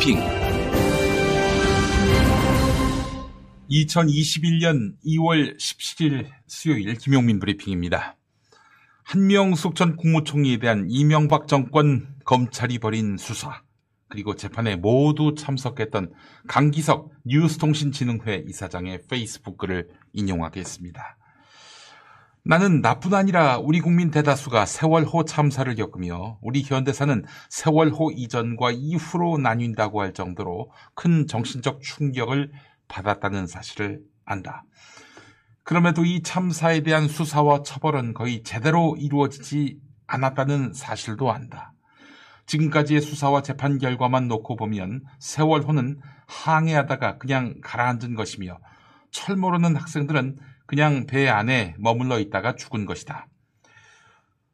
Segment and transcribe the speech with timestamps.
[0.00, 0.18] 브리핑.
[3.70, 8.16] 2021년 2월 17일 수요일 김용민 브리핑입니다.
[9.04, 13.62] 한명숙 전 국무총리에 대한 이명박 정권 검찰이 벌인 수사
[14.08, 16.12] 그리고 재판에 모두 참석했던
[16.48, 21.19] 강기석 뉴스통신진흥회 이사장의 페이스북 글을 인용하겠습니다.
[22.42, 30.00] 나는 나뿐 아니라 우리 국민 대다수가 세월호 참사를 겪으며 우리 현대사는 세월호 이전과 이후로 나뉜다고
[30.00, 32.50] 할 정도로 큰 정신적 충격을
[32.88, 34.64] 받았다는 사실을 안다.
[35.62, 41.72] 그럼에도 이 참사에 대한 수사와 처벌은 거의 제대로 이루어지지 않았다는 사실도 안다.
[42.46, 48.58] 지금까지의 수사와 재판 결과만 놓고 보면 세월호는 항해하다가 그냥 가라앉은 것이며
[49.12, 50.38] 철 모르는 학생들은
[50.70, 53.26] 그냥 배 안에 머물러 있다가 죽은 것이다.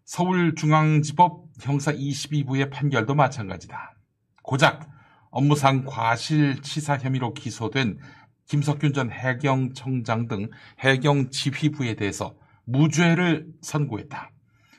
[0.06, 3.94] 서울중앙지법 형사 22부의 판결도 마찬가지다.
[4.42, 4.88] 고작
[5.30, 7.98] 업무상 과실치사 혐의로 기소된
[8.46, 14.30] 김석균 전 해경청장 등 해경 지휘부에 대해서 무죄를 선고했다.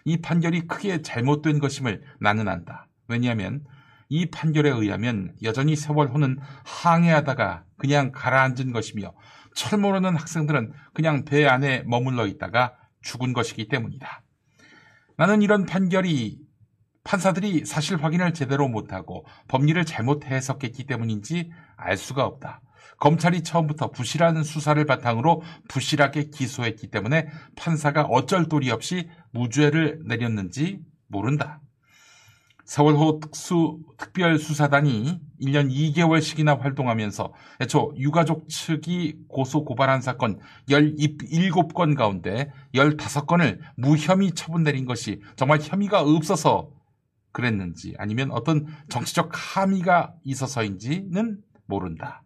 [0.05, 2.87] 이 판결이 크게 잘못된 것임을 나는 안다.
[3.07, 3.63] 왜냐하면
[4.09, 9.13] 이 판결에 의하면 여전히 세월호는 항해하다가 그냥 가라앉은 것이며
[9.57, 14.21] 철 모르는 학생들은 그냥 배 안에 머물러 있다가 죽은 것이기 때문이다.
[15.17, 16.37] 나는 이런 판결이
[17.03, 22.61] 판사들이 사실 확인을 제대로 못하고 법리를 잘못 해석했기 때문인지 알 수가 없다.
[22.99, 31.61] 검찰이 처음부터 부실한 수사를 바탕으로 부실하게 기소했기 때문에 판사가 어쩔 도리 없이 무죄를 내렸는지 모른다.
[32.67, 43.59] 서울호 특수 특별수사단이 1년 2개월씩이나 활동하면서 애초 유가족 측이 고소 고발한 사건 17건 가운데 15건을
[43.77, 46.69] 무혐의 처분 내린 것이 정말 혐의가 없어서
[47.31, 52.23] 그랬는지 아니면 어떤 정치적 함의가 있어서인지는 모른다.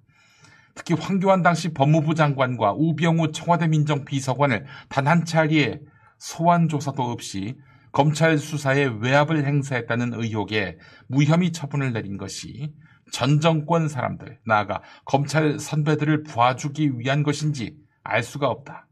[0.74, 5.82] 특히 황교안 당시 법무부 장관과 우병우 청와대 민정비서관을 단 한 차례
[6.18, 7.58] 소환 조사도 없이
[7.92, 12.74] 검찰 수사에 외압을 행사했다는 의혹에 무혐의 처분을 내린 것이
[13.12, 18.88] 전 정권 사람들, 나아가 검찰 선배들을 봐주기 위한 것인지 알 수가 없다.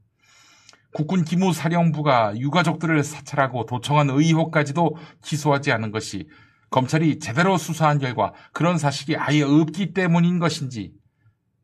[0.94, 6.28] 국군 기무사령부가 유가족들을 사찰하고 도청한 의혹까지도 기소하지 않은 것이
[6.72, 10.92] 검찰이 제대로 수사한 결과 그런 사실이 아예 없기 때문인 것인지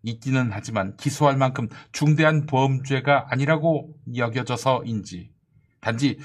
[0.04, 5.32] 있기는 하지만 기소할 만큼 중대한 범죄가 아니라고 여겨져서인지
[5.82, 6.20] 단지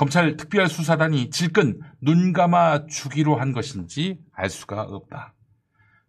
[0.00, 5.34] 검찰 특별수사단이 질끈 눈 감아 주기로 한 것인지 알 수가 없다.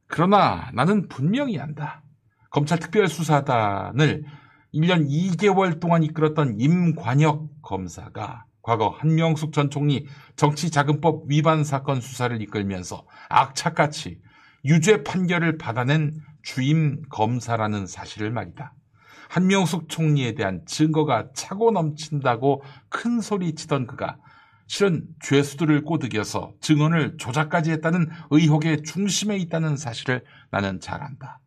[0.07, 2.01] 그러나 나는 분명히 안다.
[2.51, 4.23] 검찰 특별수사단을
[4.73, 10.07] 1년 2개월 동안 이끌었던 임관혁 검사가 과거 한명숙 전 총리
[10.37, 14.21] 정치자금법 위반 사건 수사를 이끌면서 악착같이
[14.63, 16.13] 유죄 판결을 받아낸
[16.43, 18.73] 주임 검사라는 사실을 말이다.
[19.31, 24.17] 한명숙 총리에 대한 증거가 차고 넘친다고 큰 소리 치던 그가
[24.67, 31.39] 실은 죄수들을 꼬드겨서 증언을 조작까지 했다는 의혹의 중심에 있다는 사실을 나는 잘 안다.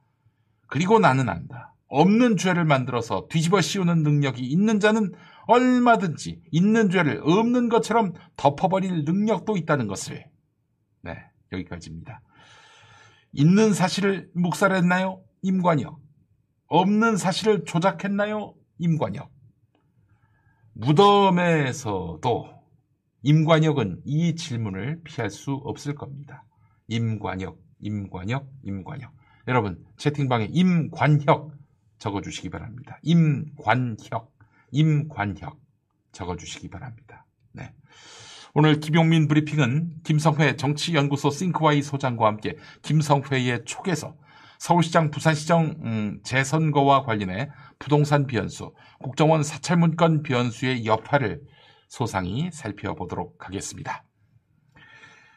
[0.66, 1.74] 그리고 나는 안다.
[1.88, 5.12] 없는 죄를 만들어서 뒤집어 씌우는 능력이 있는 자는
[5.46, 10.24] 얼마든지 있는 죄를 없는 것처럼 덮어버릴 능력도 있다는 것을.
[11.02, 11.18] 네,
[11.52, 12.22] 여기까지입니다.
[13.32, 15.20] 있는 사실을 묵살했나요?
[15.42, 16.03] 임관혁.
[16.76, 18.52] 없는 사실을 조작했나요?
[18.78, 19.30] 임관혁.
[20.72, 22.52] 무덤에서도
[23.22, 26.44] 임관혁은 이 질문을 피할 수 없을 겁니다.
[26.88, 29.12] 임관혁, 임관혁, 임관혁.
[29.46, 31.52] 여러분, 채팅방에 임관혁
[31.98, 32.98] 적어주시기 바랍니다.
[33.02, 34.34] 임관혁,
[34.72, 35.60] 임관혁
[36.10, 37.24] 적어주시기 바랍니다.
[37.52, 37.72] 네.
[38.52, 44.16] 오늘 김용민 브리핑은 김성회 정치연구소 싱크와이 소장과 함께 김성회의 촉에서
[44.64, 48.72] 서울시장, 부산시장 음, 재선거와 관련해 부동산 변수,
[49.02, 51.42] 국정원 사찰문건 변수의 여파를
[51.88, 54.04] 소상히 살펴보도록 하겠습니다.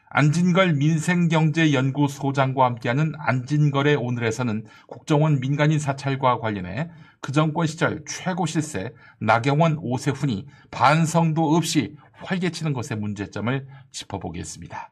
[0.08, 6.88] 안진걸 민생경제연구소장과 함께하는 안진걸의 오늘에서는 국정원 민간인 사찰과 관련해
[7.20, 14.90] 그 정권 시절 최고 실세 나경원 오세훈이 반성도 없이 활개치는 것의 문제점을 짚어보겠습니다.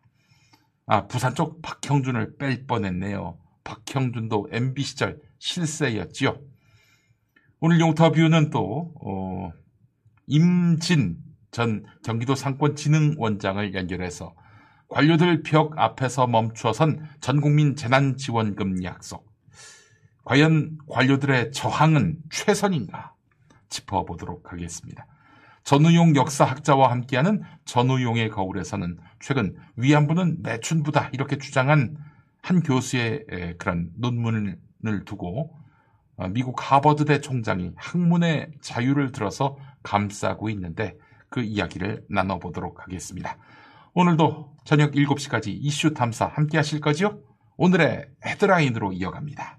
[0.89, 3.39] 아, 부산 쪽 박형준을 뺄 뻔했네요.
[3.67, 6.39] 박형준도 MB 시절 실세였지요.
[7.61, 9.53] 오늘 용터뷰는 또 어,
[10.27, 11.17] 임진
[11.51, 14.35] 전 경기도 상권진흥원장을 연결해서
[14.89, 19.27] 관료들 벽 앞에서 멈추어선 전국민 재난지원금 약속.
[20.25, 23.15] 과연 관료들의 저항은 최선인가
[23.69, 25.07] 짚어보도록 하겠습니다.
[25.65, 31.97] 전우용 역사학자와 함께하는 전우용의 거울에서는 최근 위안부는 매춘부다 이렇게 주장한
[32.47, 34.57] 한 교수의 그런 논문을
[35.05, 35.53] 두고
[36.15, 40.97] 어, 미국 하버드대 총장이 학문의 자유를 들어서 감싸고 있는데
[41.29, 43.37] 그 이야기를 나눠보도록 하겠습니다.
[43.95, 47.21] 오늘도 저녁 7시까지 이슈 탐사 함께 하실 거죠?
[47.57, 49.59] 오늘의 헤드라인으로 이어갑니다.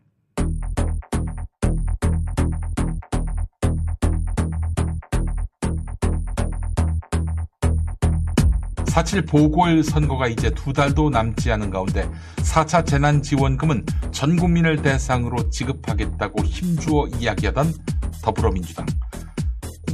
[8.97, 17.07] 사칠 보궐선거가 이제 두 달도 남지 않은 가운데 4차 재난지원금은 전 국민을 대상으로 지급하겠다고 힘주어
[17.19, 17.75] 이야기하던
[18.23, 18.87] 더불어민주당.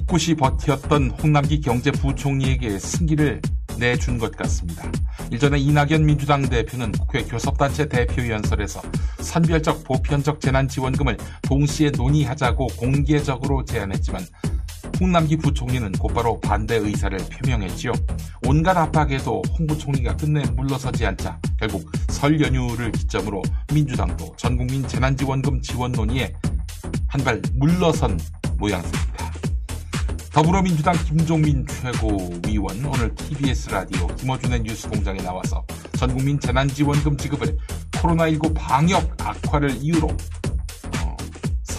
[0.08, 3.42] 꿋꿋이 버티었던 홍남기 경제부총리에게 승기를
[3.78, 4.90] 내준 것 같습니다.
[5.32, 8.82] 일전에 이낙연 민주당 대표는 국회 교섭단체 대표연설에서
[9.20, 14.22] 선별적 보편적 재난지원금을 동시에 논의하자고 공개적으로 제안했지만
[15.00, 17.92] 홍남기 부총리는 곧바로 반대 의사를 표명했지요.
[18.46, 23.42] 온갖 압박에도 홍 부총리가 끝내 물러서지 않자 결국 설 연휴를 기점으로
[23.74, 26.34] 민주당도 전국민 재난지원금 지원 논의에
[27.08, 28.20] 한발 물러선
[28.58, 29.14] 모양새입니다.
[30.32, 35.64] 더불어민주당 김종민 최고위원 오늘 TBS 라디오 김어준의 뉴스공장에 나와서
[35.94, 37.56] 전국민 재난지원금 지급을
[37.92, 40.08] 코로나19 방역 악화를 이유로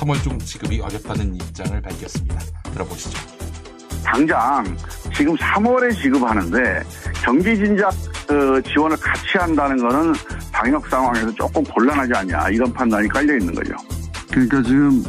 [0.04, 2.38] 3월 중 지급이 어렵다는 입장을 밝혔습니다.
[2.72, 3.18] 들어보시죠.
[4.04, 4.76] 당장
[5.16, 6.82] 지금 3월에 지급하는데
[7.24, 10.12] 경기 진작 어, 지원을 같이 한다는 것은
[10.52, 13.74] 방역 상황에서 조금 곤란하지 않냐 이런 판단이 깔려 있는 거죠.
[14.30, 15.02] 그러니까 지금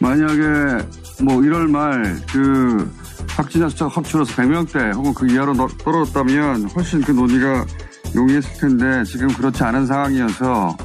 [0.00, 0.84] 만약에
[1.22, 2.90] 뭐 1월 말 그
[3.36, 7.64] 확진자 확 줄어서 100명대 혹은 그 이하로 떨어졌다면 훨씬 그 논의가
[8.16, 10.76] 용이했을 텐데 지금 그렇지 않은 상황이어서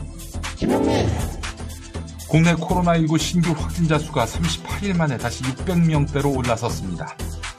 [2.33, 7.15] 국내 코로나19 신규 확진자 수가 38일 만에 다시 600명대로 올라섰습니다.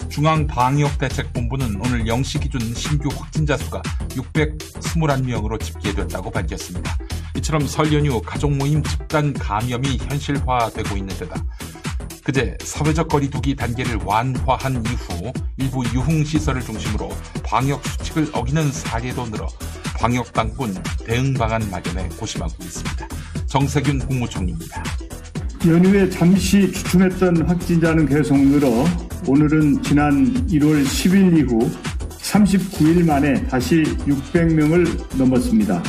[0.09, 6.99] 중앙방역대책본부는 오늘 0시 기준 신규 확진자 수가 621명으로 집계됐다고 밝혔습니다.
[7.37, 11.37] 이처럼 설 연휴 가족 모임 집단 감염이 현실화되고 있는 데다
[12.25, 17.11] 그제 사회적 거리두기 단계를 완화한 이후 일부 유흥시설을 중심으로
[17.45, 19.47] 방역 수칙을 어기는 사례도 늘어
[20.01, 20.75] 방역당국은
[21.07, 23.24] 대응 방안 마련에 고심하고 있습니다.
[23.55, 24.83] 정세균 국무총리입니다.
[25.69, 28.85] 연휴에 잠시 주춤했던 확진자는 계속 늘어
[29.29, 31.71] 오늘은 지난 1월 10일 이후
[32.19, 35.81] 39일 만에 다시 600명을 넘었습니다.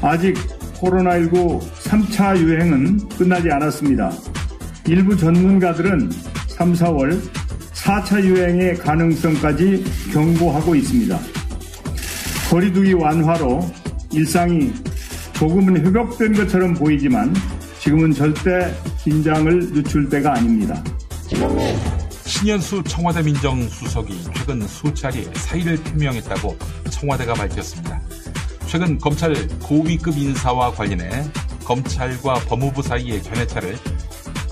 [0.00, 0.32] 아직
[0.78, 4.10] 코로나19 3차 유행은 끝나지 않았습니다.
[4.86, 6.10] 일부 전문가들은
[6.46, 7.20] 3, 4월
[7.74, 11.18] 4차 유행의 가능성까지 경고하고 있습니다.
[12.48, 13.60] 거리두기 완화로
[14.10, 14.72] 일상이
[15.34, 17.34] 조금은 회복된 것처럼 보이지만
[17.80, 20.82] 지금은 절대 긴장을 늦출 때가 아닙니다.
[22.24, 26.56] 신현수 청와대 민정수석이 최근 수차례 사의를 표명했다고
[26.90, 28.00] 청와대가 밝혔습니다.
[28.66, 31.10] 최근 검찰 고위급 인사와 관련해
[31.64, 33.76] 검찰과 법무부 사이의 견해차를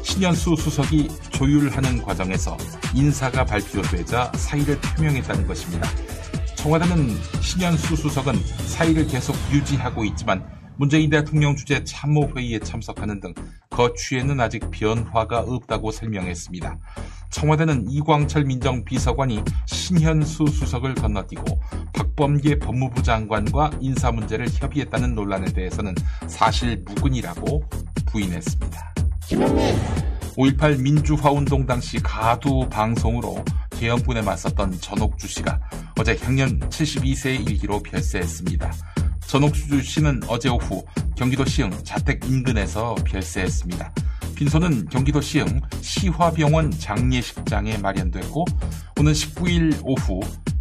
[0.02, 2.56] 신현수 수석이 조율하는 과정에서
[2.94, 5.88] 인사가 발표되자 사의를 표명했다는 것입니다.
[6.56, 8.34] 청와대는 신현수 수석은
[8.66, 13.34] 사의를 계속 유지하고 있지만 문재인 대통령 주재 참모회의에 참석하는 등
[13.70, 16.78] 거취에는 아직 변화가 없다고 설명했습니다.
[17.30, 21.44] 청와대는 이광철 민정비서관이 신현수 수석을 건너뛰고
[21.94, 25.94] 박범계 법무부 장관과 인사 문제를 협의했다는 논란에 대해서는
[26.26, 27.64] 사실 무근이라고
[28.06, 28.94] 부인했습니다.
[30.36, 35.60] 5.18 민주화운동 당시 가두 방송으로 계엄군에 맞섰던 전옥주 씨가
[35.98, 38.72] 어제 향년 72세의 일기로 별세했습니다.
[39.32, 40.84] 전옥주 씨는 어제 오후
[41.16, 43.94] 경기도 시흥 자택 인근에서 별세했습니다.
[44.34, 48.44] 빈소는 경기도 시흥 시화병원 장례식장에 마련됐고
[49.00, 50.20] 오는 19일 오후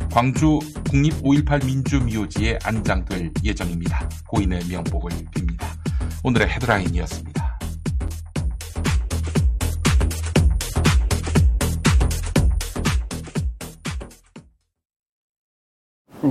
[0.10, 0.60] 광주
[0.90, 4.08] 국립 5.18 민주미호지에 안장될 예정입니다.
[4.30, 5.66] 고인의 명복을 빕니다.
[6.24, 7.60] 오늘의 헤드라인이었습니다.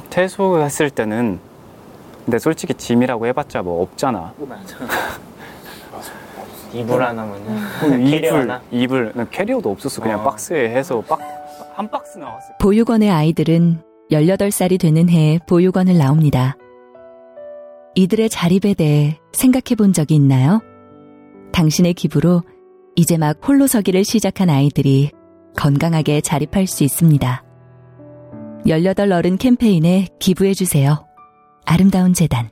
[0.08, 1.49] 퇴소했을 때는
[2.24, 4.32] 근데 솔직히 짐이라고 해봤자 뭐 없잖아.
[4.38, 4.76] 맞아.
[6.72, 8.62] 이불 하나면은 캐리어 이불 하나.
[8.70, 10.00] 이불 캐리어도 없었어.
[10.02, 10.24] 그냥 어.
[10.24, 11.18] 박스에 해서 박,
[11.74, 12.54] 한 박스 나왔어.
[12.60, 16.56] 보육원의 아이들은 18살이 되는 해에 보육원을 나옵니다.
[17.94, 20.60] 이들의 자립에 대해 생각해 본 적이 있나요?
[21.52, 22.42] 당신의 기부로
[22.94, 25.10] 이제 막 홀로 서기를 시작한 아이들이
[25.56, 27.44] 건강하게 자립할 수 있습니다.
[28.68, 31.06] 18 어른 캠페인에 기부해 주세요.
[31.70, 32.50] 아름다운 재단.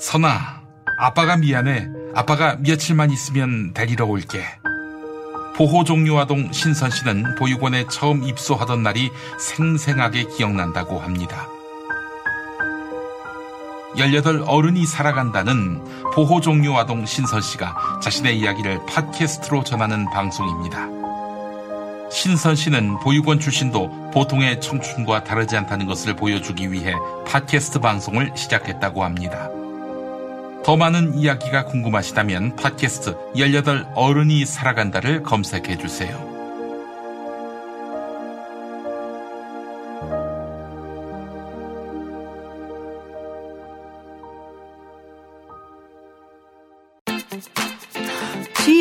[0.00, 0.62] 선아,
[0.96, 1.88] 아빠가 미안해.
[2.14, 4.44] 아빠가 며칠만 있으면 데리러 올게.
[5.56, 11.48] 보호종류아동 신선 씨는 보육원에 처음 입소하던 날이 생생하게 기억난다고 합니다.
[13.96, 15.82] 18 어른이 살아간다는
[16.14, 20.97] 보호 종류 아동 신선 씨가 자신의 이야기를 팟캐스트로 전하는 방송입니다.
[22.10, 26.94] 신선 씨는 보육원 출신도 보통의 청춘과 다르지 않다는 것을 보여주기 위해
[27.26, 29.50] 팟캐스트 방송을 시작했다고 합니다.
[30.64, 36.27] 더 많은 이야기가 궁금하시다면 팟캐스트 18 어른이 살아간다를 검색해 주세요.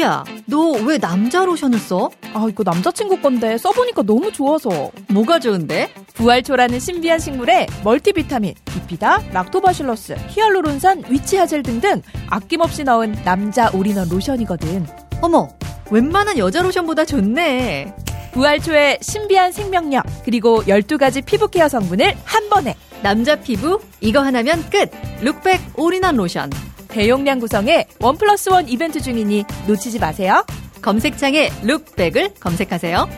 [0.08, 2.10] 지희야, 너 왜 남자 로션을 써?
[2.34, 4.92] 아, 이거 남자친구 건데 써보니까 너무 좋아서.
[5.10, 5.90] 뭐가 좋은데?
[6.14, 14.88] 부활초라는 신비한 식물에 멀티비타민, bifida, 락토바실러스, 히알루론산, witch hazel 등등 아낌없이 넣은 남자 올인원 로션이거든.
[15.22, 15.50] 어머,
[15.92, 17.94] 웬만한 여자 로션보다 좋네.
[18.32, 22.76] 부활초의 신비한 생명력, 그리고 12가지 피부 care 성분을 한 번에.
[23.04, 24.90] 남자 피부, 이거 하나면 끝.
[25.22, 26.50] 룩백 올인원 로션.
[26.88, 30.46] 대용량 구성의 one plus one 이벤트 중이니 놓치지 마세요.
[30.82, 33.10] 검색창에 룩백을 검색하세요.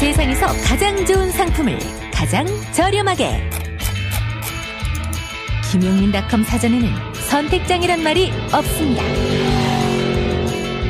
[0.00, 1.78] 세상에서 가장 좋은 상품을
[2.12, 3.50] 가장 저렴하게.
[5.70, 6.88] 김용민닷컴 사전에는
[7.30, 9.02] 선택장애란 말이 없습니다.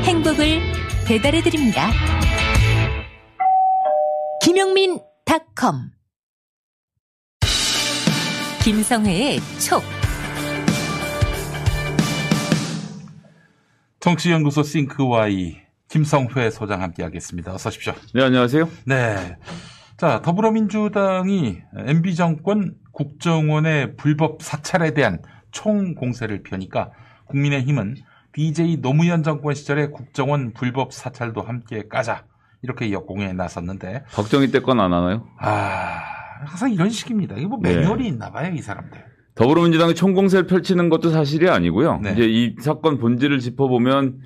[0.02, 0.60] 행복을
[1.06, 1.90] 배달해드립니다.
[4.42, 5.92] 김용민닷컴
[8.64, 9.82] 김성회의 촉
[14.00, 15.56] 정치연구소 싱크와이
[15.88, 17.54] 김성회 소장 함께하겠습니다.
[17.54, 17.92] 어서 오십시오.
[18.14, 18.68] 네, 안녕하세요.
[18.86, 19.36] 네.
[19.96, 26.90] 자, 더불어민주당이 MB 정권 국정원의 불법 사찰에 대한 총 공세를 펴니까
[27.26, 27.96] 국민의힘은
[28.32, 32.24] DJ 노무현 정권 시절에 국정원 불법 사찰도 함께 까자
[32.62, 35.26] 이렇게 역공에 나섰는데 박정희 때 건 안 하나요?
[35.38, 36.00] 아
[36.44, 37.36] 항상 이런 식입니다.
[37.36, 37.76] 이거 뭐 네.
[37.76, 38.98] 매뉴얼이 있나 봐요, 이 사람들.
[39.34, 42.00] 더불어민주당이 총공세를 펼치는 것도 사실이 아니고요.
[42.02, 42.12] 네.
[42.12, 44.20] 이제 이 사건 본질을 짚어보면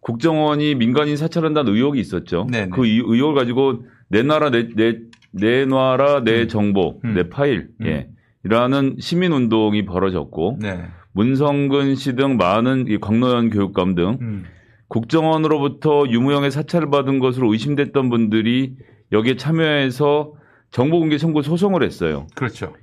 [0.00, 2.46] 국정원이 민간인 사찰한다는 의혹이 있었죠.
[2.50, 2.70] 네, 네.
[2.70, 4.98] 그 이- 의혹을 가지고 내놔라 내, 내,
[5.32, 7.14] 내놔라 내 정보, 음.
[7.14, 7.86] 내 파일, 음.
[7.86, 8.08] 예.
[8.44, 10.80] 이라는 시민운동이 벌어졌고 네.
[11.12, 14.44] 문성근 씨 등 많은 이 광노현 교육감 등 음.
[14.88, 18.74] 국정원으로부터 유무형의 사찰을 받은 것으로 의심됐던 분들이
[19.12, 20.32] 여기에 참여해서
[20.70, 22.26] 정보공개 청구 소송을 했어요.
[22.34, 22.74] 그렇죠.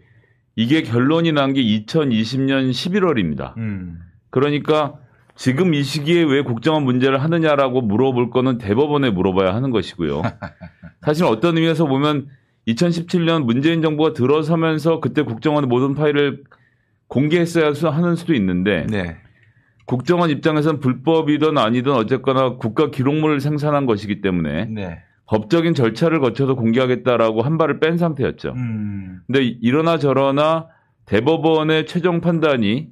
[0.55, 3.55] 이게 결론이 난 게 2020년 11월입니다.
[3.57, 3.99] 음.
[4.29, 4.95] 그러니까
[5.35, 10.23] 지금 이 시기에 왜 국정원 문제를 하느냐라고 물어볼 거는 대법원에 물어봐야 하는 것이고요.
[11.01, 12.27] 사실 어떤 의미에서 보면
[12.67, 16.43] 2017년 문재인 정부가 들어서면서 그때 국정원의 모든 파일을
[17.07, 19.15] 공개했어야 수- 하는 수도 있는데 네.
[19.85, 24.99] 국정원 입장에서는 불법이든 아니든 어쨌거나 국가 기록물을 생산한 것이기 때문에 네.
[25.27, 28.53] 법적인 절차를 거쳐서 공개하겠다라고 한 발을 뺀 상태였죠.
[28.55, 29.19] 음.
[29.27, 30.67] 근데 이러나 저러나
[31.05, 32.87] 대법원의 최종 판단이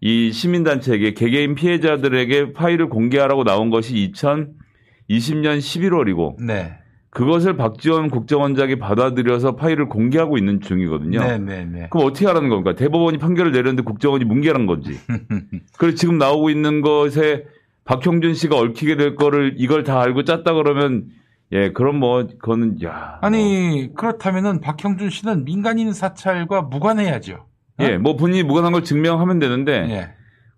[0.00, 6.76] 이 시민단체에게 개개인 피해자들에게 파일을 공개하라고 나온 것이 2020년 11월이고 네.
[7.10, 11.20] 그것을 박지원 국정원장이 받아들여서 파일을 공개하고 있는 중이거든요.
[11.20, 11.86] 네, 네, 네.
[11.90, 12.74] 그럼 어떻게 하라는 겁니까?
[12.74, 14.98] 대법원이 판결을 내렸는데 국정원이 뭉개란 건지.
[15.78, 17.46] 그래서 지금 나오고 있는 것에
[17.84, 21.06] 박형준 씨가 얽히게 될 거를 이걸 다 알고 짰다 그러면
[21.52, 23.18] 예, 그럼 뭐 그거는 야.
[23.22, 27.46] 아니 그렇다면은 박형준 씨는 민간인 사찰과 무관해야죠.
[27.78, 30.08] 뭐, 예, 뭐 본인이 무관한 걸 증명하면 되는데 예.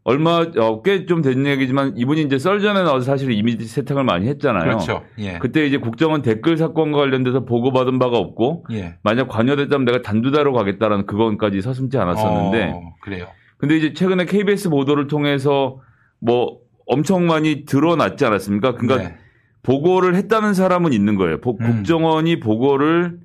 [0.05, 4.65] 얼마 어, 꽤좀 된 얘기지만 이분이 이제 썰전에 나와서 사실 이미지 세탁을 많이 했잖아요.
[4.65, 5.03] 그렇죠.
[5.19, 5.39] 예.
[5.39, 8.97] 그때 이제 국정원 댓글 사건과 관련돼서 보고받은 바가 없고 예.
[9.03, 13.27] 만약 관여됐다면 내가 단두다로 가겠다라는 그건까지 서슴지 않았었는데 어, 그래요.
[13.59, 15.81] 근데 이제 최근에 KBS 보도를 통해서
[16.21, 18.77] 뭐 엄청 많이 드러났지 않았습니까?
[18.77, 19.17] 그러니까 네.
[19.63, 21.41] 보고를 했다는 사람은 있는 거예요.
[21.41, 21.67] 보- 음.
[21.67, 23.19] 국정원이 보고를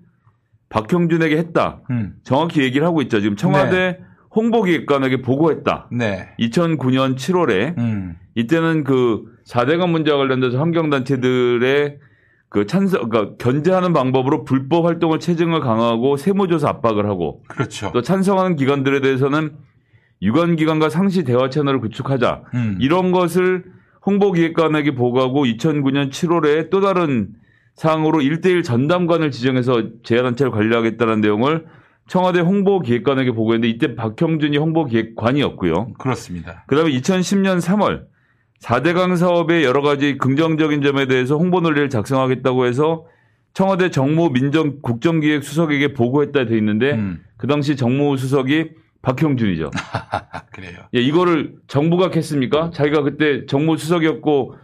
[0.69, 1.81] 박형준에게 했다.
[1.91, 2.15] 음.
[2.23, 3.19] 정확히 얘기를 하고 있죠.
[3.21, 3.99] 지금 청와대
[4.35, 5.89] 홍보기획관에게 보고했다.
[5.91, 6.29] 네.
[6.39, 8.15] 2009년 7월에 음.
[8.35, 11.99] 이때는 그 4대강 문제와 관련돼서 환경단체들의
[12.49, 17.91] 그 찬성, 그러니까 견제하는 방법으로 불법 활동을 체증을 강화하고 세무조사 압박을 하고 그렇죠.
[17.93, 19.53] 또 찬성하는 기관들에 대해서는
[20.21, 22.43] 유관기관과 상시 대화 채널을 구축하자.
[22.53, 22.77] 음.
[22.79, 23.65] 이런 것을
[24.05, 27.29] 홍보기획관에게 보고하고 2009년 7월에 또 다른
[27.75, 31.65] 사항으로 1대1 전담관을 지정해서 재야단체를 관리하겠다는 내용을
[32.07, 35.93] 청와대 홍보기획관에게 보고했는데 이때 박형준이 홍보기획관이었고요.
[35.93, 36.63] 그렇습니다.
[36.67, 38.05] 그 다음에 2010년 3월
[38.61, 43.05] 4대강 사업의 여러 가지 긍정적인 점에 대해서 홍보 논리를 작성하겠다고 해서
[43.53, 47.23] 청와대 정무 민정 국정기획 수석에게 보고했다 돼 있는데 음.
[47.37, 48.71] 그 당시 정무 수석이
[49.03, 49.69] 박형준이죠.
[49.75, 50.79] 아, 그래요.
[50.95, 52.71] 예, 이거를 정부가 했습니까?
[52.71, 54.55] 자기가 그때 정무 수석이었고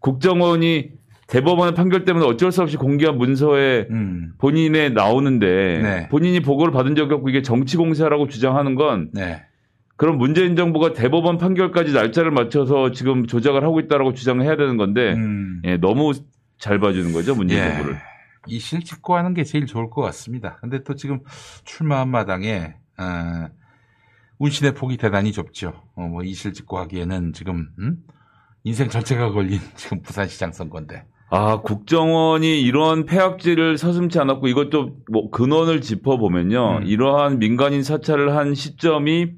[0.00, 0.90] 국정원이
[1.28, 4.32] 대법원의 판결 때문에 어쩔 수 없이 공개한 문서에 음.
[4.38, 5.46] 본인의 나오는데
[5.82, 6.08] 네.
[6.08, 9.42] 본인이 보고를 받은 적이 없고 이게 정치 공세라고 주장하는 건 네.
[9.96, 15.14] 그럼 문재인 정부가 대법원 판결까지 날짜를 맞춰서 지금 조작을 하고 있다라고 주장을 해야 되는 건데
[15.14, 15.62] 음.
[15.64, 16.12] 예, 너무
[16.58, 17.72] 잘 봐주는 거죠 문재인 예.
[17.72, 17.96] 정부를.
[18.48, 20.58] 이실 짓고 하는 게 제일 좋을 것 같습니다.
[20.60, 21.20] 근데 또 지금
[21.64, 23.48] 출마한 마당에 어,
[24.38, 25.72] 운신의 폭이 대단히 좁죠.
[25.94, 27.96] 어, 뭐 이실 짓고 하기에는 지금 음?
[28.64, 31.04] 인생 전체가 걸린 지금 부산시장 선거인데.
[31.28, 36.86] 아 국정원이 이런 폐악질을 서슴지 않았고 이것도 뭐 근원을 짚어보면요 음.
[36.86, 39.32] 이러한 민간인 사찰을 한 시점이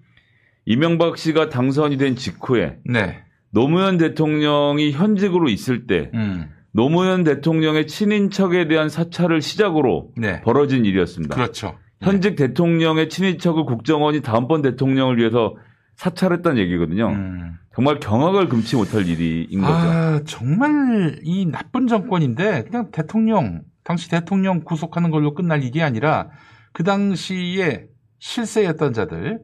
[0.66, 3.22] 이명박 씨가 당선이 된 직후에 네.
[3.50, 6.50] 노무현 대통령이 현직으로 있을 때 음.
[6.72, 10.42] 노무현 대통령의 친인척에 대한 사찰을 시작으로 네.
[10.42, 11.34] 벌어진 일이었습니다.
[11.34, 11.78] 그렇죠.
[12.00, 15.56] 현직 대통령의 친인척을 국정원이 다음번 대통령을 위해서
[15.96, 17.08] 사찰했다는 얘기거든요.
[17.08, 17.58] 음.
[17.74, 19.72] 정말 경악을 금치 못할 일인 거죠.
[19.72, 26.28] 아, 정말 이 나쁜 정권인데 그냥 대통령, 당시 대통령 구속하는 걸로 끝날 일이 아니라
[26.72, 27.86] 그 당시에
[28.18, 29.40] 실세였던 자들,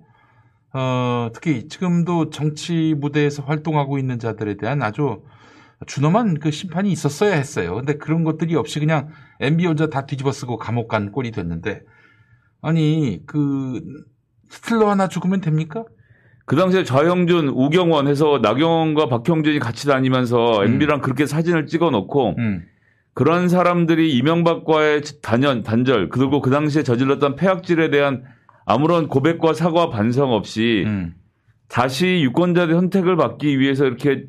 [0.73, 5.23] 어, 특히 지금도 정치 무대에서 활동하고 있는 자들에 대한 아주
[5.87, 7.77] 준엄한 그 심판이 있었어야 했어요.
[7.77, 9.09] 근데 그런 것들이 없이 그냥
[9.41, 11.83] MB 혼자 다 뒤집어 쓰고 감옥 간 꼴이 됐는데,
[12.65, 13.81] 아니, 그,
[14.51, 15.85] 히틀러 하나 죽으면 됩니까?
[16.47, 20.67] 그 당시에 좌영준, 우경원 해서 나경원과 박형준이 같이 다니면서 음.
[20.67, 22.65] MB랑 그렇게 사진을 찍어 놓고 음.
[23.15, 28.25] 그런 사람들이 이명박과의 단연, 단절, 그리고 그 당시에 저질렀던 폐악질에 대한
[28.67, 31.15] 아무런 고백과 사과 반성 없이 음.
[31.69, 34.25] 다시 유권자들의 선택을 받기 위해서 이렇게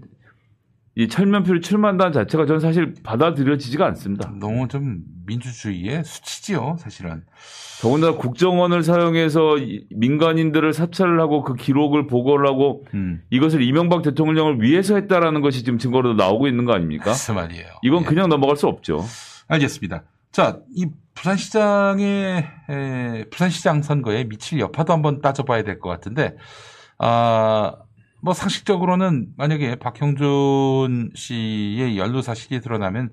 [0.97, 4.31] 이 철면표를 출마한다는 자체가 저는 사실 받아들여지지가 않습니다.
[4.39, 7.23] 너무 좀 민주주의의 수치지요, 사실은.
[7.81, 13.21] 더군다나 국정원을 사용해서 이 민간인들을 사찰을 하고 그 기록을 보고를 하고 음.
[13.29, 17.11] 이것을 이명박 대통령을 위해서 했다라는 것이 지금 증거로 나오고 있는 거 아닙니까?
[17.13, 17.65] 그 말이에요.
[17.83, 18.05] 이건 예.
[18.05, 19.03] 그냥 넘어갈 수 없죠.
[19.49, 20.03] 알겠습니다.
[20.31, 26.35] 자, 이 부산시장의 에, 부산시장 선거에 미칠 여파도 한번 따져봐야 될 것 같은데,
[26.97, 27.73] 아,
[28.25, 33.11] 뭐 상식적으로는 만약에 박형준 씨의 연루 사실이 드러나면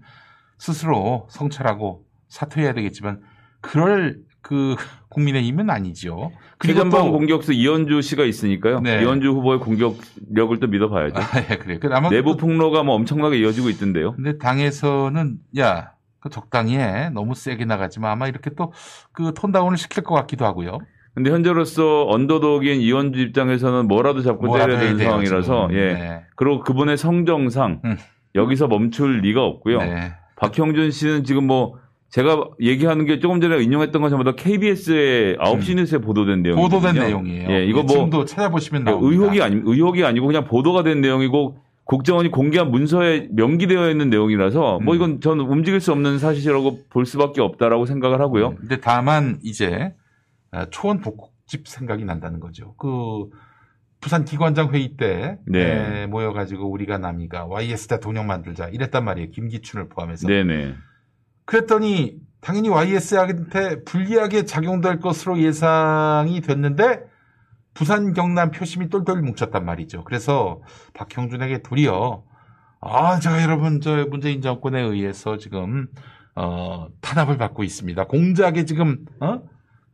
[0.57, 3.21] 스스로 성찰하고 사퇴해야 되겠지만,
[3.61, 4.75] 그럴 그
[5.11, 6.33] 국민의힘은 아니죠.
[6.57, 8.81] 그리고 또 공격수 이현주 씨가 있으니까요.
[8.81, 9.03] 네.
[9.03, 11.15] 이현주 후보의 공격력을 또 믿어봐야죠.
[11.21, 11.79] 아, 예, 그래요.
[11.79, 14.15] 그 아마 내부 또- 폭로가 뭐 엄청나게 이어지고 있던데요.
[14.15, 17.11] 근데 당에서는 야, 그 적당히 해.
[17.11, 18.13] 너무 세게 나가지 마.
[18.13, 18.73] 아마 이렇게 또
[19.13, 20.79] 그 톤다운을 시킬 것 같기도 하고요.
[21.15, 25.81] 근데 현재로서 언더독인 이현주 입장에서는 뭐라도 잡고 때려야 되는 돼요, 상황이라서 지금.
[25.81, 25.93] 예.
[25.93, 26.23] 네.
[26.37, 27.97] 그리고 그분의 성정상 음.
[28.35, 29.79] 여기서 멈출 리가 없고요.
[29.79, 30.13] 네.
[30.37, 31.75] 박형준 씨는 지금 뭐
[32.09, 36.79] 제가 얘기하는 게 조금 전에 인용했던 건 전부 다 KBS의 9시 뉴스에 보도된 내용이거든요.
[36.79, 36.81] 음.
[36.81, 37.51] 보도된 내용이에요.
[37.51, 39.09] 예, 이거 예, 뭐 지금도 찾아보시면 나옵니다.
[39.11, 44.95] 의혹이 아니 의혹이 아니고 그냥 보도가 된 내용이고 국정원이 공개한 문서에 명기되어 있는 내용이라서 뭐
[44.95, 44.97] 음.
[44.97, 48.49] 이건 저는 움직일 수 없는 사실이라고 볼 수밖에 없다라고 생각을 하고요.
[48.49, 50.02] 음, 근데 다만 이제 아,
[50.71, 52.75] 초원 복국집 생각이 난다는 거죠.
[52.77, 53.31] 그
[54.01, 56.03] 부산 기관장 회의 때 네.
[56.03, 59.31] 에, 모여가지고 우리가 남이가 YS 대통령 만들자 이랬단 말이에요.
[59.31, 60.27] 김기춘을 포함해서.
[60.27, 60.75] 네네.
[61.45, 67.05] 그랬더니 당연히 YS한테 불리하게 작용될 것으로 예상이 됐는데
[67.75, 70.05] 부산 경남 표심이 똘똘 뭉쳤단 말이죠.
[70.05, 70.61] 그래서
[70.95, 72.25] 박형준에게 도리어
[72.81, 75.87] 아, 제가 여러분 저 문재인 정권에 의해서 지금
[76.35, 78.05] 어, 탄압을 받고 있습니다.
[78.07, 79.43] 공작에 지금 어?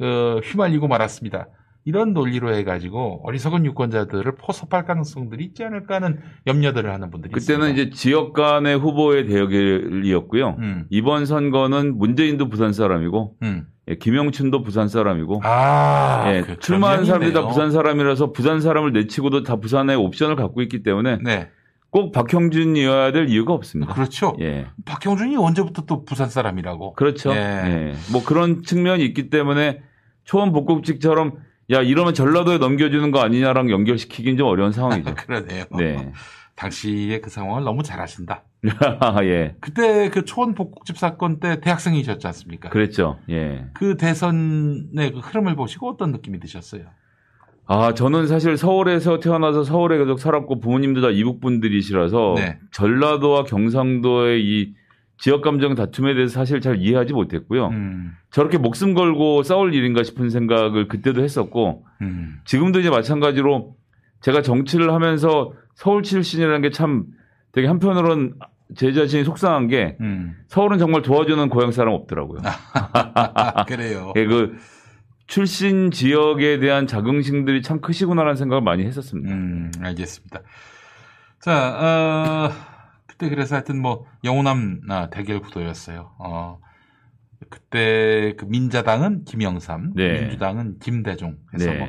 [0.01, 1.49] 어, 휘말리고 말았습니다.
[1.85, 7.83] 이런 논리로 해가지고 어리석은 유권자들을 포섭할 가능성들이 있지 않을까 하는 염려들을 하는 분들이 그때는 있습니다.
[7.83, 10.57] 이제 지역 간의 후보의 대결이었고요.
[10.59, 13.67] 음, 이번 선거는 문재인도 부산 사람이고 음.
[13.89, 19.43] 예, 김영춘도 부산 사람이고 아, 예, 그 출마한 사람들이 다 부산 사람이라서 부산 사람을 내치고도
[19.45, 21.49] 다 부산의 옵션을 갖고 있기 때문에 네,
[21.91, 23.95] 꼭 박형준이어야 될 이유가 없습니다.
[23.95, 24.37] 그렇죠.
[24.41, 24.67] 예.
[24.85, 26.93] 박형준이 언제부터 또 부산 사람이라고?
[26.95, 27.31] 그렇죠.
[27.31, 27.37] 예.
[27.37, 27.95] 예.
[28.13, 29.81] 뭐 그런 측면이 있기 때문에
[30.29, 31.39] 초원 복국직처럼
[31.71, 35.15] 야 이러면 전라도에 넘겨주는 거 아니냐랑 연결시키긴 좀 어려운 상황이죠.
[35.17, 35.65] 그러네요.
[35.79, 36.13] 네.
[36.55, 38.43] 당시의 그 상황을 너무 잘 아신다.
[39.23, 39.57] 예.
[39.61, 42.69] 그때 그 초원 복국집 사건 때 대학생이셨지 않습니까?
[42.69, 43.19] 그랬죠.
[43.31, 43.69] 예.
[43.73, 46.83] 그 대선의 그 흐름을 보시고 어떤 느낌이 드셨어요?
[47.65, 52.59] 아, 저는 사실 서울에서 태어나서 서울에 계속 살았고 부모님도 다 이북 분들이시라서 네.
[52.73, 54.75] 전라도와 경상도의 이
[55.19, 57.69] 지역 감정 다툼에 대해서 사실 잘 이해하지 못했고요.
[57.69, 63.77] 음, 저렇게 목숨 걸고 싸울 일인가 싶은 생각을 그때도 했었고 음, 지금도 이제 마찬가지로
[64.21, 67.05] 제가 정치를 하면서 서울 출신이라는 게 참
[67.53, 68.35] 되게 한편으로는
[68.77, 70.37] 제 자신이 속상한 게 음.
[70.49, 72.41] 서울은 정말 도와주는 고향 사람 없더라고요.
[72.45, 74.13] 아, 그래요.
[74.17, 74.57] 예, 그
[75.27, 79.35] 출신 지역에 대한 자긍심들이 참 크시구나라는 생각을 많이 했었습니다.
[79.35, 80.41] 음, 알겠습니다.
[81.41, 82.51] 자, 어,
[83.19, 86.13] 그때 그래서 하여튼 뭐 영호남 아, 대결 구도였어요.
[86.21, 86.61] 어,
[87.51, 90.21] 그때 그 민자당은 김영삼, 네.
[90.21, 91.79] 민주당은 김대중 해서 네.
[91.79, 91.89] 뭐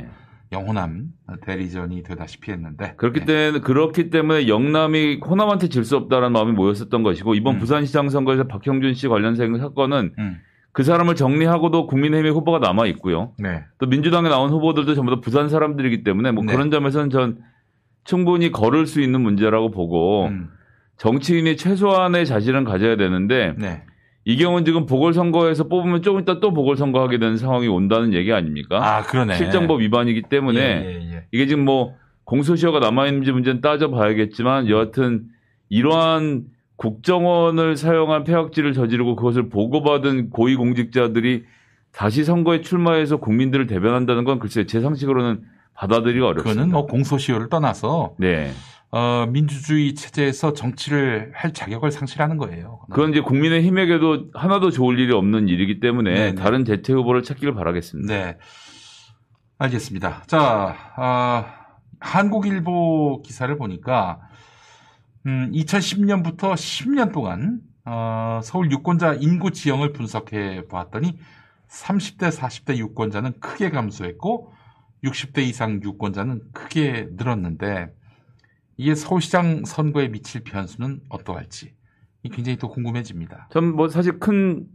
[0.51, 1.09] 영호남
[1.41, 3.25] 대리전이 되다시피 했는데 그렇기 네.
[3.25, 7.59] 때문에 그렇기 때문에 영남이 호남한테 질 수 없다라는 마음이 모였었던 것이고 이번 음.
[7.59, 10.37] 부산시장 선거에서 박형준 씨 관련 사건은 음.
[10.71, 13.33] 그 사람을 정리하고도 국민의힘의 후보가 남아 있고요.
[13.37, 13.63] 네.
[13.77, 16.53] 또 민주당에 나온 후보들도 전부 다 부산 사람들이기 때문에 뭐 네.
[16.53, 17.37] 그런 점에서는 전
[18.03, 20.49] 충분히 걸을 수 있는 문제라고 보고 음.
[20.99, 23.81] 정치인이 최소한의 자질은 가져야 되는데 네.
[24.25, 28.79] 이 경우는 지금 보궐선거에서 뽑으면 좀 이따 또 보궐선거 하게 되는 상황이 온다는 얘기 아닙니까?
[28.85, 29.35] 아 그러네.
[29.35, 31.23] 실정법 위반이기 때문에 예, 예, 예.
[31.31, 35.23] 이게 지금 뭐 공소시효가 남아있는지 문제는 따져봐야겠지만 여하튼
[35.69, 36.43] 이러한
[36.75, 41.45] 국정원을 사용한 폐악질을 저지르고 그것을 보고받은 고위공직자들이
[41.91, 46.51] 다시 선거에 출마해서 국민들을 대변한다는 건 글쎄 제 상식으로는 받아들이기 어렵습니다.
[46.51, 48.51] 그거는 뭐 공소시효를 떠나서 네.
[48.91, 52.79] 어, 민주주의 체제에서 정치를 할 자격을 상실하는 거예요.
[52.89, 56.35] 그건 이제 국민의 힘에게도 하나도 좋을 일이 없는 일이기 때문에 네네.
[56.35, 58.13] 다른 대체 후보를 찾기를 바라겠습니다.
[58.13, 58.37] 네.
[59.59, 60.23] 알겠습니다.
[60.25, 61.55] 자, 아,
[61.99, 64.21] 한국일보 기사를 보니까,
[65.25, 71.19] 음, 2010년부터 10년 동안, 어, 서울 유권자 인구 지형을 분석해 보았더니,
[71.67, 74.53] 30대, 40대 유권자는 크게 감소했고,
[75.03, 77.98] 60대 이상 유권자는 크게 늘었는데,
[78.79, 81.73] 이게 서울시장 선거에 미칠 변수는 어떠할지,
[82.23, 83.49] 이 굉장히 또 궁금해집니다.
[83.51, 84.65] 전 뭐 사실 큰,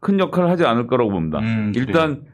[0.00, 1.38] 큰 역할을 하지 않을 거라고 봅니다.
[1.38, 1.86] 음, 그래요.
[1.86, 2.24] 일단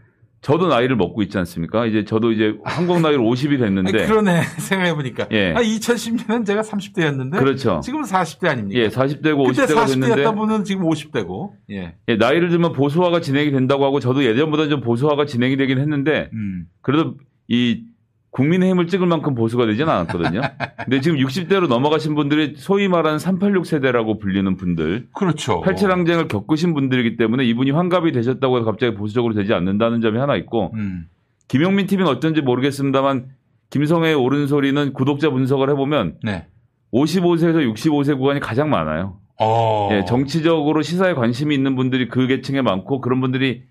[0.40, 1.86] 저도 나이를 먹고 있지 않습니까?
[1.86, 4.06] 이제 저도 이제 한국 나이로 50이 됐는데.
[4.06, 4.42] 그러네.
[4.58, 5.28] 생각해보니까.
[5.30, 5.52] 예.
[5.54, 7.38] 아, 2010년은 제가 30대였는데.
[7.38, 7.80] 그렇죠.
[7.84, 8.80] 지금은 40대 아닙니까?
[8.80, 11.52] 예, 40대고 그때 50대가 됐는데 40대였던 분은 지금 50대고.
[11.70, 11.94] 예.
[12.08, 16.64] 예, 나이를 들면 보수화가 진행이 된다고 하고 저도 예전보다 좀 보수화가 진행이 되긴 했는데 음.
[16.80, 17.84] 그래도 이
[18.32, 20.40] 국민의힘을 찍을 만큼 보수가 되진 않았거든요.
[20.84, 25.60] 근데 지금 60대로 넘어가신 분들이 소위 말하는 386 세대라고 불리는 분들, 그렇죠.
[25.60, 30.72] 팔칠항쟁을 겪으신 분들이기 때문에 이분이 환갑이 되셨다고 해서 갑자기 보수적으로 되지 않는다는 점이 하나 있고
[30.74, 31.08] 음.
[31.48, 33.28] 김용민 TV는 어떤지 모르겠습니다만
[33.68, 36.46] 김성애의 옳은 소리는 구독자 분석을 해보면 네.
[36.94, 39.18] 55세에서 65세 구간이 가장 많아요.
[39.40, 39.88] 어.
[39.92, 43.64] 예, 정치적으로 시사에 관심이 있는 분들이 그 계층에 많고 그런 분들이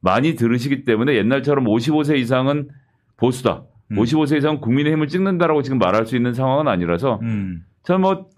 [0.00, 2.68] 많이 들으시기 때문에 옛날처럼 55세 이상은
[3.16, 3.64] 보수다.
[3.92, 3.96] 음.
[3.96, 7.62] 55세 이상은 국민의 힘을 찍는다라고 지금 말할 수 있는 상황은 아니라서 음.
[7.84, 8.28] 저는 뭐,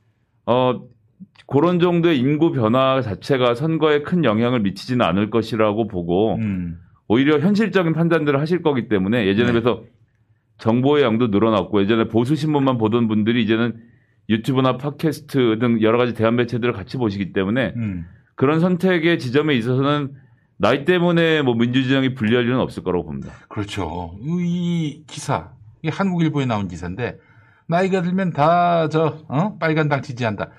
[0.46, 0.82] 어,
[1.46, 6.78] 그런 정도의 인구 변화 자체가 선거에 큰 영향을 미치지는 않을 것이라고 보고 음.
[7.08, 9.52] 오히려 현실적인 판단들을 하실 거기 때문에 예전에 네.
[9.52, 9.82] 비해서
[10.58, 13.76] 정보의 양도 늘어났고 예전에 보수 신문만 보던 분들이 이제는
[14.28, 18.04] 유튜브나 팟캐스트 등 여러 가지 대한 매체들을 같이 보시기 때문에 음.
[18.34, 20.12] 그런 선택의 지점에 있어서는
[20.58, 23.32] 나이 때문에 뭐 민주주의이 불리할 일은 없을 거라고 봅니다.
[23.48, 24.16] 그렇죠.
[24.20, 27.18] 이 기사, 이 한국일보에 나온 기사인데,
[27.68, 29.56] 나이가 들면 다, 저, 어?
[29.58, 30.50] 빨간 당 지지한다.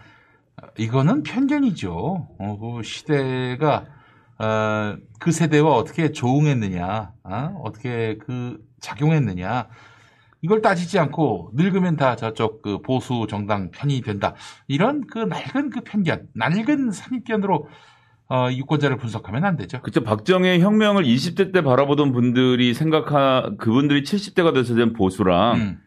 [0.78, 1.92] 이거는 편견이죠.
[2.40, 3.86] 어, 그 시대가,
[4.38, 7.62] 어, 그 세대와 어떻게 조응했느냐, 어?
[7.64, 9.68] 어떻게 그 작용했느냐.
[10.42, 14.36] 이걸 따지지 않고 늙으면 다 저쪽 그 보수 정당 편이 된다.
[14.70, 17.68] 이런 그 낡은 그 편견, 낡은 선입견으로
[18.32, 19.82] 어, 유권자를 분석하면 안 되죠.
[19.82, 20.02] 그쵸.
[20.04, 25.80] 박정희 혁명을 20대 때 바라보던 분들이 생각하, 그분들이 70대가 돼서 된 보수랑 음.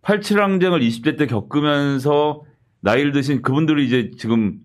[0.00, 2.42] 87항쟁을 20대 때 겪으면서
[2.80, 4.58] 나이를 드신 그분들이 이제 지금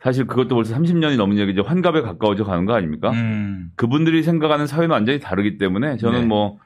[0.00, 1.62] 사실 그것도 벌써 30년이 넘은 얘기죠.
[1.62, 3.10] 환갑에 가까워져 가는 거 아닙니까?
[3.10, 3.70] 음.
[3.74, 6.26] 그분들이 생각하는 사회는 완전히 다르기 때문에 저는 네.
[6.26, 6.58] 뭐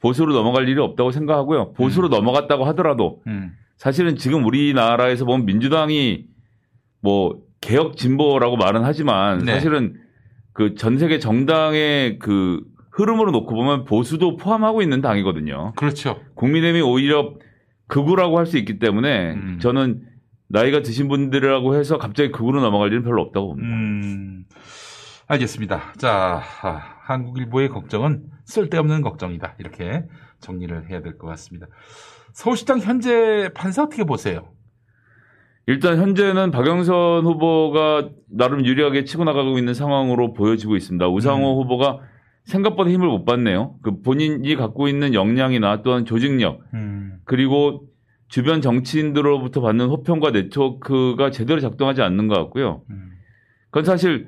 [0.00, 1.74] 보수로 넘어갈 일이 없다고 생각하고요.
[1.74, 3.52] 보수로 넘어갔다고 하더라도 음.
[3.76, 6.24] 사실은 지금 우리나라에서 보면 민주당이
[7.02, 9.54] 뭐 개혁 진보라고 말은 하지만 네.
[9.54, 9.94] 사실은
[10.52, 12.60] 그 전 세계 정당의 그
[12.92, 15.72] 흐름으로 놓고 보면 보수도 포함하고 있는 당이거든요.
[15.76, 16.20] 그렇죠.
[16.34, 17.34] 국민의힘이 오히려
[17.88, 19.58] 극우라고 할 수 있기 때문에 음.
[19.60, 20.02] 저는
[20.48, 23.68] 나이가 드신 분들이라고 해서 갑자기 극우로 넘어갈 일은 별로 없다고 봅니다.
[23.68, 24.44] 음,
[25.28, 25.94] 알겠습니다.
[25.96, 29.54] 자, 아, 한국일보의 걱정은 쓸데없는 걱정이다.
[29.60, 30.04] 이렇게
[30.40, 31.66] 정리를 해야 될 것 같습니다.
[32.32, 34.48] 서울시장 현재 판사 어떻게 보세요?
[35.70, 41.08] 일단 현재는 박영선 후보가 나름 유리하게 치고 나가고 있는 상황으로 보여지고 있습니다.
[41.08, 41.62] 우상호 음.
[41.62, 42.00] 후보가
[42.42, 43.76] 생각보다 힘을 못 받네요.
[43.80, 47.86] 그 본인이 갖고 있는 역량이나 또한 조직력 음, 그리고
[48.26, 52.82] 주변 정치인들로부터 받는 호평과 네트워크가 제대로 작동하지 않는 것 같고요.
[52.90, 53.12] 음,
[53.66, 54.26] 그건 사실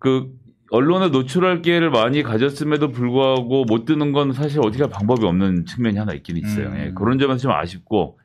[0.00, 0.28] 그
[0.72, 5.98] 언론에 노출할 기회를 많이 가졌음에도 불구하고 못 드는 건 사실 어떻게 할 방법이 없는 측면이
[5.98, 6.66] 하나 있긴 있어요.
[6.70, 6.78] 음.
[6.78, 8.18] 예, 그런 점에서 좀 아쉽고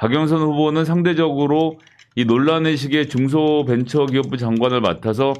[0.00, 1.78] 박영선 후보는 상대적으로
[2.16, 5.34] 이 논란의 시기에 중소벤처기업부 장관을 맡아서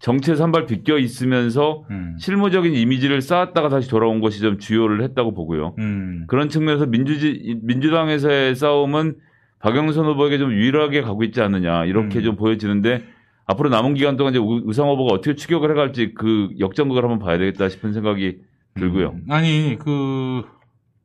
[0.00, 5.76] 정치에서 한발 비껴 있으면서 음, 실무적인 이미지를 쌓았다가 다시 돌아온 것이 좀 주요를 했다고 보고요.
[5.78, 9.14] 음, 그런 측면에서 민주지, 민주당에서의 싸움은
[9.60, 12.22] 박영선 후보에게 좀 유일하게 가고 있지 않느냐 이렇게 음.
[12.24, 13.04] 좀 보여지는데
[13.46, 17.38] 앞으로 남은 기간 동안 이제 우- 우상 후보가 어떻게 추격을 해갈지 그 역전극을 한번 봐야
[17.38, 18.38] 되겠다 싶은 생각이
[18.74, 19.10] 들고요.
[19.10, 20.42] 음, 아니 그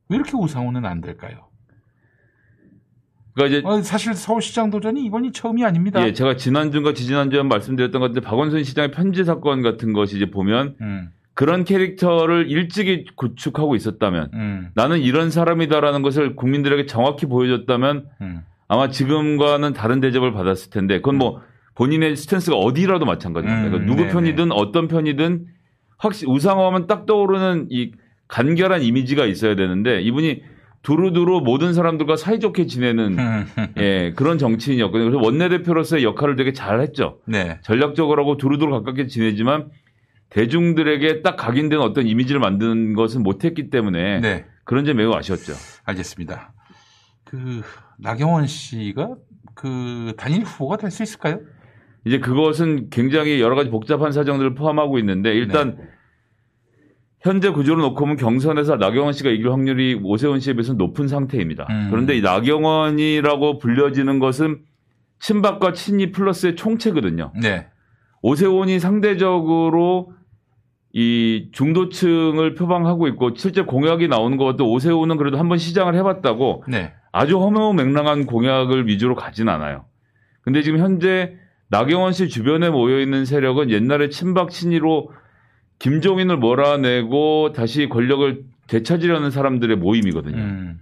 [0.08, 1.46] 왜 이렇게 우상호는 안 될까요?
[3.34, 6.04] 그러니까 이제 어, 사실 서울시장 도전이 이번이 처음이 아닙니다.
[6.06, 10.74] 예, 제가 지난주인가 지지난주에 말씀드렸던 것 같은데 박원순 시장의 편지 사건 같은 것이 이제 보면
[10.80, 18.40] 음, 그런 캐릭터를 일찍이 구축하고 있었다면 음, 나는 이런 사람이다라는 것을 국민들에게 정확히 보여줬다면 음.
[18.68, 21.40] 아마 지금과는 다른 대접을 받았을 텐데 그건 뭐
[21.74, 23.62] 본인의 스탠스가 어디라도 마찬가지입니다.
[23.62, 24.12] 음, 그러니까 누구 네네.
[24.12, 25.46] 편이든 어떤 편이든
[25.98, 27.92] 확실히 우상호하면 딱 떠오르는 이
[28.28, 30.42] 간결한 이미지가 있어야 되는데 이분이
[30.82, 33.46] 두루두루 모든 사람들과 사이좋게 지내는 음.
[33.78, 35.10] 예, 그런 정치인이었거든요.
[35.10, 37.18] 그래서 원내대표로서의 역할을 되게 잘 했죠.
[37.26, 37.58] 네.
[37.62, 39.70] 전략적으로 하고 두루두루 가깝게 지내지만
[40.30, 44.44] 대중들에게 딱 각인된 어떤 이미지를 만드는 것은 못했기 때문에 네.
[44.64, 45.52] 그런 점이 매우 아쉬웠죠.
[45.84, 46.52] 알겠습니다.
[47.24, 47.62] 그
[47.98, 49.16] 나경원 씨가
[49.54, 51.40] 그 단일 후보가 될 수 있을까요?
[52.06, 55.88] 이제 그것은 굉장히 여러 가지 복잡한 사정들을 포함하고 있는데 일단 네.
[57.20, 61.66] 현재 구조를 놓고 보면 경선에서 나경원 씨가 이길 확률이 오세훈 씨에 비해서 높은 상태입니다.
[61.68, 61.88] 음.
[61.90, 64.60] 그런데 이 나경원이라고 불려지는 것은
[65.18, 67.32] 친박과 친이 플러스의 총체거든요.
[67.42, 67.66] 네.
[68.22, 70.12] 오세훈이 상대적으로
[70.92, 76.92] 이 중도층을 표방하고 있고 실제 공약이 나오는 것도 오세훈은 그래도 한번 시장을 해봤다고 네.
[77.12, 79.84] 아주 허무맹랑한 공약을 위주로 가진 않아요.
[80.42, 81.36] 근데 지금 현재
[81.68, 85.12] 나경원 씨 주변에 모여 있는 세력은 옛날에 친박 친이로
[85.80, 90.36] 김종인을 몰아내고 다시 권력을 되찾으려는 사람들의 모임이거든요.
[90.36, 90.80] 음.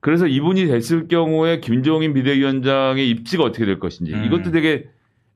[0.00, 4.24] 그래서 이분이 됐을 경우에 김종인 비대위원장의 입지가 어떻게 될 것인지 음.
[4.24, 4.86] 이것도 되게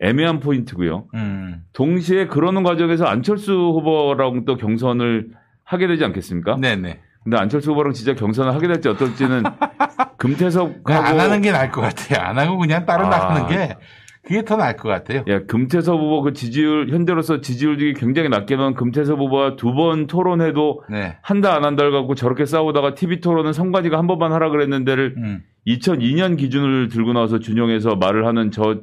[0.01, 1.07] 애매한 포인트고요.
[1.15, 1.63] 음.
[1.73, 5.31] 동시에 그러는 과정에서 안철수 후보랑 또 경선을
[5.65, 6.57] 하게 되지 않겠습니까?
[6.57, 7.01] 네네.
[7.23, 9.45] 근데 안철수 후보랑 진짜 경선을 하게 될지 어떨지는
[10.19, 12.21] 금태섭하고 그냥 안 하는 게 나을 것 같아요.
[12.21, 13.09] 안 하고 그냥 따로 아.
[13.09, 13.77] 나가는 게
[14.27, 15.23] 그게 더 나을 것 같아요.
[15.29, 21.17] 예, 금태섭 후보 그 지지율 현재로서 지지율이 굉장히 낮게 나온 금태섭 후보와 두번 토론해도 네.
[21.23, 25.45] 한다 안 한다를 갖고 저렇게 싸우다가 TV 토론은 성관이가 한 번만 하라 그랬는데를 음.
[25.69, 28.81] 2002년 기준을 들고 나와서 준용해서 말을 하는 저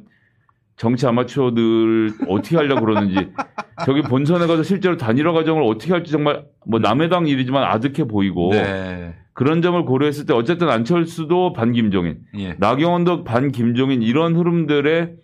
[0.76, 3.28] 정치 아마추어들 어떻게 하려고 그러는지
[3.84, 8.48] 저기 본선에 가서 실제로 단일화 과정을 어떻게 할지 정말 뭐 남의 당 일이지만 아득해 보이고
[8.52, 9.14] 네.
[9.34, 12.54] 그런 점을 고려했을 때 어쨌든 안철수도 반 김종인, 예.
[12.58, 15.23] 나경원도 반 김종인 이런 흐름들에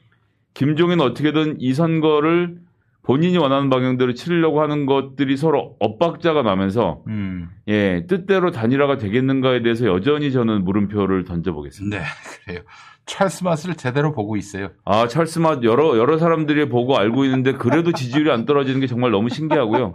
[0.54, 2.58] 김종인 어떻게든 이 선거를
[3.02, 7.48] 본인이 원하는 방향대로 치르려고 하는 것들이 서로 엇박자가 나면서 음.
[7.66, 11.98] 예 뜻대로 단일화가 되겠는가에 대해서 여전히 저는 물음표를 던져보겠습니다.
[11.98, 12.04] 네.
[12.44, 12.60] 그래요.
[13.06, 14.68] 찰스 맛을 제대로 보고 있어요.
[14.84, 19.10] 아 찰스 맛 여러 여러 사람들이 보고 알고 있는데 그래도 지지율이 안 떨어지는 게 정말
[19.10, 19.92] 너무 신기하고요.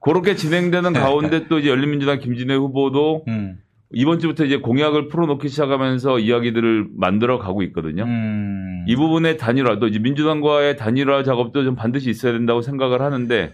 [0.00, 3.58] 그렇게 진행되는 가운데 또 이제 열린민주당 김진애 후보도 음.
[3.94, 8.04] 이번 주부터 이제 공약을 풀어놓기 시작하면서 이야기들을 만들어 가고 있거든요.
[8.04, 8.84] 음.
[8.86, 13.52] 이 부분의 단일화도 이제 민주당과의 단일화 작업도 좀 반드시 있어야 된다고 생각을 하는데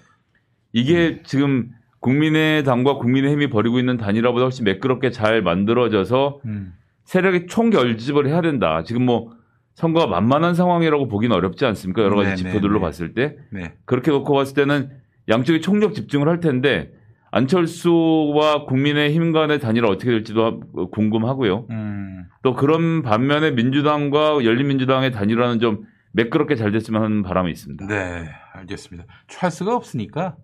[0.73, 1.21] 이게 음.
[1.25, 1.71] 지금
[2.01, 6.73] 국민의당과 국민의힘이 벌이고 있는 단일화보다 훨씬 매끄럽게 잘 만들어져서 음.
[7.05, 8.83] 세력이 총결집을 해야 된다.
[8.85, 9.33] 지금 뭐
[9.75, 12.03] 선거가 만만한 상황이라고 보기는 어렵지 않습니까?
[12.03, 12.81] 여러 가지 지표들로 네.
[12.81, 13.75] 봤을 때 네.
[13.85, 14.91] 그렇게 놓고 봤을 때는
[15.29, 16.93] 양쪽이 총력 집중을 할 텐데
[17.31, 21.67] 안철수와 국민의힘 간의 단일화 어떻게 될지도 하- 궁금하고요.
[21.71, 22.25] 음.
[22.43, 27.87] 또 그런 반면에 민주당과 열린민주당의 단일화는 좀 매끄럽게 잘 됐으면 하는 바람이 있습니다.
[27.87, 29.07] 네, 알겠습니다.
[29.29, 30.37] 찰스가 없으니까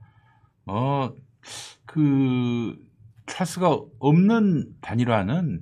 [0.66, 1.16] 어그
[3.26, 5.60] 찰스가 없는 단일화는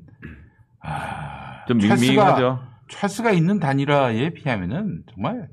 [0.81, 2.61] 아, 좀 찰스가- 밍밍하죠.
[2.91, 5.49] 찰스가 있는 단일화에 비하면은 정말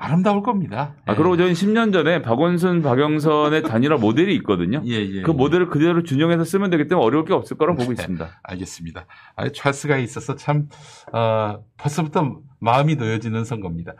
[0.00, 0.94] 아름다울 겁니다.
[1.04, 4.82] 아, 그리고 저는 10년 전에 박원순, 박영선의 단일화 모델이 있거든요.
[4.86, 5.34] 예, 예, 그 예.
[5.34, 8.00] 모델을 그대로 준용해서 쓰면 되기 때문에 어려울 게 없을 거라고 보고 네.
[8.00, 8.26] 있습니다.
[8.42, 9.04] 알겠습니다.
[9.36, 10.68] 아, 찰스가 있어서 참
[11.12, 13.92] 어, 벌써부터 마음이 놓여지는 선거입니다.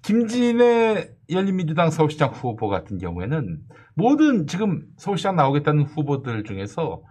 [0.00, 3.58] 김진애 열린민주당 서울시장 후보 같은 경우에는
[3.94, 7.02] 모든 지금 서울시장 나오겠다는 후보들 중에서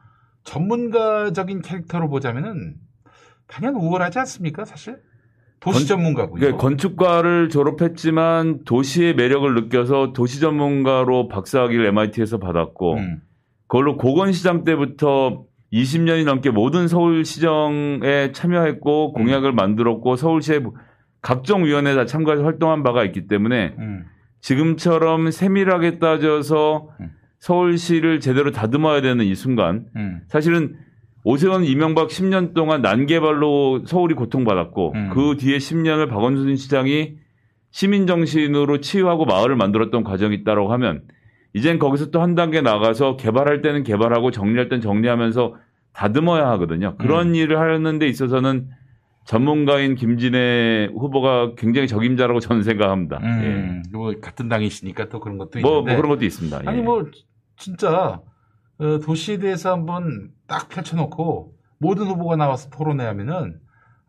[0.46, 2.74] 전문가적인 캐릭터로 보자면은
[3.48, 5.00] 당연 우월하지 않습니까, 사실?
[5.62, 6.40] 도시 건- 전문가고요.
[6.40, 13.22] 그러니까 건축과를 졸업했지만 도시의 매력을 느껴서 도시 전문가로 박사학위를 MIT에서 받았고 음,
[13.68, 20.64] 그걸로 고건시장 때부터 20년이 넘게 모든 서울시정에 참여했고 공약을 만들었고 서울시의
[21.22, 24.06] 각종 위원회에 다 참가해서 활동한 바가 있기 때문에 음,
[24.42, 27.12] 지금처럼 세밀하게 따져서 음.
[27.40, 30.76] 서울시를 제대로 다듬어야 되는 이 순간 음, 사실은
[31.24, 35.10] 오세훈 이명박 10년 동안 난개발로 서울이 고통받았고 음.
[35.14, 37.16] 그 뒤에 10년을 박원순 시장이
[37.70, 41.04] 시민 정신으로 치유하고 마을을 만들었던 과정이 있다고 하면
[41.54, 45.56] 이젠 거기서 또 한 단계 나가서 개발할 때는 개발하고 정리할 때는 정리하면서
[45.94, 46.96] 다듬어야 하거든요.
[46.98, 47.36] 그런 음.
[47.36, 48.70] 일을 하는 데 있어서는
[49.26, 53.20] 전문가인 김진애 후보가 굉장히 적임자라고 저는 생각합니다.
[53.22, 55.62] 음, 뭐 같은 당이시니까 또 그런 것도 예.
[55.62, 56.62] 뭐, 있는데 뭐 그런 것도 있습니다.
[56.66, 56.82] 아니 예.
[56.82, 57.06] 뭐
[57.58, 58.20] 진짜
[58.80, 63.58] 어, 도시에 대해서 한번 딱 펼쳐놓고 모든 후보가 나와서 토론회하면은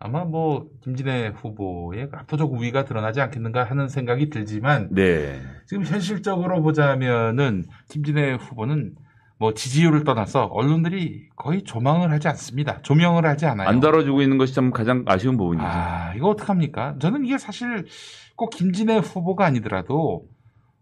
[0.01, 5.41] 아마 뭐 김진애 후보의 압도적 우위가 드러나지 않겠는가 하는 생각이 들지만 네.
[5.67, 8.97] 지금 현실적으로 보자면은 김진애 후보는
[9.39, 12.83] 뭐 지지율을 떠나서 언론들이 거의 조망을 하지 않습니다.
[12.83, 13.69] 조명을 하지 않아요.
[13.69, 15.65] 안 다뤄주고 있는 것이 참 가장 아쉬운 부분이죠.
[15.65, 16.97] 아, 이거 어떡합니까?
[16.99, 17.87] 저는 이게 사실
[18.35, 20.25] 꼭 김진애 후보가 아니더라도,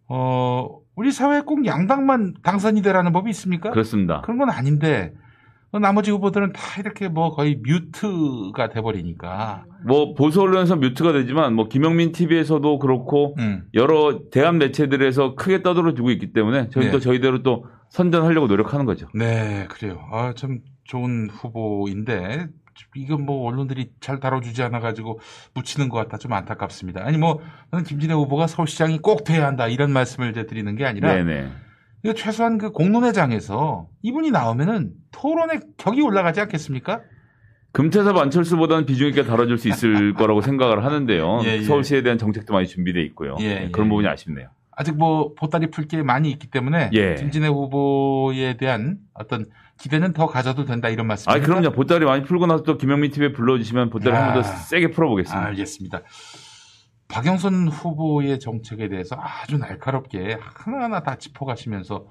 [0.08, 3.70] 어, 우리 사회에 꼭 양당만 당선이 되라는 법이 있습니까?
[3.70, 4.22] 그렇습니다.
[4.22, 5.29] 그런 건 아닌데, 어,
[5.78, 9.64] 나머지 후보들은 다 이렇게 뭐 거의 뮤트가 돼버리니까.
[9.86, 13.64] 뭐 보수 언론에서 뮤트가 되지만 뭐 김영민 TV에서도 그렇고 음.
[13.74, 16.92] 여러 대한 매체들에서 크게 떠들어주고 있기 때문에 저희는 네.
[16.92, 19.06] 또 저희대로 또 선전하려고 노력하는 거죠.
[19.14, 20.00] 네, 그래요.
[20.12, 22.46] 아, 참 좋은 후보인데,
[22.96, 25.20] 이건 뭐 언론들이 잘 다뤄주지 않아가지고
[25.54, 27.04] 묻히는 것 같아 좀 안타깝습니다.
[27.04, 31.14] 아니 뭐, 저는 김진애 후보가 서울시장이 꼭 돼야 한다 이런 말씀을 이제 드리는 게 아니라,
[31.14, 31.50] 네네.
[32.02, 37.00] 이거 최소한 그 공론회장에서 이분이 나오면은 토론의 격이 올라가지 않겠습니까?
[37.72, 41.40] 금태섭 안철수보다는 비중 있게 다뤄줄 수 있을 거라고 생각을 하는데요.
[41.44, 41.62] 예, 예.
[41.62, 43.36] 서울시에 대한 정책도 많이 준비돼 있고요.
[43.40, 43.70] 예, 네, 예.
[43.70, 44.48] 그런 부분이 아쉽네요.
[44.72, 47.14] 아직 뭐 보따리 풀 게 많이 있기 때문에 예.
[47.16, 49.46] 김진애 후보에 대한 어떤
[49.78, 51.46] 기대는 더 가져도 된다 이런 아, 말씀입니다.
[51.46, 51.70] 그럼요.
[51.72, 54.42] 보따리 많이 풀고 나서 또 김영민 TV에 불러주시면 보따리 한번더 아.
[54.52, 55.46] 세게 풀어보겠습니다.
[55.48, 56.00] 알겠습니다.
[57.10, 62.06] 박영선 후보의 정책에 대해서 아주 날카롭게 하나하나 다 짚어가시면서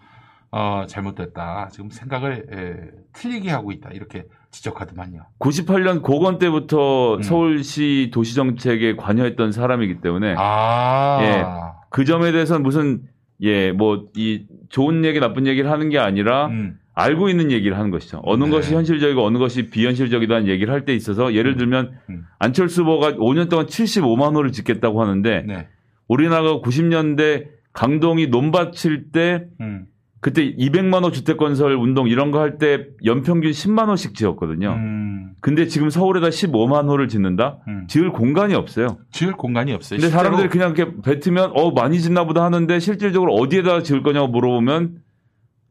[0.52, 1.70] 어, 잘못됐다.
[1.72, 3.92] 지금 생각을 에, 틀리게 하고 있다.
[3.92, 5.22] 이렇게 지적하더만요.
[5.40, 7.22] 98년 고건 때부터 음.
[7.22, 11.46] 서울시 도시 정책에 관여했던 사람이기 때문에 아, 예.
[11.92, 13.04] 그 점에 대해서는 무슨
[13.42, 17.92] 예 뭐 이 좋은 얘기 나쁜 얘기를 하는 게 아니라 음, 알고 있는 얘기를 하는
[17.92, 18.22] 것이죠.
[18.24, 18.50] 어느 네.
[18.52, 22.26] 것이 현실적이고 어느 것이 비현실적이다는 얘기를 할 때 있어서 예를 들면 음.
[22.40, 25.68] 안철수 후보가 5년 동안 75만 호를 짓겠다고 하는데 네.
[26.08, 29.86] 우리나라가 90년대 강동이 논밭 칠 때 음,
[30.22, 34.74] 그때 200만 호 주택 건설 운동 이런 거 할 때 연평균 10만 호씩 지었거든요.
[34.74, 37.60] 음, 근데 지금 서울에다 15만 호를 짓는다?
[37.68, 37.86] 음.
[37.88, 38.98] 지을 공간이 없어요.
[39.12, 40.00] 지을 공간이 없어요.
[40.00, 44.96] 근데 사람들이 그냥 이렇게 뱉으면 어 많이 짓나 보다 하는데 실질적으로 어디에다 지을 거냐고 물어보면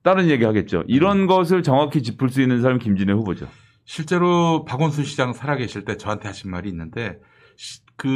[0.09, 0.85] 다른 얘기 하겠죠.
[0.87, 3.47] 이런 것을 정확히 짚을 수 있는 사람이 김진애 후보죠.
[3.85, 7.19] 실제로 박원순 시장 살아계실 때 저한테 하신 말이 있는데
[7.97, 8.09] 그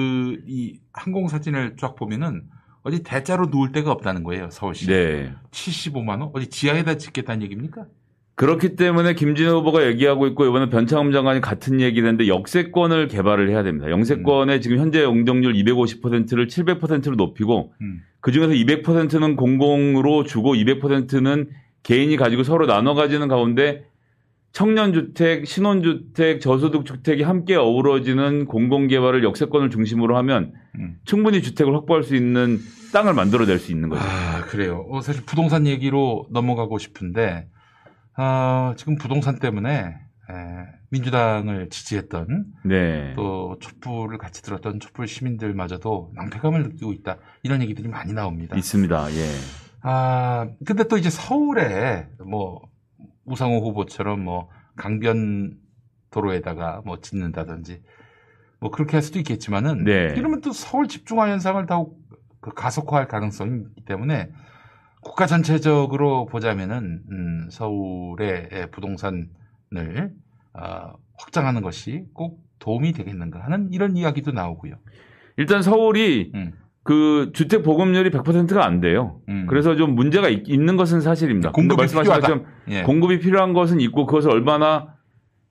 [0.47, 2.45] 이 항공 사진을 쫙 보면은
[2.83, 4.87] 어디 대자로 누울 데가 없다는 거예요 서울시.
[4.87, 5.35] 네.
[5.51, 6.31] 75만 원?
[6.33, 7.85] 어디 지하에다 짓겠다는 얘기입니까?
[8.35, 13.63] 그렇기 때문에 김진애 후보가 얘기하고 있고 이번에 변창흠 장관이 같은 얘기를 했는데 역세권을 개발을 해야
[13.63, 13.91] 됩니다.
[13.91, 18.01] 영세권의 지금 현재 용적률 250%를 700%로 높이고 음.
[18.21, 21.51] 그중에서 200%는 공공으로 주고 200%는
[21.83, 23.85] 개인이 가지고 서로 나눠 가지는 가운데
[24.53, 30.99] 청년주택, 신혼주택, 저소득 주택이 함께 어우러지는 공공개발을 역세권을 중심으로 하면 음.
[31.05, 32.59] 충분히 주택을 확보할 수 있는
[32.93, 34.03] 땅을 만들어낼 수 있는 거죠.
[34.05, 34.87] 아 그래요.
[34.91, 37.49] 어, 사실 부동산 얘기로 넘어가고 싶은데
[38.15, 39.97] 아, 지금 부동산 때문에
[40.31, 40.35] 에,
[40.91, 43.15] 민주당을 지지했던 네.
[43.17, 48.55] 또 촛불을 같이 들었던 촛불 시민들마저도 낭패감을 느끼고 있다 이런 얘기들이 많이 나옵니다.
[48.55, 49.11] 있습니다.
[49.13, 49.62] 예.
[49.83, 52.63] 아, 근데 또 이제 서울에 뭐
[53.25, 55.59] 우상호 후보처럼 뭐 강변
[56.11, 57.83] 도로에다가 뭐 짓는다든지
[58.61, 60.15] 뭐 그렇게 할 수도 있겠지만은 네.
[60.17, 62.01] 이러면 또 서울 집중화 현상을 더욱
[62.41, 64.31] 그 가속화할 가능성이 있기 때문에
[65.01, 70.13] 국가 전체적으로 보자면은 음, 서울의 부동산을
[70.55, 74.75] 어, 확장하는 것이 꼭 도움이 되겠는가 하는 이런 이야기도 나오고요.
[75.37, 76.53] 일단 서울이 음.
[76.85, 79.21] 그 주택 보급률이 100%가 안 돼요.
[79.29, 79.47] 음.
[79.49, 81.53] 그래서 좀 문제가 있, 는 것은 사실입니다.
[81.53, 82.13] 공급이 말씀하신.
[82.13, 82.83] 것처럼 예.
[82.83, 84.95] 공급이 필요한 것은 있고 그것을 얼마나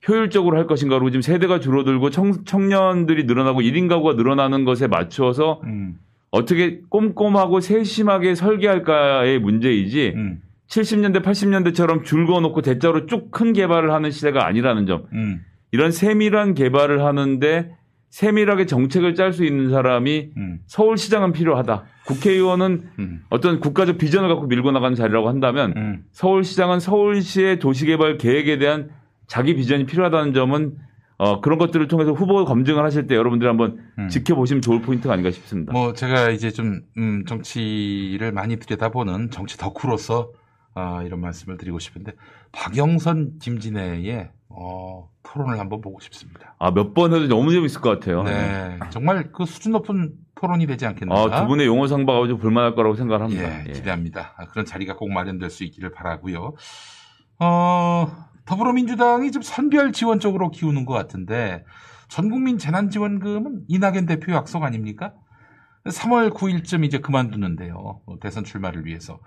[0.06, 5.60] 효율적으로 할 것인가 그리고 지금 세대가 줄어들고 청, 청년들이 늘어나고 1인 가구가 늘어나는 것에 맞추어서
[5.64, 5.98] 음,
[6.30, 14.10] 어떻게 꼼꼼하고 세심하게 설계할까의 문제이지 음, 70년대 80년대처럼 줄 그어놓고 대자로 쭉 큰 개발을 하는
[14.10, 17.76] 시대가 아니라는 점 음, 이런 세밀한 개발을 하는데
[18.12, 21.84] 세밀하게 정책을 짤 수 있는 사람이 음, 서울시장은 필요하다.
[22.04, 26.04] 국회의원은 음, 어떤 국가적 비전을 갖고 밀고 나가는 자리라고 한다면 음.
[26.12, 28.90] 서울시장은 서울시의 도시개발 계획에 대한
[29.26, 30.76] 자기 비전이 필요하다는 점은
[31.16, 34.08] 어, 그런 것들을 통해서 후보 검증을 하실 때 여러분들이 한번 음.
[34.10, 35.72] 지켜보시면 좋을 포인트가 아닌가 싶습니다.
[35.72, 40.32] 뭐 제가 이제 좀 음, 정치를 많이 들여다보는 정치 덕후로서
[40.74, 42.12] 아, 이런 말씀을 드리고 싶은데
[42.52, 46.54] 박영선 김진애의 어, 토론을 한번 보고 싶습니다.
[46.58, 48.22] 아, 몇 번 해도 너무 재밌을 것 같아요.
[48.22, 51.20] 네, 정말 그 수준 높은 토론이 되지 않겠는가?
[51.22, 53.42] 아, 두 분의 용어 상바가 좀 불만할 거라고 생각을 합니다.
[53.42, 53.72] 예, 예.
[53.72, 54.34] 기대합니다.
[54.36, 56.54] 아, 그런 자리가 꼭 마련될 수 있기를 바라고요.
[57.38, 58.06] 어,
[58.44, 61.64] 더불어민주당이 좀 선별 지원 쪽으로 기우는 것 같은데
[62.08, 65.14] 전국민 재난지원금은 이낙연 대표 약속 아닙니까?
[65.86, 68.00] 3월 9일쯤 이제 그만두는데요.
[68.06, 69.18] 어, 대선 출마를 위해서.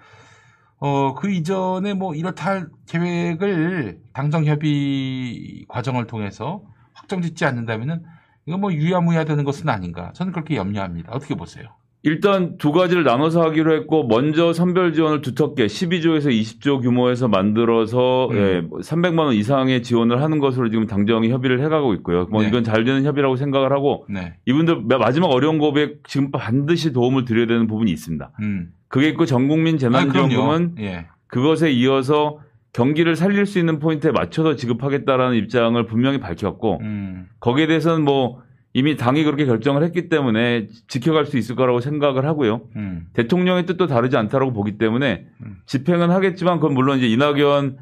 [0.78, 6.64] 어, 그 이전에 뭐 이렇다 할 계획을 당정 협의 과정을 통해서
[6.94, 8.04] 확정 짓지 않는다면은
[8.46, 10.12] 이거 뭐 유야무야 되는 것은 아닌가.
[10.14, 11.12] 저는 그렇게 염려합니다.
[11.12, 11.76] 어떻게 보세요?
[12.06, 18.36] 일단 두 가지를 나눠서 하기로 했고 먼저 선별 지원을 두텁게 12조에서 20조 규모에서 만들어서 음.
[18.36, 22.28] 예, 300만 원 이상의 지원을 하는 것으로 지금 당정이 협의를 해가고 있고요.
[22.30, 22.48] 뭐 네.
[22.48, 24.36] 이건 잘 되는 협의라고 생각을 하고 네.
[24.46, 28.32] 이분들 마지막 어려운 고백 지금 반드시 도움을 드려야 되는 부분이 있습니다.
[28.40, 28.72] 음.
[28.88, 30.88] 그게 있고 전국민 아, 재난지원금은 그럼요.
[30.88, 31.08] 예.
[31.26, 32.38] 그것에 이어서
[32.72, 37.30] 경기를 살릴 수 있는 포인트에 맞춰서 지급하겠다라는 입장을 분명히 밝혔고 음.
[37.40, 38.44] 거기에 대해서는 뭐
[38.76, 42.68] 이미 당이 그렇게 결정을 했기 때문에 지켜갈 수 있을 거라고 생각을 하고요.
[42.76, 43.08] 음.
[43.14, 45.56] 대통령의 뜻도 다르지 않다라고 보기 때문에 음.
[45.66, 47.78] 집행은 하겠지만 그건 물론 이제 이낙연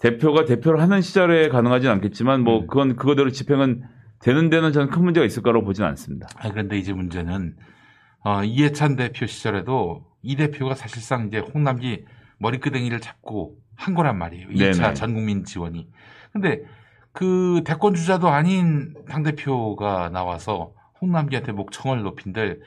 [0.00, 2.66] 대표가 대표를 하는 시절에 가능하진 않겠지만 뭐 음.
[2.66, 3.84] 그건 그거대로 집행은
[4.18, 6.26] 되는 데는 저는 큰 문제가 있을 거라고 보진 않습니다.
[6.34, 7.54] 아, 그런데 이제 문제는,
[8.24, 12.04] 어, 이해찬 대표 시절에도 이 대표가 사실상 이제 홍남기
[12.38, 14.48] 머리끄댕이를 잡고 한 거란 말이에요.
[14.48, 14.94] 2차 네네.
[14.94, 15.86] 전 국민 지원이.
[16.32, 16.64] 근데
[17.16, 22.60] 그 대권 주자도 아닌 당 대표가 나와서 홍남기한테 목청을 높인들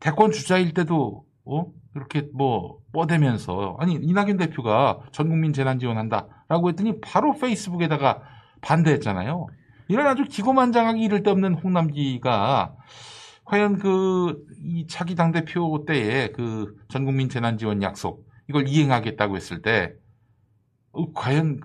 [0.00, 1.66] 대권 주자일 때도, 어?
[1.94, 8.22] 이렇게 뭐, 뻗대면서, 아니, 이낙연 대표가 전 국민 재난 지원한다라고 했더니 바로 페이스북에다가
[8.62, 9.46] 반대했잖아요.
[9.88, 12.74] 이런 아주 기고만장하기 이를 데 없는 홍남기가
[13.44, 19.36] 과연 그, 이 차기 당 대표 때에 그 전 국민 재난 지원 약속, 이걸 이행하겠다고
[19.36, 19.92] 했을 때,
[20.92, 21.60] 어, 과연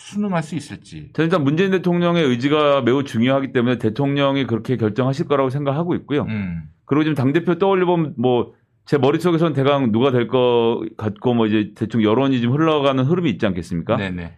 [0.00, 1.10] 그 순응할 수 있을지.
[1.12, 6.22] 저는 일단 문재인 대통령의 의지가 매우 중요하기 때문에 대통령이 그렇게 결정하실 거라고 생각하고 있고요.
[6.22, 8.52] 음, 그리고 지금 당대표 떠올려보면 뭐
[8.86, 13.46] 제 머릿속에서는 대강 누가 될 것 같고 뭐 이제 대충 여론이 좀 흘러가는 흐름이 있지
[13.46, 13.96] 않겠습니까?
[13.96, 14.34] 네네.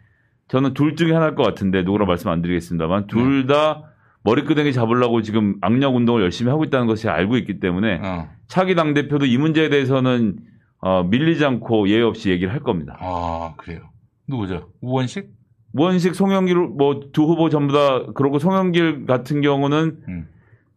[0.49, 3.85] 저는 둘 중에 하나일 것 같은데 누구라 말씀 안 드리겠습니다만 둘다
[4.25, 8.93] 머리끄댕이 잡으려고 지금 악력 운동을 열심히 하고 있다는 것을 알고 있기 때문에 어, 차기 당
[8.93, 10.37] 대표도 이 문제에 대해서는
[10.81, 12.99] 어, 밀리지 않고 예의 없이 얘기를 할 겁니다.
[13.01, 13.81] 아, 그래요.
[14.29, 14.71] 누구죠?
[14.83, 15.31] 우원식?
[15.73, 20.29] 무원식, 송영길 뭐 두 후보 전부 다 그러고 송영길 같은 경우는 음.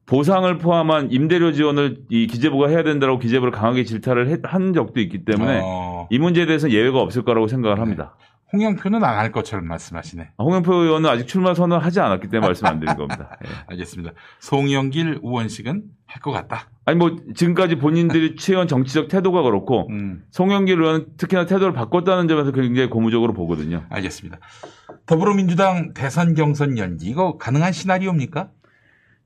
[0.06, 5.26] 보상을 포함한 임대료 지원을 이 기재부가 해야 된다고 기재부를 강하게 질타를 했- 한 적도 있기
[5.26, 8.16] 때문에 어, 이 문제에 대해서는 예외가 없을 거라고 생각을 합니다.
[8.54, 10.32] 홍영표는 안 할 것처럼 말씀하시네.
[10.38, 13.38] 아, 홍영표 의원은 아직 출마 선언을 하지 않았기 때문에 말씀 안 드린 겁니다.
[13.46, 13.50] 예.
[13.68, 14.14] 알겠습니다.
[14.40, 16.70] 송영길, 우원식은 할 것 같다.
[16.86, 22.52] 아니 뭐 지금까지 본인들이 취해온 정치적 태도가 그렇고 음, 송영길 의원은 특히나 태도를 바꿨다는 점에서
[22.52, 23.86] 굉장히 고무적으로 보거든요.
[23.90, 24.38] 알겠습니다.
[25.06, 28.50] 더불어민주당 대선 경선 연기, 이거 가능한 시나리오입니까?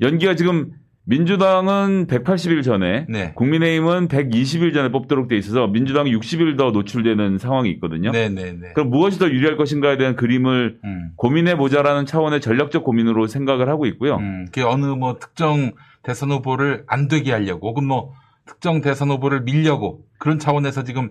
[0.02, 0.72] 연기가 지금
[1.10, 3.34] 민주당은 180일 전에 네.
[3.34, 8.12] 국민의힘은 120일 전에 뽑도록 돼 있어서 민주당이 60일 더 노출되는 상황이 있거든요.
[8.12, 8.74] 네네네.
[8.74, 11.10] 그럼 무엇이 더 유리할 것인가에 대한 그림을 음.
[11.16, 14.18] 고민해 보자라는 차원의 전략적 고민으로 생각을 하고 있고요.
[14.18, 15.72] 음, 그 어느 뭐 특정
[16.04, 18.14] 대선 후보를 안 되게 하려고 혹은 뭐
[18.46, 21.10] 특정 대선 후보를 밀려고 그런 차원에서 지금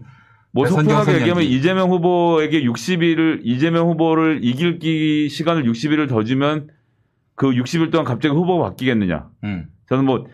[0.53, 1.43] 뭐 속편하게 얘기하면.
[1.43, 6.69] 이재명 후보에게 60일을 이재명 후보를 이길 기 시간을 60일을 더 주면
[7.35, 9.29] 그 60일 동안 갑자기 후보가 바뀌겠느냐?
[9.43, 10.27] 음, 저는 뭐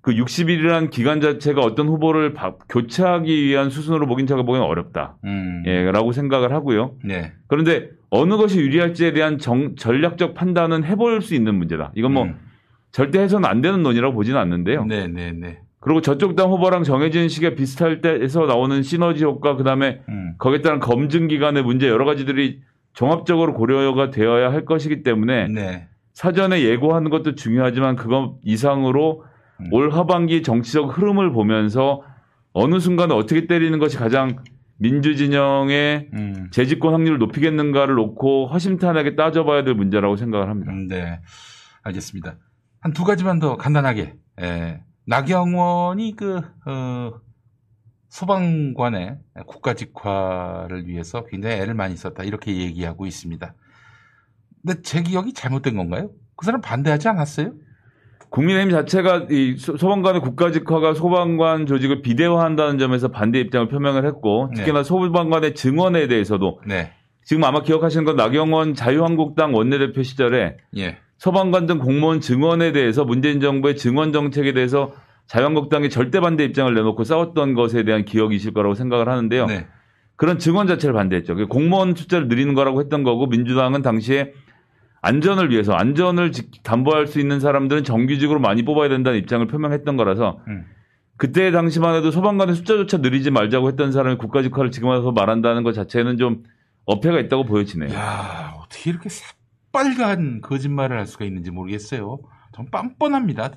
[0.00, 5.16] 그 60일이라는 기간 자체가 어떤 후보를 바- 교체하기 위한 수순으로 보긴 제가 보기엔 어렵다.
[5.24, 6.94] 음, 예, 라고 생각을 하고요.
[7.04, 11.92] 네, 그런데 어느 것이 유리할지에 대한 정- 전략적 판단은 해볼 수 있는 문제다.
[11.94, 12.38] 이건 뭐 음.
[12.92, 14.84] 절대 해서는 안 되는 논의라고 보지는 않는데요.
[14.84, 15.58] 네 네 네.
[15.80, 20.62] 그리고 저쪽 당 후보랑 정해진 시기가 비슷할 때에서 나오는 시너지 효과, 그 다음에 음, 거기에
[20.62, 22.62] 따른 검증 기간의 문제 여러 가지들이
[22.94, 25.88] 종합적으로 고려가 되어야 할 것이기 때문에 네,
[26.18, 29.24] 사전에 예고하는 것도 중요하지만 그것 이상으로
[29.60, 29.72] 음.
[29.72, 32.02] 올 하반기 정치적 흐름을 보면서
[32.52, 34.42] 어느 순간에 어떻게 때리는 것이 가장
[34.78, 40.72] 민주진영의 음, 재집권 확률을 높이겠는가를 놓고 허심탄회하게 따져봐야 될 문제라고 생각을 합니다.
[40.72, 41.20] 음, 네,
[41.84, 42.34] 알겠습니다.
[42.80, 44.16] 한 두 가지만 더 간단하게.
[44.40, 47.12] 예, 나경원이 그 어,
[48.08, 53.54] 소방관의 국가직화를 위해서 굉장히 애를 많이 썼다 이렇게 얘기하고 있습니다.
[54.68, 56.10] 근데 제 기억이 잘못된 건가요?
[56.36, 57.52] 그 사람 반대하지 않았어요?
[58.30, 64.82] 국민의힘 자체가 이 소- 소방관의 국가직화가 소방관 조직을 비대화한다는 점에서 반대 입장을 표명을 했고 특히나
[64.82, 66.92] 소방관의 증언에 대해서도 네,
[67.24, 73.40] 지금 아마 기억하시는 건 나경원 자유한국당 원내대표 시절에 예, 소방관 등 공무원 증언에 대해서 문재인
[73.40, 74.92] 정부의 증언 정책에 대해서
[75.26, 79.46] 자유한국당이 절대 반대 입장을 내놓고 싸웠던 것에 대한 기억이실 거라고 생각을 하는데요.
[79.46, 79.66] 네,
[80.16, 81.34] 그런 증언 자체를 반대했죠.
[81.34, 84.32] 그 공무원 숫자를 늘리는 거라고 했던 거고 민주당은 당시에
[85.00, 90.40] 안전을 위해서 안전을 지- 담보할 수 있는 사람들은 정규직으로 많이 뽑아야 된다는 입장을 표명했던 거라서
[90.48, 90.66] 음.
[91.16, 96.16] 그때 당시만 해도 소방관의 숫자조차 늘리지 말자고 했던 사람이 국가직화를 지금 와서 말한다는 것 자체는
[96.16, 96.44] 좀
[96.84, 97.92] 어폐가 있다고 보여지네요.
[97.94, 99.34] 야 어떻게 이렇게 사-
[99.72, 102.18] 빨간 거짓말을 할 수가 있는지 모르겠어요.
[102.54, 103.50] 좀 뻔뻔합니다.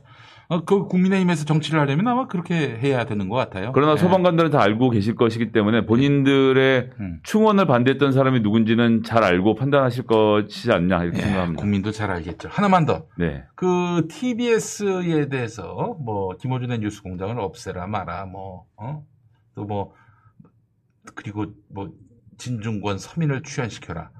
[0.52, 3.72] 어, 그 국민의힘에서 정치를 하려면 아마 그렇게 해야 되는 것 같아요.
[3.74, 4.02] 그러나 네.
[4.02, 7.20] 소방관들은 다 알고 계실 것이기 때문에 본인들의 음.
[7.24, 11.62] 충원을 반대했던 사람이 누군지는 잘 알고 판단하실 것이지 않냐 이렇게 네, 생각합니다.
[11.62, 12.50] 국민도 잘 알겠죠.
[12.52, 13.06] 하나만 더.
[13.18, 13.46] 네.
[13.56, 19.06] 그 TBS에 대해서 뭐 김어준의 뉴스공장을 없애라 마라 뭐 어?
[19.56, 19.94] 또 뭐
[21.16, 21.92] 그리고 뭐
[22.38, 24.12] 진중권 서민을 출연시켜라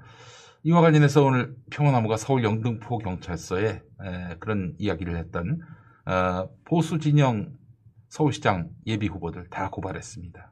[0.62, 5.60] 이와 관련해서 오늘 평화나무가 서울 영등포 경찰서에 에, 그런 이야기를 했던
[6.06, 7.48] 어, 보수 진영
[8.08, 10.50] 서울시장 예비 후보들 다 고발했습니다.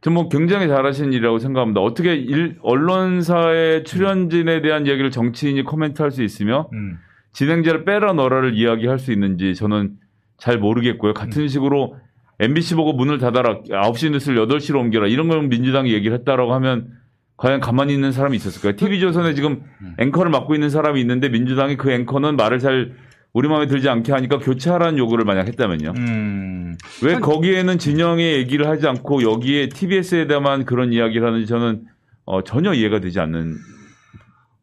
[0.00, 1.80] 전뭐 굉장히 잘하신 일이라고 생각합니다.
[1.80, 6.98] 어떻게 일- 언론사의 출연진에 대한 이야기를 정치인이 코멘트할 수 있으며 음.
[7.32, 9.96] 진행자를 빼라 넣어라를 이야기할 수 있는지 저는
[10.38, 11.12] 잘 모르겠고요.
[11.12, 11.14] 음.
[11.14, 11.96] 같은 식으로
[12.40, 13.60] MBC 보고 문을 닫아라.
[13.62, 15.06] 9시 뉴스를 8시로 옮겨라.
[15.06, 16.98] 이런 걸 민주당이 얘기를 했다라고 하면
[17.36, 18.74] 과연 가만히 있는 사람이 있었을까요?
[18.76, 19.94] TV조선에 지금 음.
[19.98, 22.92] 앵커를 맡고 있는 사람이 있는데 민주당이 그 앵커는 말을 잘
[23.32, 25.92] 우리 마음에 들지 않게 하니까 교체하라는 요구를 만약 했다면요.
[25.96, 26.76] 음.
[27.02, 31.84] 왜 거기에는 진영의 얘기를 하지 않고 여기에 TBS에 대한 그런 이야기를 하는지 저는
[32.24, 33.56] 어, 전혀 이해가 되지 않는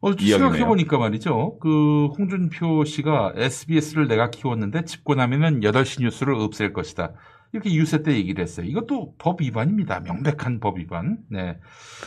[0.02, 0.38] 어, 이야기네요.
[0.38, 1.58] 생각해 보니까 말이죠.
[1.58, 7.12] 그, 홍준표 씨가 SBS를 내가 키웠는데 집고 나면은 8시 뉴스를 없앨 것이다.
[7.52, 8.66] 이렇게 유세 때 얘기를 했어요.
[8.66, 10.00] 이것도 법 위반입니다.
[10.00, 11.18] 명백한 법 위반.
[11.28, 11.58] 네.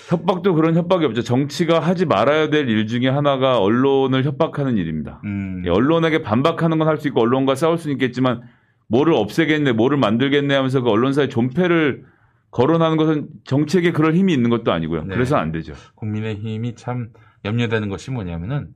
[0.09, 1.21] 협박도 그런 협박이 없죠.
[1.21, 5.21] 정치가 하지 말아야 될 일 중에 하나가 언론을 협박하는 일입니다.
[5.25, 5.63] 음.
[5.65, 8.41] 예, 언론에게 반박하는 건 할 수 있고 언론과 싸울 수는 있겠지만
[8.87, 12.05] 뭐를 없애겠네, 뭐를 만들겠네 하면서 그 언론사의 존폐를
[12.51, 15.03] 거론하는 것은 정치에게 그럴 힘이 있는 것도 아니고요.
[15.03, 15.13] 네.
[15.15, 15.73] 그래서 안 되죠.
[15.95, 17.09] 국민의 힘이 참
[17.43, 18.67] 염려되는 것이 뭐냐면은,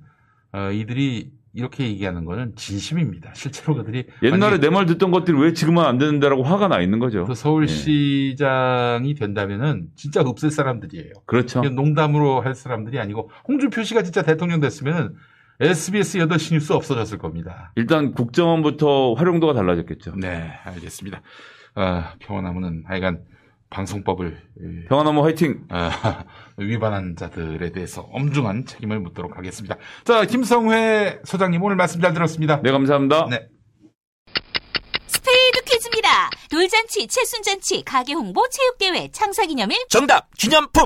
[0.52, 3.32] 어, 이들이 이렇게 얘기하는 거는 진심입니다.
[3.34, 4.06] 실제로 그들이.
[4.22, 7.26] 옛날에 내 말 듣던 것들이 왜 지금은 안 되는데라고 화가 나 있는 거죠.
[7.26, 11.14] 그 서울시장이 된다면은 진짜 없앨 사람들이에요.
[11.26, 11.62] 그렇죠.
[11.62, 15.16] 농담으로 할 사람들이 아니고 홍준표 씨가 진짜 대통령 됐으면은
[15.60, 17.72] SBS 8시 뉴스 없어졌을 겁니다.
[17.76, 20.14] 일단 국정원부터 활용도가 달라졌겠죠.
[20.16, 21.22] 네, 알겠습니다.
[21.74, 23.22] 아, 평화나무는 하여간
[23.70, 25.66] 방송법을 예, 평화나무 화이팅!
[25.70, 26.24] 아,
[26.58, 29.76] 위반한 자들에 대해서 엄중한 책임을 묻도록 하겠습니다.
[30.06, 32.62] 자, 김성회 소장님 오늘 말씀 잘 들었습니다.
[32.62, 33.28] 네, 감사합니다.
[33.30, 33.48] 네.
[35.08, 36.30] 스피드 퀴즈입니다.
[36.50, 39.78] 돌잔치, 칠순잔치, 가게 홍보, 체육대회, 창사기념일.
[39.90, 40.86] 정답 기념품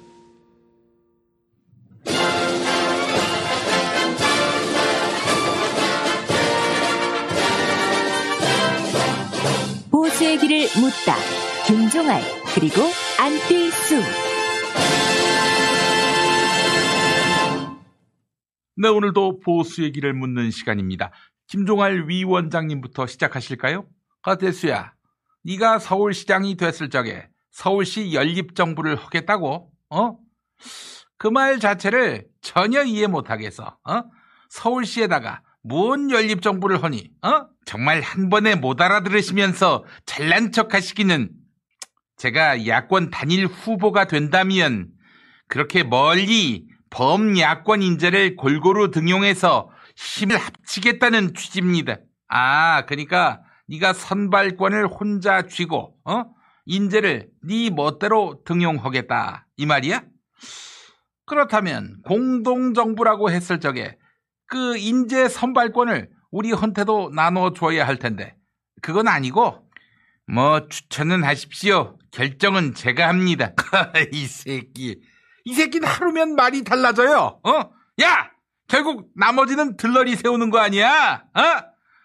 [10.79, 11.15] 묻다.
[11.67, 12.21] 김종알
[12.55, 12.81] 그리고
[13.19, 14.01] 안뜰수
[18.77, 21.11] 네, 오늘도 보수의 길을 묻는 시간입니다.
[21.47, 23.85] 김종할 위원장님부터 시작하실까요?
[24.21, 24.93] 가대수야,
[25.43, 29.71] 네가 서울시장이 됐을 적에 서울시 연립정부를 하겠다고?
[29.89, 30.17] 어?
[31.17, 33.77] 그 말 자체를 전혀 이해 못하겠어.
[33.87, 34.03] 어?
[34.49, 37.09] 서울시에다가 뭔 연립 정부를 하니?
[37.21, 37.47] 어?
[37.65, 41.29] 정말 한 번에 못 알아들으시면서 잘난 척 하시기는
[42.17, 44.89] 제가 야권 단일 후보가 된다면
[45.47, 51.97] 그렇게 멀리 범야권 인재를 골고루 등용해서 힘을 합치겠다는 취지입니다.
[52.27, 56.25] 아, 그러니까 네가 선발권을 혼자 쥐고 어?
[56.65, 60.03] 인재를 네 멋대로 등용하겠다 이 말이야?
[61.25, 63.97] 그렇다면 공동정부라고 했을 적에
[64.51, 68.35] 그 인재 선발권을 우리한테도 나눠줘야 할 텐데
[68.81, 69.65] 그건 아니고
[70.27, 71.97] 뭐 추천은 하십시오.
[72.11, 73.53] 결정은 제가 합니다.
[74.11, 74.99] 이 새끼
[75.45, 77.39] 이 새끼는 하루면 말이 달라져요.
[77.43, 77.71] 어?
[78.01, 78.29] 야!
[78.67, 81.23] 결국 나머지는 들러리 세우는 거 아니야?
[81.33, 81.41] 어?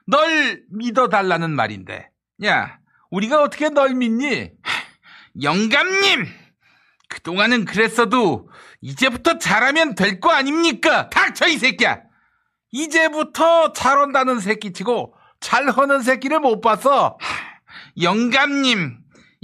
[0.07, 2.09] 널 믿어달라는 말인데.
[2.45, 2.79] 야,
[3.11, 4.51] 우리가 어떻게 널 믿니?
[5.43, 6.27] 영감님!
[7.09, 8.49] 그동안은 그랬어도
[8.81, 11.11] 이제부터 잘하면 될 거 아닙니까?
[11.11, 12.06] 닥쳐 이 새끼야!
[12.77, 17.17] 이제부터 잘한다는 새끼치고 잘하는 새끼를 못 봤어.
[18.01, 18.99] 영감님,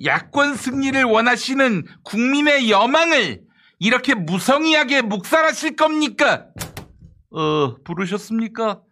[0.05, 3.41] 야권 승리를 원하시는 국민의 여망을
[3.78, 6.47] 이렇게 무성의하게 묵살하실 겁니까?
[7.30, 8.83] 어, 부르셨습니까?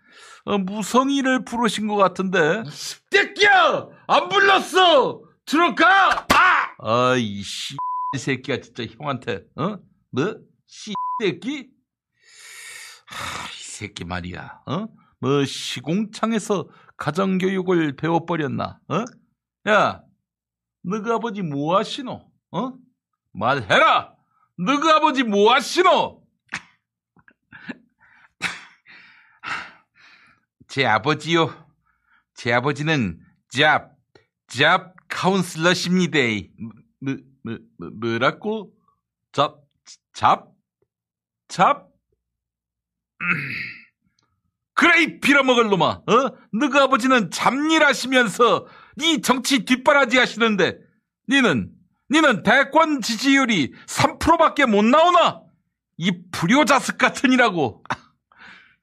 [0.47, 2.63] 어, 무성의를 부르신 것 같은데.
[3.11, 3.89] 새끼야!
[4.09, 5.21] 안 불렀어!
[5.45, 6.27] 들어가!
[6.33, 6.71] 아!
[6.83, 7.77] 아 이, 씨,
[8.19, 9.77] 새끼야, 진짜 형한테, 어?
[10.11, 10.35] 뭐?
[10.67, 11.69] 씨, 새끼?
[13.07, 14.89] 하, 이 새끼 말이야, 어?
[15.21, 16.69] 뭐, 시공창에서
[16.99, 19.05] 가정교육을 배워버렸나, 어?
[19.71, 20.03] 야,
[20.83, 22.31] 너그 아버지 뭐 하시노?
[22.51, 22.73] 어?
[23.33, 24.15] 말해라!
[24.59, 26.23] 너그 아버지 뭐 하시노?
[30.69, 31.49] 제 아버지요.
[32.35, 33.19] 제 아버지는
[33.49, 33.97] 잡,
[34.47, 36.19] 잡 카운슬러십니다.
[37.01, 38.75] 뭐, 뭐, 뭐, 뭐라고?
[39.33, 39.63] 잡,
[40.13, 40.53] 잡?
[41.49, 41.90] 잡?
[43.21, 43.27] 음.
[44.75, 46.31] 그래, 이 빌어먹을 놈아, 어?
[46.53, 48.67] 너그 아버지는 잡일하시면서
[48.97, 50.79] 네 정치 뒷바라지 하시는데,
[51.29, 51.71] 니는,
[52.11, 55.43] 니는 대권 지지율이 3%밖에 못 나오나?
[55.99, 57.85] 이 불효자식 같으니라고.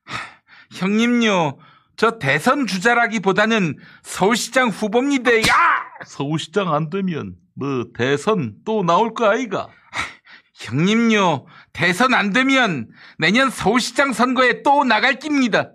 [0.73, 1.57] 형님요,
[1.95, 5.31] 저 대선 주자라기보다는 서울시장 후보입니다.
[5.41, 5.83] 야!
[6.05, 9.67] 서울시장 안 되면 뭐 대선 또 나올 거 아이가?
[10.57, 12.89] 형님요, 대선 안 되면
[13.19, 15.71] 내년 서울시장 선거에 또 나갈 깁니다.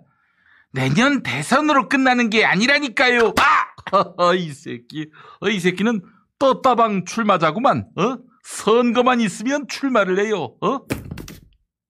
[0.71, 3.33] 내년 대선으로 끝나는 게 아니라니까요.
[3.39, 4.33] 아!
[4.35, 5.09] 이 새끼,
[5.39, 6.01] 어, 이 새끼는
[6.37, 7.87] 떴다방 출마자구만.
[7.95, 8.17] 어?
[8.43, 10.57] 선거만 있으면 출마를 해요.
[10.61, 10.85] 어?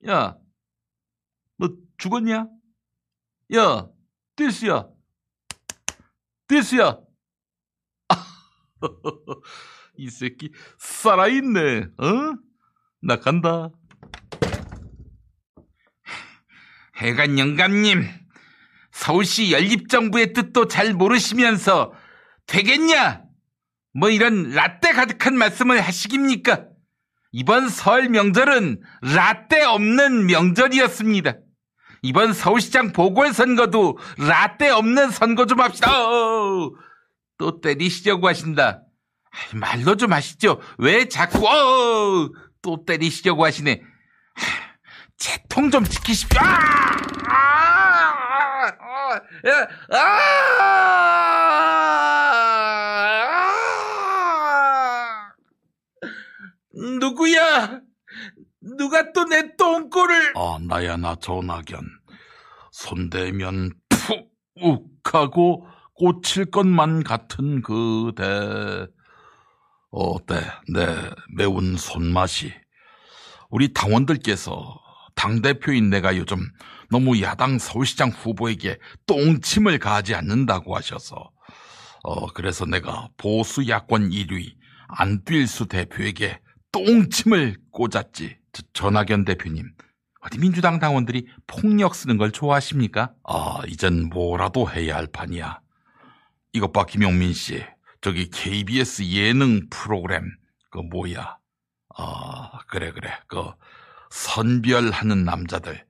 [0.08, 0.36] 야,
[1.58, 2.48] 뭐 죽었냐?
[3.56, 3.88] 야,
[4.36, 4.88] 띠스야,
[6.48, 7.00] 띠스야.
[9.98, 11.88] 이 새끼 살아있네.
[11.98, 12.53] 어?
[13.06, 13.70] 나 간다.
[16.96, 18.08] 해관 영감님,
[18.92, 21.92] 서울시 연립정부의 뜻도 잘 모르시면서
[22.48, 23.24] 되겠냐?
[23.94, 26.66] 뭐 이런 라떼 가득한 말씀을 하시깁니까?
[27.34, 31.34] 이번 설 명절은 라떼 없는 명절이었습니다.
[32.04, 35.92] 이번 서울시장 보궐선거도 라떼 없는 선거 좀 합시다.
[37.38, 38.84] 또 때리시려고 하신다.
[39.54, 40.62] 말로 좀 하시죠.
[40.78, 42.30] 왜 자꾸 어어,
[42.64, 43.84] 또 때리시려고 하시네.
[45.18, 46.40] 채통 좀 지키십시오.
[46.42, 46.48] 아!
[47.28, 48.72] 아!
[49.92, 50.00] 아!
[54.72, 55.34] 아!
[57.00, 57.82] 누구야?
[58.78, 60.34] 누가 또 내 똥꼬를?
[60.36, 61.80] 아, 나야, 나 전학연.
[62.72, 64.32] 손대면 푹
[65.14, 68.88] 하고 꽂힐 것만 같은 그대.
[69.94, 70.42] 어때?
[70.68, 70.88] 내
[71.36, 72.52] 매운 손맛이.
[73.50, 74.80] 우리 당원들께서
[75.14, 76.40] 당대표인 내가 요즘
[76.90, 81.32] 너무 야당 서울시장 후보에게 똥침을 가하지 않는다고 하셔서,
[82.04, 84.56] 어, 그래서 내가 보수 야권 1위
[84.98, 86.40] 안뛸수 대표에게
[86.72, 88.38] 똥침을 꽂았지.
[88.52, 89.72] 저, 전학연 대표님,
[90.22, 93.14] 어디 민주당 당원들이 폭력 쓰는 걸 좋아하십니까?
[93.24, 95.60] 아, 이젠 뭐라도 해야 할 판이야.
[96.54, 97.64] 이것 봐, 김용민 씨.
[98.04, 100.30] 저기 KBS 예능 프로그램,
[100.70, 101.38] 그 뭐야.
[101.96, 103.10] 아, 그래, 그래.
[103.28, 103.50] 그
[104.10, 105.86] 선별하는 남자들.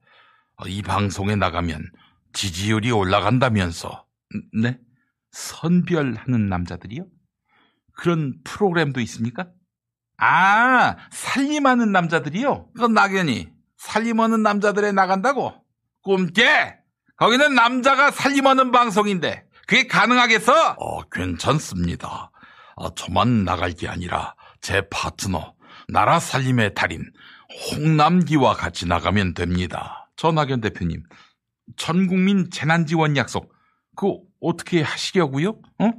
[0.56, 1.90] 어, 이 방송에 나가면
[2.32, 4.06] 지지율이 올라간다면서.
[4.62, 4.78] 네?
[5.32, 7.04] 선별하는 남자들이요?
[7.96, 9.48] 그런 프로그램도 있습니까?
[10.16, 12.70] 아, 살림하는 남자들이요?
[12.74, 15.52] 그건 낙연이 살림하는 남자들에 나간다고?
[16.02, 16.78] 꿈깨!
[17.16, 20.76] 거기는 남자가 살림하는 방송인데 그게 가능하겠어?
[20.78, 22.30] 어, 괜찮습니다.
[22.76, 25.54] 어, 저만 나갈 게 아니라 제 파트너
[25.88, 27.04] 나라 살림의 달인
[27.70, 30.10] 홍남기와 같이 나가면 됩니다.
[30.16, 31.02] 전학연 대표님,
[31.76, 33.52] 전국민 재난지원 약속
[33.96, 35.50] 그 어떻게 하시려고요?
[35.78, 35.90] 어?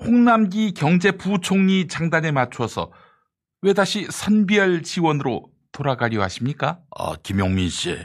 [0.00, 2.92] 홍남기 경제부총리 장단에 맞춰서
[3.60, 6.80] 왜 다시 선별 지원으로 돌아가려 하십니까?
[6.96, 7.96] 아, 김용민 씨,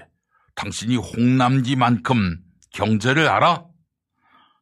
[0.55, 2.39] 당신이 홍남기만큼
[2.71, 3.66] 경제를 알아?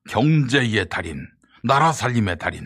[0.09, 1.27] 경제의 달인,
[1.63, 2.65] 나라 살림의 달인.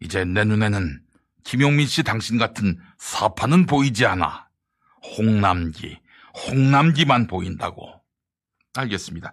[0.00, 1.00] 이제 내 눈에는
[1.44, 4.48] 김용민 씨 당신 같은 사파는 보이지 않아.
[5.16, 5.98] 홍남기,
[6.46, 7.94] 홍남기만 보인다고.
[8.74, 9.32] 알겠습니다.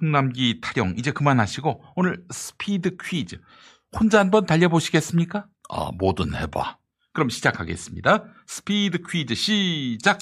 [0.00, 3.36] 홍남기 타령 이제 그만하시고 오늘 스피드 퀴즈
[3.92, 5.46] 혼자 한번 달려보시겠습니까?
[5.68, 6.78] 아, 뭐든 해봐.
[7.12, 8.24] 그럼 시작하겠습니다.
[8.46, 10.18] 스피드 퀴즈 시작.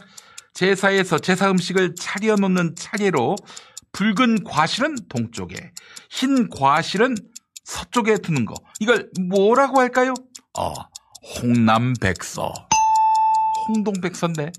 [0.53, 3.37] 제사에서 제사 음식을 차려놓는 차례로
[3.93, 5.73] 붉은 과실은 동쪽에,
[6.11, 7.15] 흰 과실은
[7.65, 8.55] 서쪽에 두는 거.
[8.81, 10.15] 이걸 뭐라고 할까요?
[10.59, 10.75] 어,
[11.41, 12.53] 홍남백서.
[13.69, 14.53] 홍동백서인데.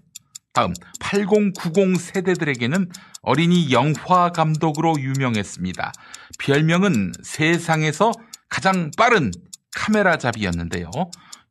[0.53, 2.91] 다음 8090 세대들에게는
[3.23, 5.91] 어린이 영화 감독으로 유명했습니다.
[6.38, 8.11] 별명은 세상에서
[8.49, 9.31] 가장 빠른
[9.73, 10.89] 카메라 잡이였는데요.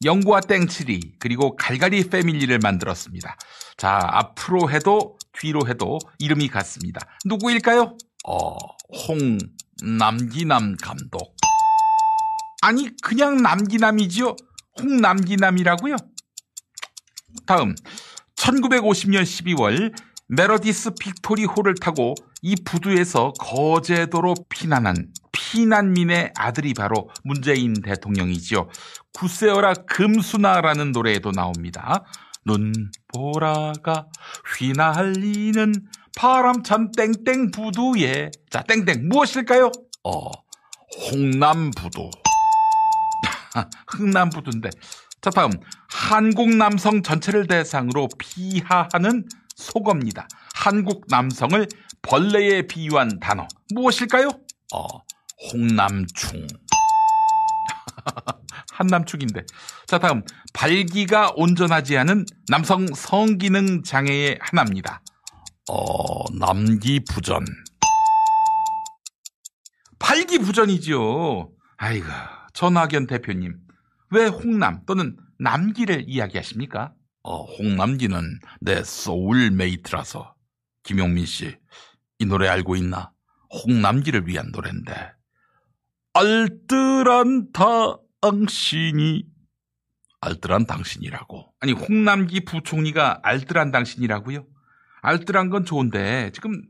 [0.05, 3.37] 영구와 땡칠이 그리고 갈갈이 패밀리를 만들었습니다.
[3.77, 7.01] 자 앞으로 해도 뒤로 해도 이름이 같습니다.
[7.25, 7.97] 누구일까요?
[8.27, 8.57] 어,
[9.83, 11.37] 홍남기남 감독.
[12.63, 14.37] 아니 그냥 남기남이지요.
[14.81, 15.97] 홍남기남이라고요.
[17.47, 17.75] 다음
[18.37, 19.93] 1950년 12월
[20.29, 28.69] 메러디스 빅토리 호를 타고 이 부두에서 거제도로 피난한 피난민의 아들이 바로 문재인 대통령이지요.
[29.13, 32.05] 굳세어라 금순아라는 노래에도 나옵니다.
[32.45, 34.07] 눈보라가
[34.59, 35.73] 휘날리는
[36.17, 39.71] 바람찬 땡땡 부두에 자 땡땡 무엇일까요?
[40.05, 40.31] 어
[41.11, 42.11] 홍남부두
[43.89, 44.71] 흥남부두인데
[45.21, 45.51] 자 다음
[45.91, 49.25] 한국 남성 전체를 대상으로 비하하는
[49.55, 50.27] 속어입니다.
[50.55, 51.67] 한국 남성을
[52.03, 54.29] 벌레에 비유한 단어 무엇일까요?
[54.75, 54.87] 어
[55.53, 56.47] 홍남충
[58.83, 59.45] 한남축인데.
[59.87, 60.23] 자, 다음.
[60.53, 65.03] 발기가 온전하지 않은 남성 성기능 장애의 하나입니다.
[65.71, 67.45] 어, 남기부전.
[69.99, 71.51] 발기부전이지요.
[71.77, 72.07] 아이고,
[72.55, 73.57] 전학연 대표님.
[74.11, 76.93] 왜 홍남 또는 남기를 이야기하십니까?
[77.23, 80.35] 어, 홍남기는 내 소울메이트라서.
[80.83, 81.57] 김용민 씨,
[82.19, 83.13] 이 노래 알고 있나?
[83.65, 85.13] 홍남기를 위한 노래인데.
[86.15, 87.53] 알뜰한
[88.23, 89.25] 당신이
[90.21, 91.53] 알뜰한 당신이라고.
[91.61, 94.47] 아니 홍남기 부총리가 알뜰한 당신이라고요?
[95.03, 96.63] 알뜰한 건 좋은데 지금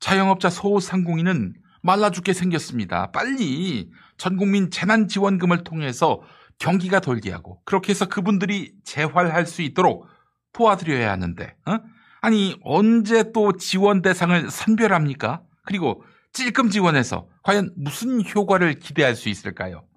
[0.00, 3.10] 자영업자 소상공인은 말라 죽게 생겼습니다.
[3.10, 6.20] 빨리 전국민 재난지원금을 통해서
[6.58, 10.06] 경기가 돌게 하고 그렇게 해서 그분들이 재활할 수 있도록
[10.52, 11.78] 도와드려야 하는데 어?
[12.20, 15.42] 아니 언제 또 지원 대상을 선별합니까?
[15.64, 19.87] 그리고 찔끔 지원해서 과연 무슨 효과를 기대할 수 있을까요?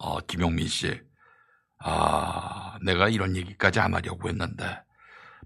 [0.00, 1.00] 아, 김용민 씨.
[1.78, 4.64] 아, 내가 이런 얘기까지 안 하려고 했는데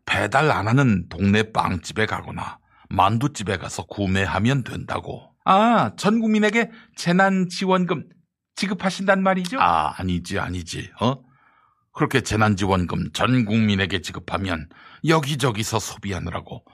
[0.06, 5.34] 배달 안 하는 동네 빵집에 가거나 만두집에 가서 구매하면 된다고.
[5.44, 8.08] 아, 전 국민에게 재난 지원금
[8.56, 9.58] 지급하신단 말이죠?
[9.60, 10.90] 아, 아니지, 아니지.
[11.00, 11.22] 어?
[11.92, 14.68] 그렇게 재난 지원금 전 국민에게 지급하면
[15.06, 16.64] 여기저기서 소비하느라고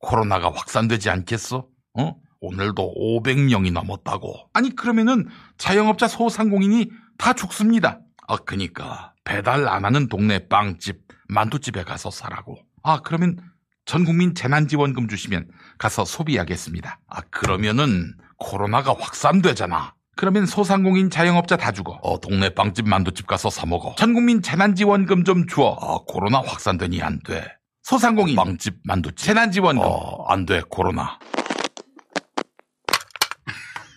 [0.00, 1.66] 코로나가 확산되지 않겠어?
[1.98, 2.16] 어?
[2.40, 4.50] 오늘도 500명이 넘었다고.
[4.52, 8.00] 아니 그러면은 자영업자 소상공인이 다 죽습니다.
[8.28, 12.58] 아 그니까 배달 안 하는 동네 빵집, 만두집에 가서 사라고.
[12.82, 13.38] 아 그러면
[13.84, 15.48] 전 국민 재난지원금 주시면
[15.78, 17.00] 가서 소비하겠습니다.
[17.08, 19.94] 아 그러면은 코로나가 확산되잖아.
[20.16, 21.98] 그러면 소상공인 자영업자 다 죽어.
[22.02, 23.94] 어 동네 빵집 만두집 가서 사 먹어.
[23.96, 25.76] 전 국민 재난지원금 좀 주어.
[25.80, 27.46] 아 코로나 확산되니 안 돼.
[27.82, 29.84] 소상공인 빵집 만두집 재난지원금.
[29.86, 31.18] 어, 안 돼 코로나.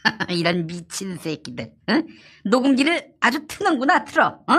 [0.30, 1.72] 이런 미친 새끼들.
[1.90, 1.94] 어?
[2.46, 4.28] 녹음기를 아주 트는구나 틀어.
[4.48, 4.54] 어?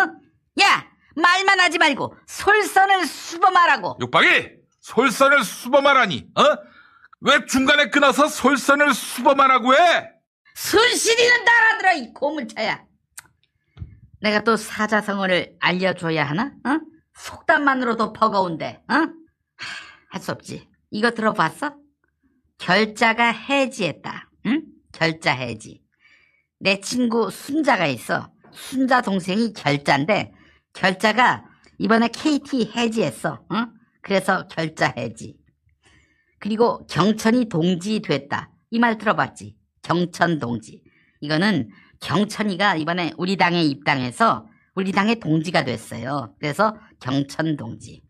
[0.61, 0.87] 야
[1.17, 3.99] 말만 하지 말고 솔선을 수범하라고.
[4.01, 6.29] 육박이 솔선을 수범하라니.
[6.37, 6.43] 어?
[7.23, 10.11] 왜 중간에 끊어서 솔선을 수범하라고 해?
[10.55, 12.85] 순실이는 따라들어 이 고물차야.
[14.23, 16.53] 내가 또 사자성어를 알려줘야 하나?
[16.65, 16.81] 어?
[17.15, 18.83] 속담만으로도 버거운데.
[18.89, 18.95] 어?
[20.13, 20.69] 할 수 없지.
[20.91, 21.77] 이거 들어봤어?
[22.59, 24.29] 결자가 해지했다.
[24.47, 24.63] 응?
[24.93, 25.83] 결자 해지.
[26.59, 28.33] 내 친구 순자가 있어.
[28.53, 30.33] 순자 동생이 결자인데
[30.73, 31.45] 결자가
[31.79, 33.45] 이번에 KT 해지했어.
[33.49, 33.67] 어?
[34.03, 35.37] 그래서 결자 해지.
[36.39, 38.51] 그리고 경천이 동지 됐다.
[38.71, 39.57] 이 말 들어봤지?
[39.83, 40.83] 경천 동지.
[41.21, 41.71] 이거는
[42.01, 46.35] 경천이가 이번에 우리 당에 입당해서 우리 당의 동지가 됐어요.
[46.39, 48.03] 그래서 경천 동지.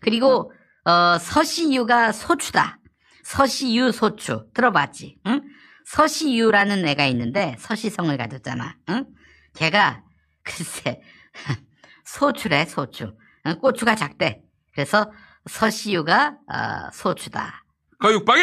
[0.00, 0.52] 그리고
[0.84, 2.78] 어, 서시유가 소추다.
[3.24, 5.18] 서시유 소추 들어봤지?
[5.26, 5.42] 응?
[5.86, 8.76] 서시유라는 애가 있는데 서시성을 가졌잖아.
[8.90, 9.06] 응?
[9.54, 10.02] 걔가
[10.42, 11.00] 글쎄
[12.04, 13.16] 소추래 소추.
[13.46, 13.58] 응?
[13.60, 14.42] 고추가 작대.
[14.74, 15.10] 그래서
[15.48, 17.64] 서시유가 어, 소추다.
[18.00, 18.42] 거육박이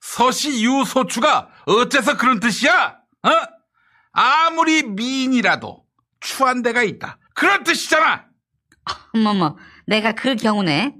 [0.00, 2.96] 서시유 소추가 어째서 그런 뜻이야?
[3.22, 3.30] 어?
[4.12, 5.84] 아무리 미인이라도
[6.20, 7.18] 추한 데가 있다.
[7.34, 8.26] 그런 뜻이잖아.
[9.14, 10.94] 어머머, 내가 그 경우네.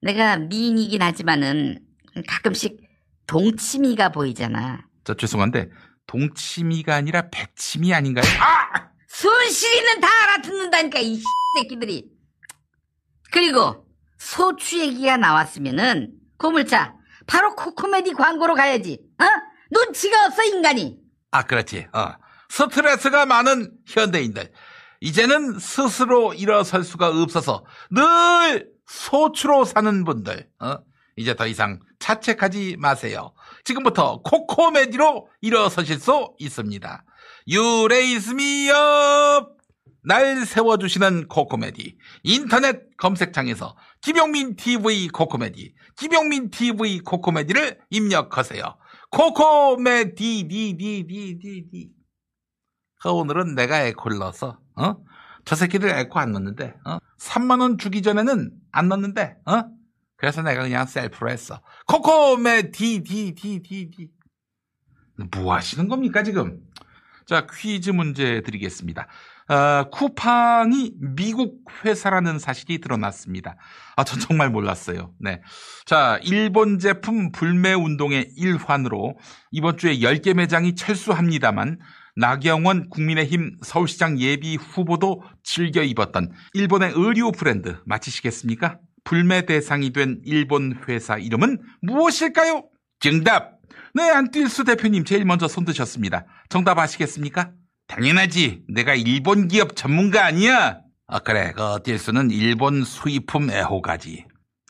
[0.00, 1.80] 내가 미인이긴 하지만은
[2.28, 2.78] 가끔씩
[3.26, 4.86] 동치미가 보이잖아.
[5.04, 5.70] 저 죄송한데
[6.06, 8.24] 동치미가 아니라 백치미 아닌가요?
[8.40, 8.88] 아!
[9.08, 11.22] 순실이는 다 알아듣는다니까 이
[11.56, 12.10] 새끼들이.
[13.30, 13.86] 그리고
[14.18, 16.94] 소추 얘기가 나왔으면은 고물차
[17.26, 18.98] 바로 코코메디 광고로 가야지.
[19.18, 19.24] 어?
[19.70, 20.98] 눈치가 없어 인간이.
[21.30, 21.86] 아, 그렇지.
[21.92, 22.14] 어.
[22.48, 24.50] 스트레스가 많은 현대인들.
[25.00, 30.48] 이제는 스스로 일어설 수가 없어서 늘 소추로 사는 분들.
[30.60, 30.78] 어?
[31.16, 33.32] 이제 더 이상 자책하지 마세요.
[33.64, 37.04] 지금부터 코코메디로 일어서실 수 있습니다.
[38.68, 39.54] Up!
[40.06, 41.96] 날 세워주시는 코코메디.
[42.24, 48.62] 인터넷 검색창에서 김용민 TV 코코메디, 김용민 TV 코코메디를 입력하세요.
[49.10, 51.90] 코코메디, 디, 디, 디, 디, 디.
[53.00, 54.96] 그 오늘은 내가 에코를 넣어서, 어?
[55.46, 56.98] 저 새끼들 에코 안 넣는데, 어?
[57.18, 59.64] 3만원 주기 전에는 안 넣는데, 어?
[60.16, 61.60] 그래서 내가 그냥 셀프로 했어.
[61.86, 64.08] 코코메 디, 디, 디, 디, 디.
[65.36, 66.60] 뭐 하시는 겁니까, 지금?
[67.26, 69.06] 자, 퀴즈 문제 드리겠습니다.
[69.46, 73.56] 아, 쿠팡이 미국 회사라는 사실이 드러났습니다.
[73.96, 75.12] 아, 전 정말 몰랐어요.
[75.20, 75.42] 네.
[75.84, 79.18] 자, 일본 제품 불매 운동의 일환으로
[79.50, 81.78] 이번 주에 10개 매장이 철수합니다만
[82.16, 88.78] 나경원 국민의힘 서울시장 예비 후보도 즐겨 입었던 일본의 의류 브랜드 맞히시겠습니까?
[89.04, 92.64] 불매 대상이 된 일본 회사 이름은 무엇일까요?
[93.00, 93.58] 정답!
[93.94, 96.24] 네, 안뛸수 대표님 제일 먼저 손 드셨습니다.
[96.48, 97.52] 정답 아시겠습니까?
[97.86, 98.62] 당연하지.
[98.68, 100.80] 내가 일본 기업 전문가 아니야?
[101.06, 101.52] 아, 그래.
[101.54, 104.24] 그 뛸수는 일본 수입품 애호가지.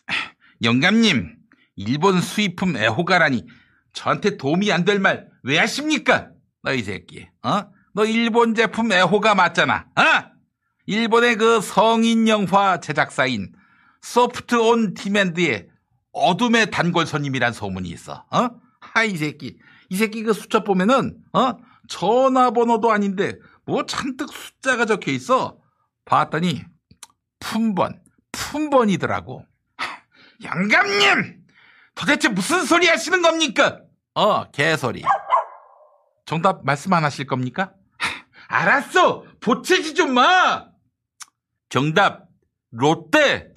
[0.63, 1.37] 영감님,
[1.77, 3.45] 일본 수입품 애호가라니
[3.93, 6.31] 저한테 도움이 안 될 말 왜 하십니까?
[6.63, 7.67] 너 이 새끼, 어?
[7.95, 10.03] 너 일본 제품 애호가 맞잖아, 어?
[10.87, 13.53] 일본의 그 성인 영화 제작사인
[14.05, 15.67] 소프트 온 디맨드의
[16.13, 18.51] 어둠의 단골 손님이란 소문이 있어, 어?
[18.79, 21.55] 하이 새끼, 이 새끼 그 수첩 보면은, 어?
[21.89, 25.57] 전화번호도 아닌데 뭐 잔뜩 숫자가 적혀 있어.
[26.05, 26.63] 봤더니
[27.41, 29.47] 품번, 품번이더라고.
[30.43, 31.43] 영감님!
[31.95, 33.81] 도대체 무슨 소리 하시는 겁니까?
[34.15, 35.03] 어, 개소리.
[36.27, 37.73] 정답 말씀 안 하실 겁니까?
[38.49, 39.25] 알았어!
[39.41, 40.67] 보채지 좀 마!
[41.71, 42.29] 정답,
[42.71, 43.54] 롯데!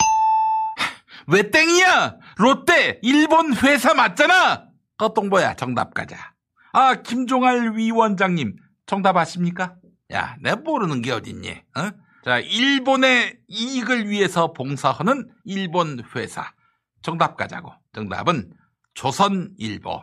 [1.27, 2.17] 왜 땡이야?
[2.37, 4.67] 롯데, 일본 회사 맞잖아!
[4.97, 6.33] 꺼똥보야, 정답 가자.
[6.71, 8.55] 아, 김종할 위원장님,
[8.85, 9.75] 정답 아십니까?
[10.13, 11.49] 야, 내 모르는 게 어딨니?
[11.75, 11.91] 어?
[12.23, 16.53] 자, 일본의 이익을 위해서 봉사하는 일본 회사.
[17.01, 17.73] 정답 가자고.
[17.93, 18.51] 정답은
[18.93, 20.01] 조선일보.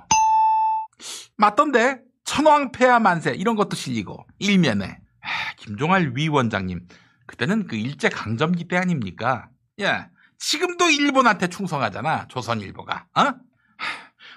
[1.37, 2.01] 맞던데?
[2.25, 6.87] 천왕폐하 만세 이런 것도 실리고 일면에 아, 김종할 위원장님
[7.27, 9.49] 그때는 그 일제 강점기 때 아닙니까?
[9.83, 10.09] 야
[10.39, 13.35] 지금도 일본한테 충성하잖아 조선일보가 어?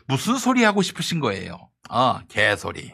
[0.08, 1.70] 무슨 소리 하고 싶으신 거예요?
[1.90, 2.92] 어 개소리.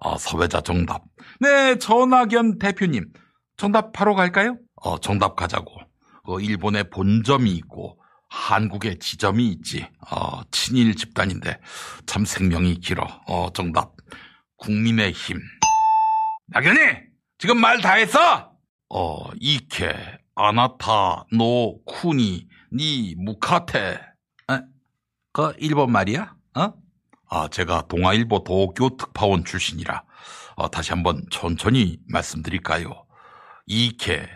[0.00, 1.02] 아 사회자 정답.
[1.40, 3.12] 네 전학연 대표님
[3.56, 4.56] 정답 바로 갈까요?
[4.76, 5.72] 어 정답 가자고.
[6.28, 9.88] 어, 일본에 본점이 있고 한국에 지점이 있지.
[10.10, 11.60] 어, 친일 집단인데
[12.06, 13.06] 참 생명이 길어.
[13.28, 13.92] 어, 정답.
[14.56, 15.38] 국민의힘.
[16.48, 16.78] 낙연이
[17.38, 18.50] 지금 말 다 했어?
[18.88, 19.94] 어, 行け,
[20.36, 23.98] あなた, の, 国, に, 向かって.
[24.50, 24.60] 에?
[25.32, 26.36] 그 일본 말이야?
[26.56, 26.72] 어?
[27.30, 30.04] 아, 제가 동아일보 도쿄 특파원 출신이라
[30.56, 33.06] 어, 다시 한번 천천히 말씀드릴까요?
[33.64, 34.28] 行け,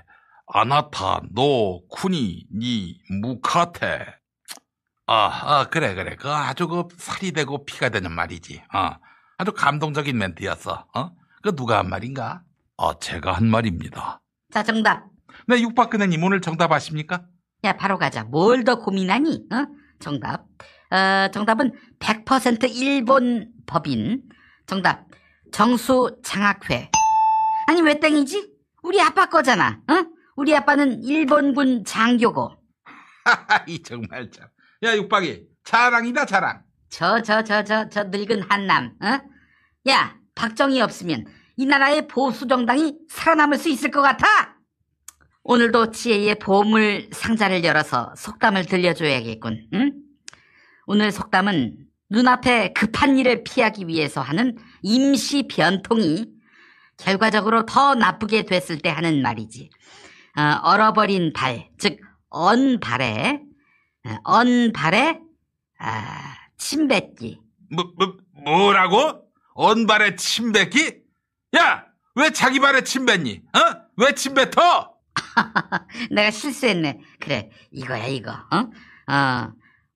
[0.47, 4.07] あなた, の, 国, に, 向かって.
[5.07, 6.17] 아, 아, 그래, 그래.
[6.17, 8.63] 그 아주 그 살이 되고 피가 되는 말이지.
[8.75, 8.93] 어,
[9.37, 10.87] 아주 감동적인 멘트였어.
[10.95, 11.11] 어?
[11.43, 12.43] 그 누가 한 말인가?
[12.79, 14.23] 아, 제가 한 말입니다.
[14.51, 15.10] 자, 정답.
[15.51, 17.25] 네, 육박근혜님 오늘 정답 아십니까?
[17.65, 18.23] 야, 바로 가자.
[18.23, 19.47] 뭘 더 고민하니?
[19.53, 19.67] 어?
[19.99, 20.47] 정답.
[20.93, 24.23] 어, 정답은 100% 일본 법인.
[24.67, 25.07] 정답.
[25.53, 26.91] 정수 장학회.
[27.67, 28.49] 아니, 왜 땡이지?
[28.85, 29.81] 우리 아빠 거잖아.
[29.91, 30.05] 어?
[30.37, 32.53] 우리 아빠는 일본군 장교고.
[33.67, 34.47] 이 정말 참.
[34.85, 35.47] 야, 육박이.
[35.65, 36.63] 자랑이다, 자랑.
[36.91, 39.21] 저, 저, 저, 저, 저 늙은 한남, 어?
[39.91, 41.25] 야, 박정희 없으면
[41.57, 44.27] 이 나라의 보수 정당이 살아남을 수 있을 것 같아?
[45.55, 49.93] 오늘도 지혜의 보물 상자를 열어서 속담을 들려줘야겠군, 응?
[50.87, 51.77] 오늘 속담은
[52.09, 56.27] 눈앞에 급한 일을 피하기 위해서 하는 임시 변통이
[56.99, 59.71] 결과적으로 더 나쁘게 됐을 때 하는 말이지.
[60.39, 61.99] 어, 얼어버린 발, 즉,
[62.29, 63.41] 언발에,
[64.07, 65.19] 어, 언발에,
[65.81, 67.41] 아, 침 뱉기.
[67.75, 69.25] 뭐, 뭐, 뭐라고?
[69.55, 70.99] 언발에 침 뱉기?
[71.57, 71.87] 야!
[72.15, 73.43] 왜 자기 발에 침 뱉니?
[73.53, 73.59] 어?
[73.97, 75.00] 왜 침 뱉어?
[76.11, 77.01] 내가 실수했네.
[77.21, 78.33] 그래, 이거야, 이거.
[78.33, 79.13] 어?
[79.13, 79.53] 어.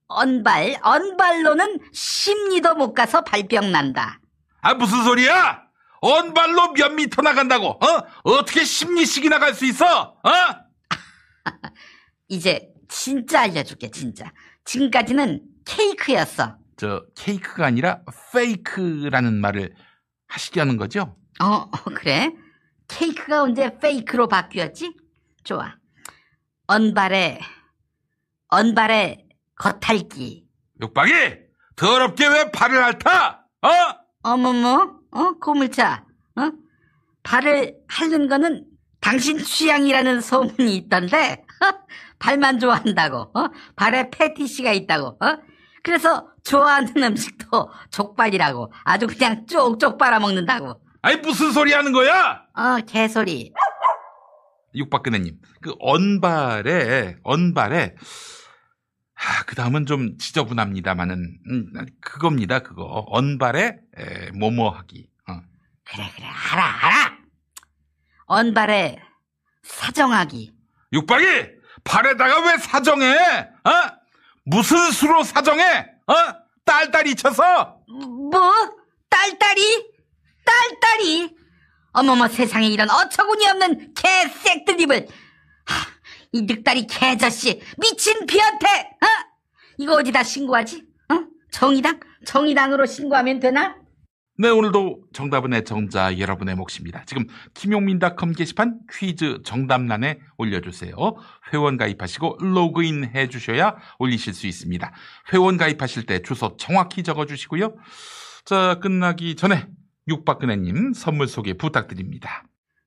[0.07, 4.19] 언발, 언발로는 심리도 못 가서 발병 난다.
[4.61, 5.63] 아, 무슨 소리야?
[6.01, 7.69] 언발로 몇 미터 나간다고?
[7.69, 8.07] 어?
[8.23, 9.85] 어떻게 10리씩이 나갈 수 있어?
[9.85, 10.31] 어?
[12.27, 14.31] 이제 진짜 알려줄게, 진짜.
[14.65, 16.57] 지금까지는 케이크였어.
[16.77, 18.01] 저 케이크가 아니라
[18.33, 19.73] 페이크라는 말을
[20.27, 21.15] 하시려는 거죠?
[21.41, 22.31] 어, 어, 그래?
[22.87, 24.93] 케이크가 언제 페이크로 바뀌었지?
[25.45, 25.75] 좋아.
[26.67, 27.39] 언발에,
[28.49, 30.43] 언발에 겉핥기.
[30.81, 31.11] 육박이
[31.75, 33.39] 더럽게 왜 발을 핥아?
[33.61, 33.69] 어?
[34.23, 35.33] 어머머, 어?
[35.39, 36.03] 고물차,
[36.37, 36.51] 어?
[37.23, 38.65] 발을 핥는 거는
[38.99, 41.45] 당신 취향이라는 소문이 있던데,
[42.19, 43.47] 발만 좋아한다고, 어?
[43.75, 45.37] 발에 패티시가 있다고, 어?
[45.83, 50.81] 그래서 좋아하는 음식도 족발이라고, 아주 그냥 쪽쪽 빨아먹는다고.
[51.03, 52.41] 아니 무슨 소리 하는 거야?
[52.55, 53.53] 어, 개소리.
[54.75, 57.95] 육박근혜님 그 언발에 언발에
[59.17, 61.71] 아, 그 다음은 좀 지저분합니다만은 음,
[62.01, 65.41] 그겁니다 그거 언발에 에, 뭐뭐 하기 어.
[65.85, 67.17] 그래 그래 알아 알아
[68.25, 69.01] 언발에
[69.63, 70.53] 사정하기
[70.93, 71.25] 육박이
[71.83, 73.71] 발에다가 왜 사정해 어?
[74.43, 75.63] 무슨 수로 사정해
[76.07, 76.13] 어?
[76.65, 78.41] 딸딸이 쳐서 뭐?
[79.09, 79.87] 딸딸이?
[80.45, 81.35] 딸딸이?
[81.95, 85.07] 어머머 세상에 이런 어처구니 없는 개색드립을
[85.65, 85.87] 하,
[86.33, 89.07] 이 늑다리 개저씨 미친 비한테 어?
[89.77, 90.83] 이거 어디다 신고하지?
[91.09, 91.23] 어?
[91.51, 92.01] 정의당?
[92.25, 93.77] 정의당으로 신고하면 되나?
[94.37, 97.05] 네, 오늘도 정답은 애청자 여러분의 몫입니다.
[97.05, 100.95] 지금 김용민닷컴 게시판 퀴즈 정답란에 올려주세요.
[101.53, 104.91] 회원 가입하시고 로그인 해주셔야 올리실 수 있습니다.
[105.31, 107.77] 회원 가입하실 때 주소 정확히 적어주시고요.
[108.43, 109.69] 자, 끝나기 전에
[110.07, 112.43] 육박근혜님 선물 소개 부탁드립니다.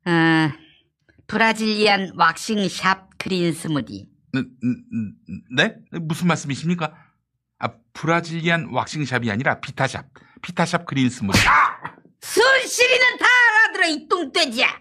[0.06, 0.50] 어,
[1.26, 4.08] Brazilian waxing shop green smoothie.
[4.34, 5.14] 음, 음,
[5.56, 5.76] 네?
[6.00, 6.94] 무슨 말씀이십니까?
[7.58, 10.06] 아, Brazilian waxing shop이 아니라 비타샵.
[10.42, 11.38] 비타샵 green smoothie.
[11.48, 11.96] 아!
[12.20, 14.80] 순실이는 다 알아들어 이 똥돼지야.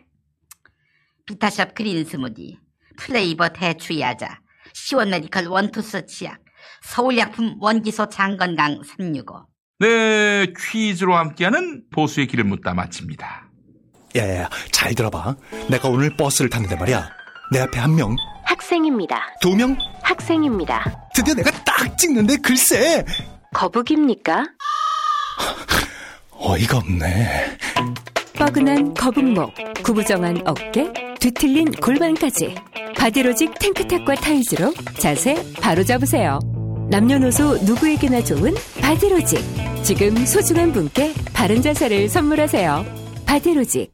[1.25, 2.59] 비타샵 green smoothie.
[2.97, 4.41] 플레이버 대추 야자.
[4.73, 6.39] 시원 메디컬 원투스 치약.
[6.83, 9.47] 서울약품 원기소 장건강 365.
[9.79, 13.47] 네, 퀴즈로 함께하는 보수의 길을 묻다 마칩니다.
[14.15, 15.35] 야야야, 잘 들어봐.
[15.69, 17.09] 내가 오늘 버스를 탔는데 말이야.
[17.51, 18.15] 내 앞에 한 명.
[18.43, 19.21] 학생입니다.
[19.39, 19.77] 두 명.
[20.01, 21.09] 학생입니다.
[21.13, 23.05] 드디어 내가 딱 찍는데 글쎄.
[23.53, 24.45] 거북입니까?
[26.31, 27.57] 어이가 없네.
[28.33, 29.53] 뻐근한 거북목,
[29.83, 32.55] 구부정한 어깨, 뒤틀린 골반까지
[32.97, 36.39] 바디로직 탱크탑과 타이즈로 자세 바로 잡으세요.
[36.89, 39.43] 남녀노소 누구에게나 좋은 바디로직.
[39.83, 42.85] 지금 소중한 분께 바른 자세를 선물하세요.
[43.25, 43.91] 바디로직.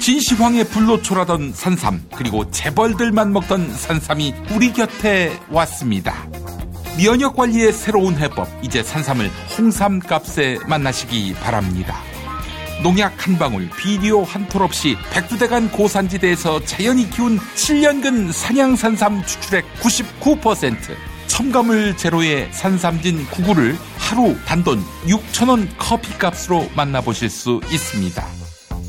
[0.00, 6.28] 진시황의 불로 초라던 산삼 그리고 재벌들만 먹던 산삼이 우리 곁에 왔습니다.
[6.98, 11.96] 면역 관리의 새로운 해법 이제 산삼을 홍삼 값에 만나시기 바랍니다.
[12.84, 20.76] 농약 한 방울, 비료 한톨 없이 백두대간 고산지대에서 자연이 키운 7년근 산양산삼 추출액 99%,
[21.26, 28.22] 첨가물 제로의 산삼진 99를 하루 단돈 6천원 커피값으로 만나보실 수 있습니다.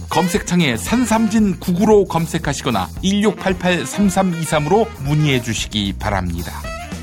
[0.09, 6.51] 검색창에 산삼진 99로 검색하시거나 1688-3323으로 문의해 주시기 바랍니다.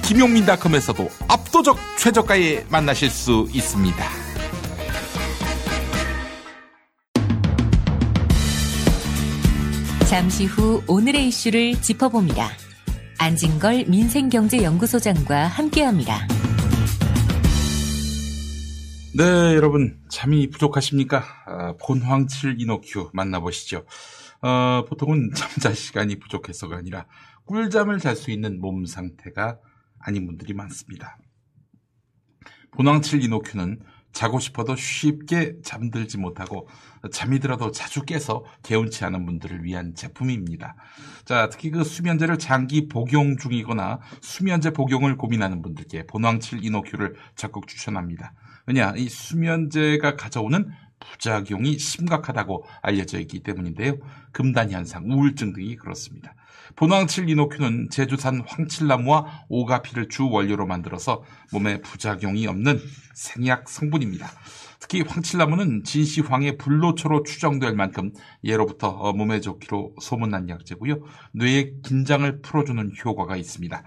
[0.02, 4.31] 김용민닷컴에서도 압도적 최저가에 만나실 수 있습니다.
[10.12, 12.46] 잠시 후 오늘의 이슈를 짚어봅니다.
[13.18, 16.28] 안진걸 민생경제연구소장과 함께합니다.
[19.16, 19.24] 네,
[19.56, 21.24] 여러분 잠이 부족하십니까?
[21.46, 23.86] 아, 본황칠 이노큐 만나보시죠.
[24.42, 27.06] 어, 보통은 잠잘 시간이 부족해서가 아니라
[27.46, 29.60] 꿀잠을 잘 수 있는 몸 상태가
[29.98, 31.16] 아닌 분들이 많습니다.
[32.72, 33.80] 본황칠 이노큐는
[34.12, 36.68] 자고 싶어도 쉽게 잠들지 못하고
[37.10, 40.76] 잠이 들어도 자주 깨서 개운치 않은 분들을 위한 제품입니다.
[41.24, 48.34] 자, 특히 그 수면제를 장기 복용 중이거나 수면제 복용을 고민하는 분들께 본황칠 이노큐를 적극 추천합니다.
[48.66, 53.96] 왜냐, 이 수면제가 가져오는 부작용이 심각하다고 알려져 있기 때문인데요.
[54.30, 56.34] 금단 현상, 우울증 등이 그렇습니다.
[56.76, 62.80] 본황칠 이노큐는 제주산 황칠나무와 오가피를 주 원료로 만들어서 몸에 부작용이 없는
[63.14, 64.28] 생약 성분입니다.
[64.80, 68.12] 특히 황칠나무는 진시황의 불로초로 추정될 만큼
[68.42, 71.00] 예로부터 몸에 좋기로 소문난 약재고요.
[71.32, 73.82] 뇌의 긴장을 풀어주는 효과가 있습니다.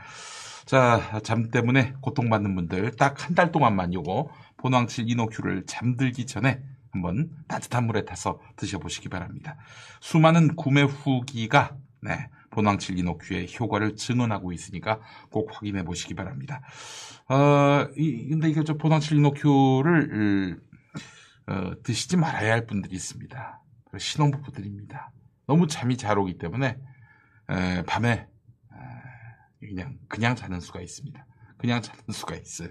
[0.66, 6.62] 자, 잠 때문에 고통받는 분들 딱 한 달 동안만 요거 본황칠 이노큐를 잠들기 전에
[6.92, 9.58] 한번 따뜻한 물에 타서 드셔보시기 바랍니다.
[10.00, 16.62] 수많은 구매 후기가 네, 본황칠 이노큐의 효과를 증언하고 있으니까 꼭 확인해 보시기 바랍니다.
[17.28, 20.60] 어, 이, 근데 이게 저 본황칠 이노큐를
[21.48, 23.62] 어, 드시지 말아야 할 분들이 있습니다.
[23.98, 25.12] 신혼부부들입니다.
[25.48, 26.78] 너무 잠이 잘 오기 때문에
[27.50, 28.28] 에, 밤에
[29.60, 31.26] 그냥 그냥 자는 수가 있습니다.
[31.58, 32.70] 그냥 자는 수가 있어요.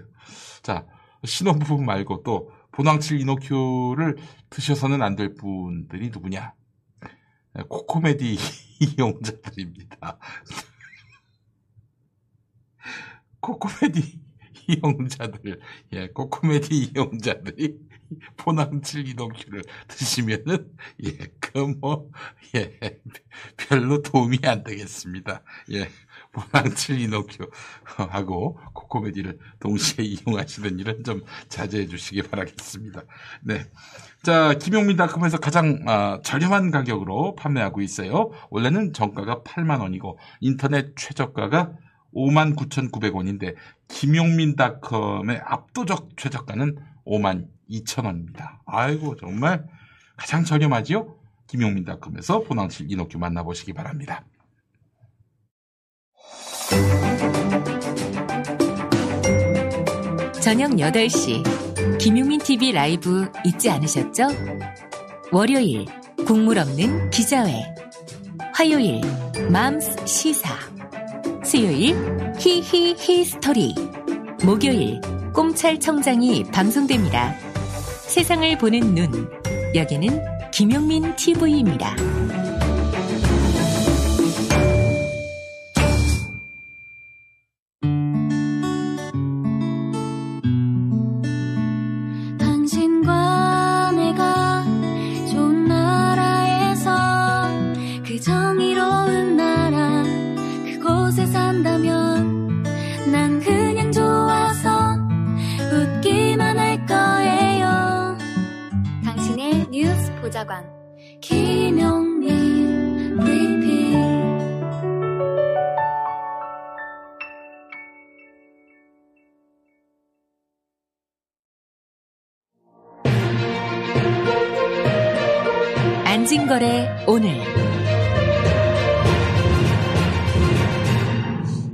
[0.63, 0.85] 자
[1.23, 4.17] 신혼부부 말고 또 보낭칠 이노큐를
[4.49, 6.53] 드셔서는 안 될 분들이 누구냐?
[7.63, 8.37] 코코메디
[8.97, 10.19] 이용자들입니다.
[13.41, 14.25] 코코메디
[14.67, 15.59] 이용자들,
[15.93, 17.77] 예, 코코메디 이용자들이
[18.37, 20.71] 보낭칠 이노큐를 드시면은,
[21.05, 22.09] 예, 그 뭐,
[22.55, 22.77] 예,
[23.57, 25.43] 별로 도움이 안 되겠습니다.
[25.71, 25.89] 예,
[26.35, 33.03] 보낭칠 이노큐하고 코코메디를 동시에 이용하시는 일은 좀 자제해 주시기 바라겠습니다.
[33.41, 33.65] 네.
[34.21, 38.31] 자, 김용민닷컴에서 가장 아, 저렴한 가격으로 판매하고 있어요.
[38.49, 41.73] 원래는 정가가 8만 원이고 인터넷 최저가가
[42.13, 43.55] 5만 9,900원인데
[43.87, 48.61] 김용민닷컴의 압도적 최저가는 5만 2천 원입니다.
[48.65, 49.65] 아이고 정말
[50.15, 51.15] 가장 저렴하지요?
[51.47, 54.23] 김용민닷컴에서 보낭칠 이노큐 만나보시기 바랍니다.
[60.41, 64.27] 저녁 8시 김용민 TV 라이브 잊지 않으셨죠?
[65.31, 65.85] 월요일
[66.25, 67.63] 국물 없는 기자회
[68.53, 69.01] 화요일
[69.49, 70.53] 맘스 시사
[71.43, 71.95] 수요일
[72.37, 73.73] 히히 히스토리
[74.43, 75.01] 목요일
[75.33, 77.35] 꼼찰 청장이 방송됩니다.
[78.07, 79.29] 세상을 보는 눈
[79.73, 81.95] 여기는 김용민 TV입니다.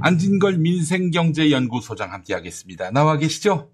[0.04, 2.92] 안진걸 민생경제연구소장 함께하겠습니다.
[2.92, 3.70] 나와 계시죠?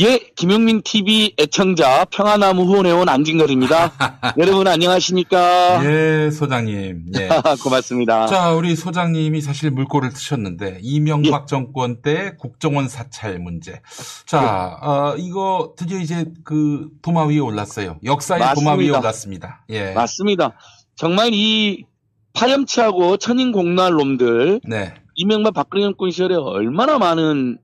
[0.00, 3.92] 예, 김용민 TV 애청자 평화나무 후원회원 안진걸입니다.
[4.38, 5.84] 여러분 안녕하십니까?
[5.84, 7.12] 예, 소장님.
[7.18, 7.28] 예.
[7.62, 8.26] 고맙습니다.
[8.26, 10.78] 자, 우리 소장님이 사실 물꼬를 트셨는데 예.
[10.80, 13.82] 이명박 정권 때 국정원 사찰 문제.
[14.24, 14.86] 자, 예.
[14.86, 17.98] 어, 이거 드디어 이제 그 도마 위에 올랐어요.
[18.02, 18.98] 역사의 도마 위에 맞습니다.
[19.00, 19.64] 올랐습니다.
[19.68, 19.92] 예.
[19.92, 20.52] 맞습니다.
[20.96, 21.84] 정말 이
[22.32, 24.94] 파렴치하고 천인공노할 놈들 네.
[25.20, 27.58] 이명박 박근혜 정권 시절에 얼마나 많은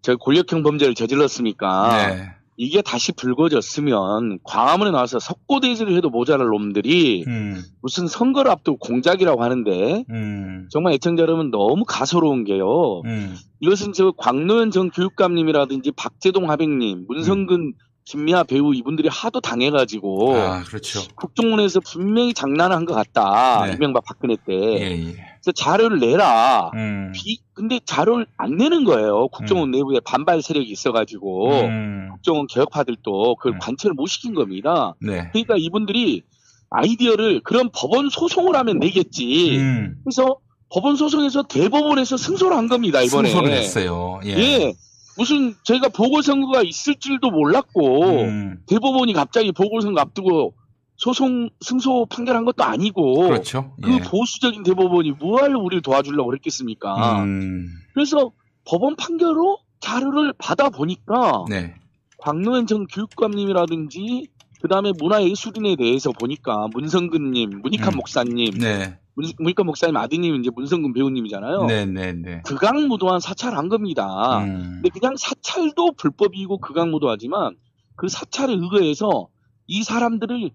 [0.00, 2.08] 저 권력형 범죄를 저질렀습니까?
[2.08, 2.30] 네.
[2.56, 10.04] 이게 다시 불거졌으면 광화문에 나와서 석고대지를 해도 모자랄 놈들이 음, 무슨 선거를 앞두고 공작이라고 하는데
[10.08, 13.02] 음, 정말 애청자 여러분 너무 가소로운 게요.
[13.04, 13.36] 음.
[13.60, 17.74] 이것은 저 광노현 전 교육감님이라든지 박재동 하백님, 문성근
[18.12, 21.00] 김미아 배우 이분들이 하도 당해가지고 아, 그렇죠.
[21.14, 23.64] 국정원에서 분명히 장난한 것 같다.
[23.66, 23.72] 네.
[23.72, 24.52] 이명박 박근혜 때.
[24.52, 25.12] 예, 예.
[25.14, 26.70] 그래서 자료를 내라.
[26.74, 29.28] 음, 비, 근데 자료를 안 내는 거예요.
[29.28, 34.94] 국정원 내부에 반발 세력이 있어가지고 음, 국정원 개혁파들도 그걸 관철을 못 시킨 겁니다.
[35.00, 35.30] 네.
[35.32, 36.22] 그러니까 이분들이
[36.68, 39.56] 아이디어를 그런 법원 소송을 하면 내겠지.
[39.56, 40.36] 음, 그래서
[40.70, 43.30] 법원 소송에서 대법원에서 승소를 한 겁니다 이번에.
[43.30, 44.20] 승소를 했어요.
[44.26, 44.30] 예.
[44.36, 44.74] 예.
[45.16, 50.54] 무슨 저희가 보궐선거가 있을 줄도 몰랐고 음, 대법원이 갑자기 보궐선거 앞두고
[50.96, 53.74] 소송 승소 판결한 것도 아니고 그렇죠.
[53.82, 53.98] 그 예.
[53.98, 57.22] 보수적인 대법원이 뭐하러 우리를 도와주려고 그랬겠습니까?
[57.22, 58.30] 음, 그래서
[58.64, 61.74] 법원 판결로 자료를 받아 보니까 네.
[62.18, 64.28] 광노현 전 교육감님이라든지
[64.62, 67.96] 그 다음에 문화예술인에 대해서 보니까 문성근님, 문익환 음.
[67.96, 68.96] 목사님, 네.
[69.14, 71.66] 문, 문익환 목사님 아드님 이제 문성근 배우님이잖아요.
[71.66, 72.42] 네, 네, 네.
[72.44, 74.38] 극악무도한 사찰한 겁니다.
[74.38, 77.56] 음, 근데 그냥 사찰도 불법이고 극악무도하지만
[77.96, 79.28] 그 사찰에 의거해서
[79.66, 80.50] 이 사람들을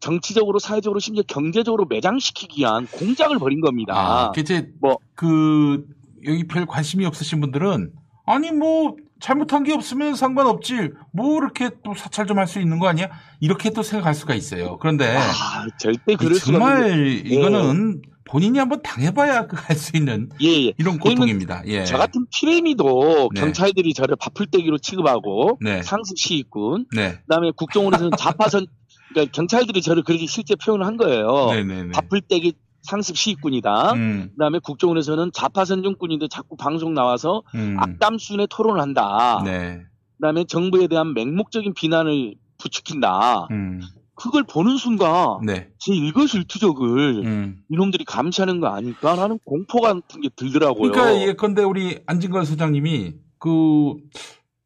[0.00, 3.94] 정치적으로, 사회적으로, 심지어 경제적으로 매장시키기 위한 공작을 벌인 겁니다.
[3.96, 5.86] 아, 그 이제 뭐 그
[6.24, 7.92] 여기 별 관심이 없으신 분들은
[8.24, 12.88] 아니 뭐 잘못한 게 없으면 상관없지 뭐 이렇게 또 사찰 좀 할 수 있는 거
[12.88, 13.08] 아니야
[13.40, 14.78] 이렇게 또 생각할 수가 있어요.
[14.78, 17.28] 그런데 아, 절대 그럴 정말 없는데.
[17.28, 20.72] 이거는 본인이 한번 당해봐야 그할수 있는 예, 예.
[20.78, 21.62] 이런 고통입니다.
[21.66, 21.84] 예.
[21.84, 23.40] 저 같은 피레미도 네.
[23.40, 25.82] 경찰들이 저를 바풀떼기로 취급하고 네.
[25.82, 27.18] 상습 시위꾼, 네.
[27.22, 28.66] 그다음에 국정원에서는 자파선,
[29.10, 31.50] 그러니까 경찰들이 저를 그렇게 실제 표현을 한 거예요.
[31.50, 31.90] 네네네.
[31.92, 32.52] 바풀떼기
[32.82, 33.92] 상습 시위꾼이다.
[33.92, 37.76] 음, 그다음에 국정원에서는 자파선정꾼인데 자꾸 방송 나와서 음.
[37.78, 39.42] 악담순의 토론을 한다.
[39.44, 39.82] 네.
[40.18, 43.48] 그다음에 정부에 대한 맹목적인 비난을 부추긴다.
[43.50, 43.80] 음.
[44.14, 45.70] 그걸 보는 순간 네.
[45.78, 47.56] 제 일거수일투족을 음.
[47.70, 50.92] 이놈들이 감시하는 거 아닐까라는 공포 같은 게 들더라고요.
[50.92, 53.94] 그러니까 예컨대 우리 안진걸 소장님이 그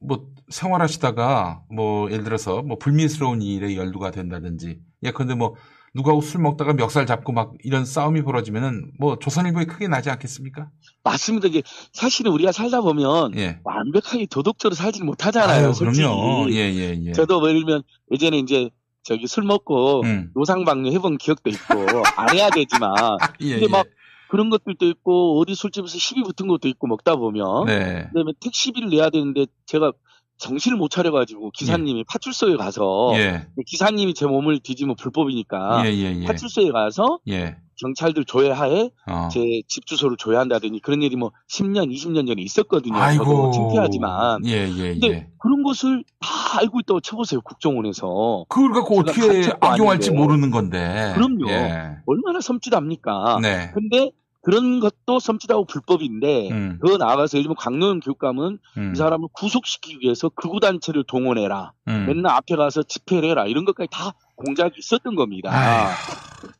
[0.06, 5.54] 뭐 생활하시다가 뭐 예를 들어서 뭐 불미스러운 일에 열두가 된다든지 예컨대 뭐
[5.94, 10.68] 누구하고 술 먹다가 멱살 잡고 막 이런 싸움이 벌어지면은 뭐 조선일보에 크게 나지 않겠습니까?
[11.04, 11.48] 맞습니다.
[11.48, 11.62] 이제
[11.92, 13.60] 사실은 우리가 살다 보면 예.
[13.62, 15.66] 완벽하게 도덕적으로 살지는 못하잖아요.
[15.66, 16.04] 아유, 솔직히.
[16.04, 16.50] 그럼요.
[16.50, 17.12] 예, 예, 예.
[17.12, 18.70] 저도 뭐 예를 들면 예전에 이제
[19.04, 20.30] 저기 술 먹고 음.
[20.34, 21.74] 노상방뇨 해본 기억도 있고
[22.16, 22.92] 안 해야 되지만
[23.40, 23.68] 예, 근데 예.
[23.68, 23.86] 막
[24.28, 28.08] 그런 것들도 있고 어디 술집에서 시비 붙은 것도 있고 먹다 보면 네.
[28.08, 29.92] 그다음에 택시비를 내야 되는데 제가
[30.38, 33.46] 정신을 못 차려가지고 기사님이 파출소에 가서 예.
[33.66, 36.24] 기사님이 제 몸을 뒤지면 불법이니까 예, 예, 예.
[36.24, 37.56] 파출소에 가서 예.
[37.76, 39.28] 경찰들 조회하에 어.
[39.32, 42.96] 제집 주소를 조회한다더니 그런 일이 뭐 10년, 20년 전에 있었거든요.
[42.96, 43.24] 아이고.
[43.24, 44.44] 저도 창피하지만.
[44.46, 45.28] 예, 예, 근데 예.
[45.38, 48.46] 그런 것을 다 알고 있다고 쳐보세요, 국정원에서.
[48.48, 50.22] 그걸 갖고 제가 어떻게 악용할지 아닌데.
[50.22, 51.12] 모르는 건데.
[51.14, 51.50] 그럼요.
[51.50, 51.96] 예.
[52.06, 53.40] 얼마나 섬찟합니까?
[53.40, 53.72] 네.
[53.74, 54.10] 근데
[54.44, 56.78] 그런 것도 섬찟하고 불법인데 음.
[56.84, 58.92] 더 나아가서 들면 강노현 교육감은 음.
[58.92, 61.72] 이 사람을 구속시키기 위해서 극우 단체를 동원해라.
[61.88, 62.04] 음.
[62.06, 63.46] 맨날 앞에 가서 집회를 해라.
[63.46, 65.50] 이런 것까지 다 공작이 있었던 겁니다.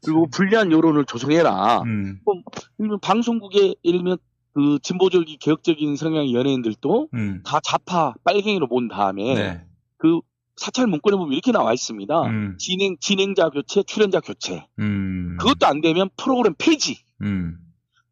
[0.02, 1.82] 그리고 불리한 여론을 조성해라.
[1.82, 2.20] 음.
[2.24, 4.16] 뭐, 방송국에 예를 들면
[4.54, 7.42] 그 진보적인 개혁적인 성향의 연예인들도 음.
[7.44, 9.64] 다 좌파 빨갱이로 본 다음에 네.
[9.98, 10.20] 그
[10.56, 12.22] 사찰 문건에 보면 이렇게 나와 있습니다.
[12.22, 12.56] 음.
[12.58, 14.66] 진행 진행자 교체, 출연자 교체.
[14.78, 15.36] 음.
[15.38, 17.04] 그것도 안 되면 프로그램 폐지.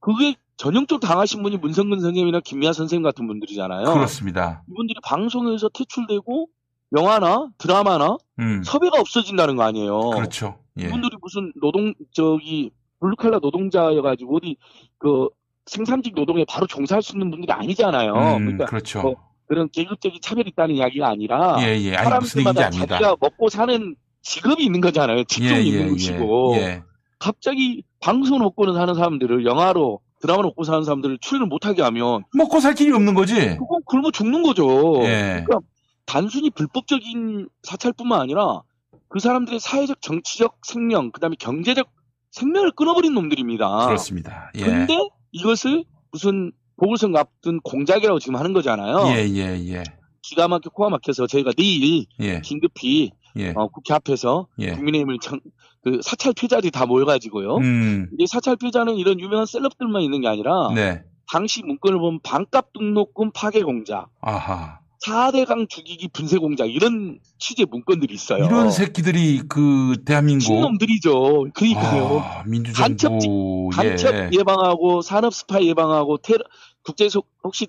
[0.03, 0.15] 음.
[0.15, 3.85] 그게 전형적으로 당하신 분이 문성근 선생님이나 김미아 선생님 같은 분들이잖아요.
[3.95, 4.63] 그렇습니다.
[4.71, 6.49] 이분들이 방송에서 퇴출되고
[6.97, 8.63] 영화나 드라마나 음.
[8.63, 10.11] 섭외가 없어진다는 거 아니에요.
[10.11, 10.59] 그렇죠.
[10.79, 10.85] 예.
[10.85, 12.71] 이분들이 무슨 노동 저기
[13.01, 14.57] 블루칼라 노동자여가지고 어디
[14.99, 15.29] 그
[15.67, 18.13] 생산직 노동에 바로 종사할 수 있는 분들이 아니잖아요.
[18.13, 19.03] 음, 그러니까 그렇죠.
[19.03, 19.15] 뭐
[19.47, 21.95] 그런 계급적인 차별이 있다는 이야기가 아니라 예, 예.
[21.97, 22.71] 아니, 사람들마다.
[22.71, 25.25] 자기가 먹고 사는 직업이 있는 거잖아요.
[25.25, 26.83] 직종이 예, 있는 예, 것이고 예.
[27.23, 32.75] 갑자기 방송을 먹고는 사는 사람들을 영화로 드라마를 먹고 사는 사람들을 출연을 못하게 하면 먹고 살
[32.75, 33.35] 길이 없는 거지.
[33.35, 34.99] 그건 굶어 죽는 거죠.
[35.05, 35.45] 예.
[35.47, 35.61] 그러니까
[36.05, 38.63] 단순히 불법적인 사찰뿐만 아니라
[39.09, 41.89] 그 사람들의 사회적 정치적 생명 그다음에 경제적
[42.33, 43.87] 생명을 끊어버린 놈들입니다.
[43.87, 44.51] 그렇습니다.
[44.57, 44.65] 예.
[44.65, 44.99] 근데
[45.31, 49.05] 이것을 무슨 보궐선거 앞둔 공작이라고 지금 하는 거잖아요.
[49.15, 49.85] 예, 예, 예.
[50.23, 52.41] 기가 막혀 코가 막혀서 저희가 내일 예.
[52.41, 53.53] 긴급히 예.
[53.57, 54.73] 어, 국회 앞에서 예.
[54.73, 55.41] 국민의힘을 청-
[55.83, 57.57] 그 사찰 피해자들이 다 모여가지고요.
[57.57, 58.09] 음.
[58.19, 61.03] 이 사찰 피해자는 이런 유명한 셀럽들만 있는 게 아니라 네.
[61.31, 64.79] 당시 문건을 보면 반값 등록금 파괴 공작, 아하.
[65.05, 68.45] 4대강 죽이기 분쇄 공작 이런 취재 문건들이 있어요.
[68.45, 71.49] 이런 새끼들이 그 대한민국 신놈들이죠.
[71.55, 72.21] 그러니까요.
[72.21, 74.31] 아, 민주정부 간첩 예.
[74.33, 76.45] 예방하고 산업 스파이 예방하고 테러
[76.85, 77.67] 국제에서 혹시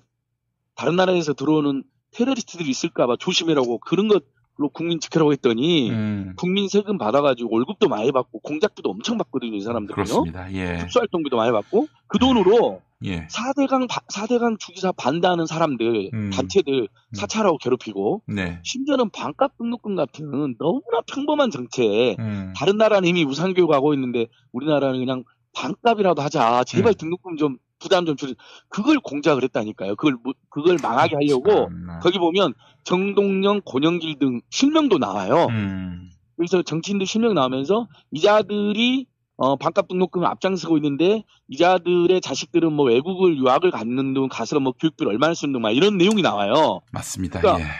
[0.76, 1.82] 다른 나라에서 들어오는
[2.12, 4.22] 테러리스트들이 있을까봐 조심해라고 그런 것
[4.56, 6.34] 로 국민 지켜라고 했더니 음.
[6.36, 10.04] 국민 세금 받아가지고 월급도 많이 받고 공작비도 엄청 받거든요 이 사람들은요.
[10.04, 10.52] 그렇습니다.
[10.52, 10.78] 예.
[10.78, 13.26] 특수활동비도 많이 받고 그 돈으로 예.
[13.26, 16.30] 4대강 4대강 주기사 반대하는 사람들 음.
[16.30, 18.60] 단체들 사찰하고 괴롭히고 네.
[18.62, 22.52] 심지어는 반값 등록금 같은 너무나 평범한 정책 음.
[22.56, 25.24] 다른 나라는 이미 우상교육하고 있는데 우리나라는 그냥
[25.54, 26.64] 반값이라도 하자.
[26.64, 26.94] 제발 음.
[26.94, 28.32] 등록금 좀 부담 좀 줄여.
[28.70, 29.96] 그걸 공작을 했다니까요.
[29.96, 31.68] 그걸 무- 그걸 망하게 하려고
[32.00, 32.54] 거기 보면
[32.84, 35.46] 정동영, 권영길 등 실명도 나와요.
[35.50, 36.10] 음.
[36.36, 39.06] 그래서 정치인들 실명 나오면서 이자들이
[39.36, 45.12] 어, 반값 등록금을 앞장서고 있는데 이자들의 자식들은 뭐 외국을 유학을 갔는 등 가서 뭐 교육비를
[45.12, 46.80] 얼마나 쓰는 등 막 이런 내용이 나와요.
[46.92, 47.40] 맞습니다.
[47.40, 47.70] 그러니까 예.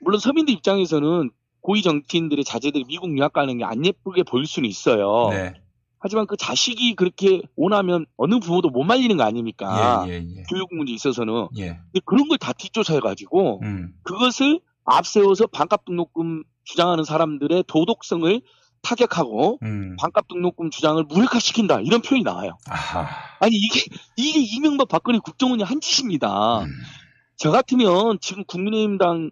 [0.00, 1.30] 물론 서민들 입장에서는
[1.60, 5.28] 고위 정치인들의 자제들이 미국 유학 가는 게 안 예쁘게 보일 수는 있어요.
[5.30, 5.54] 네.
[6.02, 10.04] 하지만 그 자식이 그렇게 원하면 어느 부모도 못 말리는 거 아닙니까?
[10.08, 10.42] 예, 예, 예.
[10.50, 11.48] 교육 문제에 있어서는.
[11.58, 11.78] 예.
[12.04, 13.94] 그런 걸다 뒷조사해가지고 음.
[14.02, 18.40] 그것을 앞세워서 반값 등록금 주장하는 사람들의 도덕성을
[18.82, 19.96] 타격하고 음.
[19.96, 22.58] 반값 등록금 주장을 무력화시킨다 이런 표현이 나와요.
[22.68, 23.06] 아하.
[23.38, 23.84] 아니 이게
[24.16, 26.62] 이게 이명박 박근혜 국정원이 한 짓입니다.
[26.62, 26.68] 음.
[27.36, 29.30] 저 같으면 지금 국민의힘당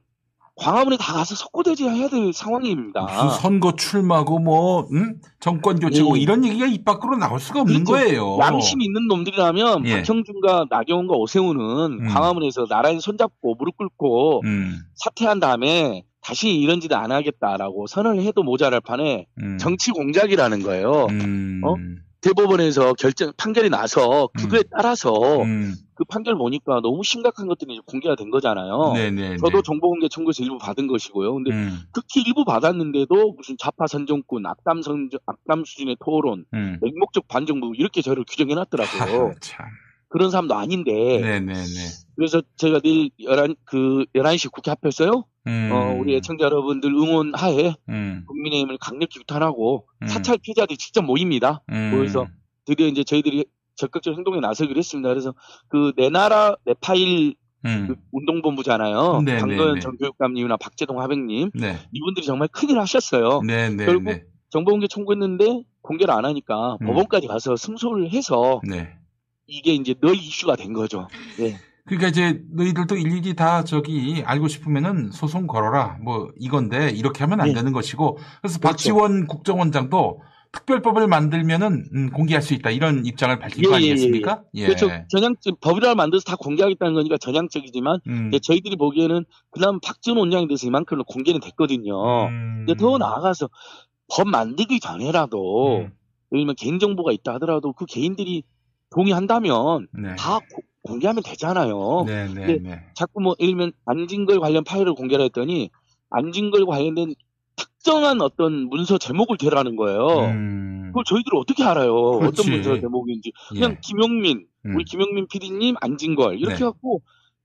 [0.60, 3.00] 광화문에 다 가서 석고대지 해야 될 상황입니다.
[3.02, 5.16] 무슨 선거 출마고 뭐 음?
[5.40, 6.20] 정권 교체고 예.
[6.20, 8.04] 이런 얘기가 입 밖으로 나올 수가 없는 그렇죠.
[8.04, 8.38] 거예요.
[8.40, 9.96] 양심 있는 놈들이라면 예.
[10.02, 12.08] 박형준과 나경원과 오세훈은 음.
[12.08, 14.76] 광화문에서 나란히 손잡고 무릎 꿇고 음.
[14.96, 19.56] 사퇴한 다음에 다시 이런 짓 안 하겠다라고 선언을 해도 모자랄 판에 음.
[19.58, 21.06] 정치 공작이라는 거예요.
[21.08, 21.62] 음.
[21.64, 21.74] 어?
[22.20, 25.74] 대법원에서 결정 판결이 나서 그거에 따라서 음.
[25.94, 28.92] 그 판결 보니까 너무 심각한 것들이 이제 공개가 된 거잖아요.
[28.94, 29.36] 네네.
[29.38, 31.34] 저도 정보공개 청구에서 일부 받은 것이고요.
[31.34, 31.78] 근데 음.
[31.92, 36.78] 특히 일부 받았는데도 무슨 좌파 선정꾼, 악담 선 악담 수준의 토론, 음.
[36.82, 39.34] 맹목적 반정부 이렇게 저를 규정해 놨더라고요.
[39.40, 39.66] 참.
[40.08, 41.64] 그런 사람도 아닌데 네네네.
[42.20, 45.24] 그래서 제가 내일 11, 그 11시 국회 앞에서요.
[45.46, 45.70] 음.
[45.72, 48.24] 어, 우리 애청자 여러분들 응원하에 음.
[48.28, 50.06] 국민의힘을 강력히 규탄하고 음.
[50.06, 51.62] 사찰 피해자들이 직접 모입니다.
[51.70, 51.92] 음.
[51.94, 52.26] 모여서
[52.66, 55.08] 드디어 이제 저희들이 적극적 행동에 나서기로 했습니다.
[55.08, 55.32] 그래서
[55.68, 57.86] 그 내 나라 내 파일 음.
[57.88, 59.22] 그 운동본부잖아요.
[59.24, 59.80] 네, 강도현 네, 네.
[59.80, 61.78] 전 교육감님이나 박재동 하백님 네.
[61.90, 63.40] 이분들이 정말 큰일 하셨어요.
[63.46, 64.24] 네, 네, 결국 네.
[64.50, 66.86] 정보공개 청구했는데 공개를 안 하니까 음.
[66.86, 68.90] 법원까지 가서 승소를 해서 네.
[69.46, 71.08] 이게 이제 널 이슈가 된 거죠.
[71.38, 71.56] 네.
[71.90, 75.98] 그러니까 이제 너희들도 일일이 다 저기 알고 싶으면은 소송 걸어라.
[76.04, 77.54] 뭐 이건데 이렇게 하면 안 네.
[77.54, 78.60] 되는 것이고 그래서 그렇죠.
[78.60, 80.20] 박지원 국정원장도
[80.52, 84.42] 특별법을 만들면은 음, 공개할 수 있다 이런 입장을 밝힌 거 아니겠습니까?
[84.54, 84.66] 예.
[84.66, 84.88] 그렇죠.
[85.08, 88.30] 전향적 법이라를 만들어서 다 공개하겠다는 거니까 전향적이지만 음.
[88.40, 92.28] 저희들이 보기에는 그나마 박지원 원장에 대해서 이만큼은 공개는 됐거든요.
[92.28, 92.64] 음.
[92.66, 93.48] 근데 더 나아가서
[94.14, 95.80] 법 만들기 전에라도 음.
[96.32, 98.44] 예를 들면 개인 정보가 있다 하더라도 그 개인들이
[98.94, 100.14] 동의한다면 네.
[100.16, 102.04] 다 고- 공개하면 되잖아요.
[102.06, 102.80] 네, 네, 네.
[102.94, 105.70] 자꾸 뭐 예를 들면 안진걸 관련 파일을 공개를 했더니
[106.10, 107.14] 안진걸 관련된
[107.56, 110.06] 특정한 어떤 문서 제목을 대라는 거예요.
[110.88, 112.14] 그걸 저희들이 어떻게 알아요?
[112.14, 112.20] 음.
[112.20, 112.40] 그렇지.
[112.40, 113.32] 어떤 문서 제목인지.
[113.50, 113.78] 그냥 예.
[113.82, 114.74] 김용민, 음.
[114.74, 116.64] 우리 김용민 PD님, 안진걸 이렇게 네.
[116.64, 117.02] 갖고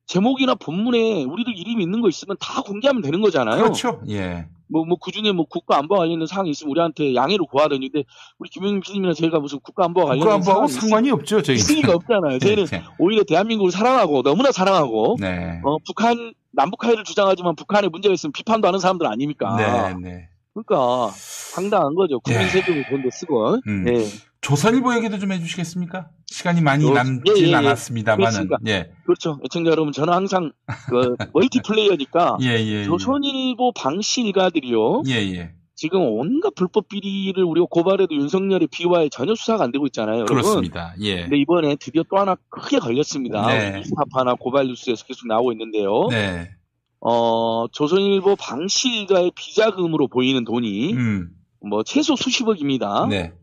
[0.07, 3.64] 제목이나 본문에 우리들 이름이 있는 거 있으면 다 공개하면 되는 거잖아요.
[3.64, 4.02] 그렇죠.
[4.10, 4.48] 예.
[4.68, 8.06] 뭐, 뭐, 그 중에 뭐, 국가 안보와 관련된 사항이 있으면 우리한테 양해를 구하더니, 근데,
[8.40, 11.58] 우리 김용민 PD님이나 저희가 무슨 국가 안보와 관련된 국가 안보하고 사항이 상관이 없죠, 저희.
[11.58, 12.40] 리가 없잖아요.
[12.40, 12.84] 저희는 네.
[12.98, 15.62] 오히려 대한민국을 사랑하고, 너무나 사랑하고, 네.
[15.64, 19.56] 어, 북한, 남북 화해를 주장하지만 북한에 문제가 있으면 비판도 하는 사람들 아닙니까?
[19.58, 20.30] 네, 네.
[20.54, 21.12] 그러니까,
[21.54, 22.20] 황당한 거죠.
[22.22, 22.48] 국민 예.
[22.48, 23.60] 세금을 그런데 쓰고.
[23.68, 23.86] 음.
[23.88, 24.06] 예.
[24.46, 26.08] 조선일보 얘기도 좀 해주시겠습니까?
[26.28, 27.56] 시간이 많이 조- 남진 예, 예, 예.
[27.56, 28.50] 않았습니다만은.
[28.68, 28.92] 예.
[29.04, 29.40] 그렇죠.
[29.44, 30.52] 애청자 여러분, 저는 항상,
[30.88, 32.82] 그, 멀티플레이어니까, 예, 예.
[32.82, 32.84] 예.
[32.84, 35.02] 조선일보 방시 일가들이요.
[35.08, 35.54] 예, 예.
[35.74, 40.18] 지금 온갖 불법 비리를 우리가 고발해도 윤석열의 비화에 전혀 수사가 안 되고 있잖아요.
[40.20, 40.36] 여러분.
[40.36, 40.94] 그렇습니다.
[41.02, 41.24] 예.
[41.24, 43.48] 근데 이번에 드디어 또 하나 크게 걸렸습니다.
[43.48, 43.72] 네.
[43.78, 46.08] 뉴스타파나 고발 뉴스에서 계속 나오고 있는데요.
[46.12, 46.52] 네.
[47.00, 51.30] 어, 조선일보 방시 일가의 비자금으로 보이는 돈이 음.
[51.68, 53.08] 뭐 최소 수십억입니다.
[53.10, 53.34] 네.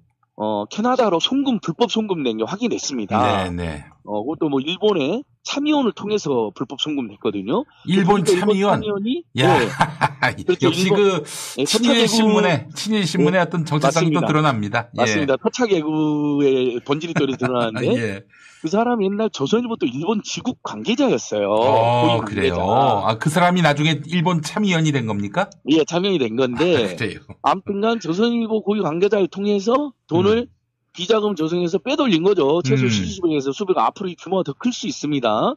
[0.45, 3.45] 어, 캐나다로 송금 불법 송금된 게 확인됐습니다.
[3.45, 3.85] 네, 네.
[4.05, 7.65] 어, 그것도 뭐 일본의 참의원을 통해서 불법 송금됐거든요.
[7.87, 8.75] 일본 그러니까 참의원.
[8.75, 9.69] 참의원 이 야, 네.
[10.45, 10.67] 그렇죠.
[10.67, 11.23] 역시 일본- 그
[11.59, 14.27] 예, 친일 서차개구- 신문에 친일 신문의 예, 어떤 정체성이 또 맞습니다.
[14.27, 14.89] 드러납니다.
[14.97, 15.01] 예.
[15.01, 15.37] 맞습니다.
[15.37, 18.25] 터차개구의 본질이 또 드러나는데 예.
[18.63, 21.51] 그 사람이 옛날 조선일보 또 일본 지국 관계자였어요.
[21.51, 22.55] 어, 그래요.
[22.61, 25.51] 아, 그 사람이 나중에 일본 참의원이 된 겁니까?
[25.69, 27.19] 예, 참여이 된 건데 그래요.
[27.43, 30.47] 아무튼간 조선일보 고위 관계자를 통해서 돈을
[30.93, 32.63] 비자금 조성해서 빼돌린 거죠.
[32.63, 32.89] 최소 음.
[32.89, 35.55] 수십억에서 수백 앞으로 이 규모가 더 클 수 있습니다.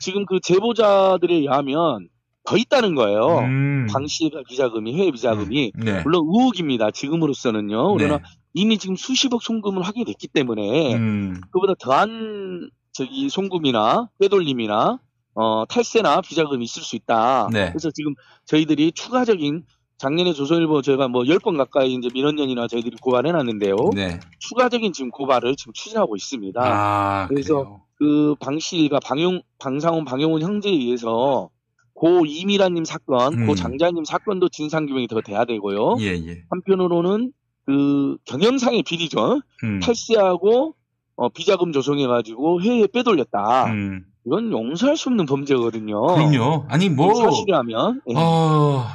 [0.00, 2.08] 지금 그 제보자들에 의하면
[2.44, 3.38] 더 있다는 거예요.
[3.38, 3.86] 음.
[3.88, 6.02] 방시 비자금이 해외 비자금이 네.
[6.02, 6.90] 물론 의혹입니다.
[6.90, 7.94] 지금으로서는요.
[7.94, 8.22] 그러나 네.
[8.54, 11.40] 이미 지금 수십억 송금을 하게 됐기 때문에 음.
[11.52, 14.98] 그보다 더한 저기 송금이나 빼돌림이나
[15.34, 17.48] 어, 탈세나 비자금이 있을 수 있다.
[17.52, 17.68] 네.
[17.68, 18.14] 그래서 지금
[18.46, 19.64] 저희들이 추가적인
[19.98, 23.76] 작년에 조선일보 저희가 뭐 10건 가까이 이제 민원연이나 저희들이 고발해 놨는데요.
[23.94, 24.18] 네.
[24.38, 26.60] 추가적인 지금 고발을 지금 추진하고 있습니다.
[26.60, 31.50] 아, 그래서 그 방실과 방용 방상훈 방용훈 형제에 의해서
[31.94, 33.46] 고 이미라님 사건, 음.
[33.46, 35.96] 고 장자님 사건도 진상 규명이 더 돼야 되고요.
[35.98, 36.44] 예, 예.
[36.48, 37.32] 한편으로는
[37.68, 39.42] 그 경영상의 비리죠.
[39.62, 39.80] 음.
[39.80, 40.74] 탈세하고
[41.16, 43.66] 어, 비자금 조성해가지고 해외에 빼돌렸다.
[43.66, 44.06] 음.
[44.24, 46.00] 이건 용서할 수 없는 범죄거든요.
[46.00, 46.64] 그럼요.
[46.68, 47.14] 아니, 뭐.
[47.14, 48.14] 사실이라면 예.
[48.16, 48.86] 어,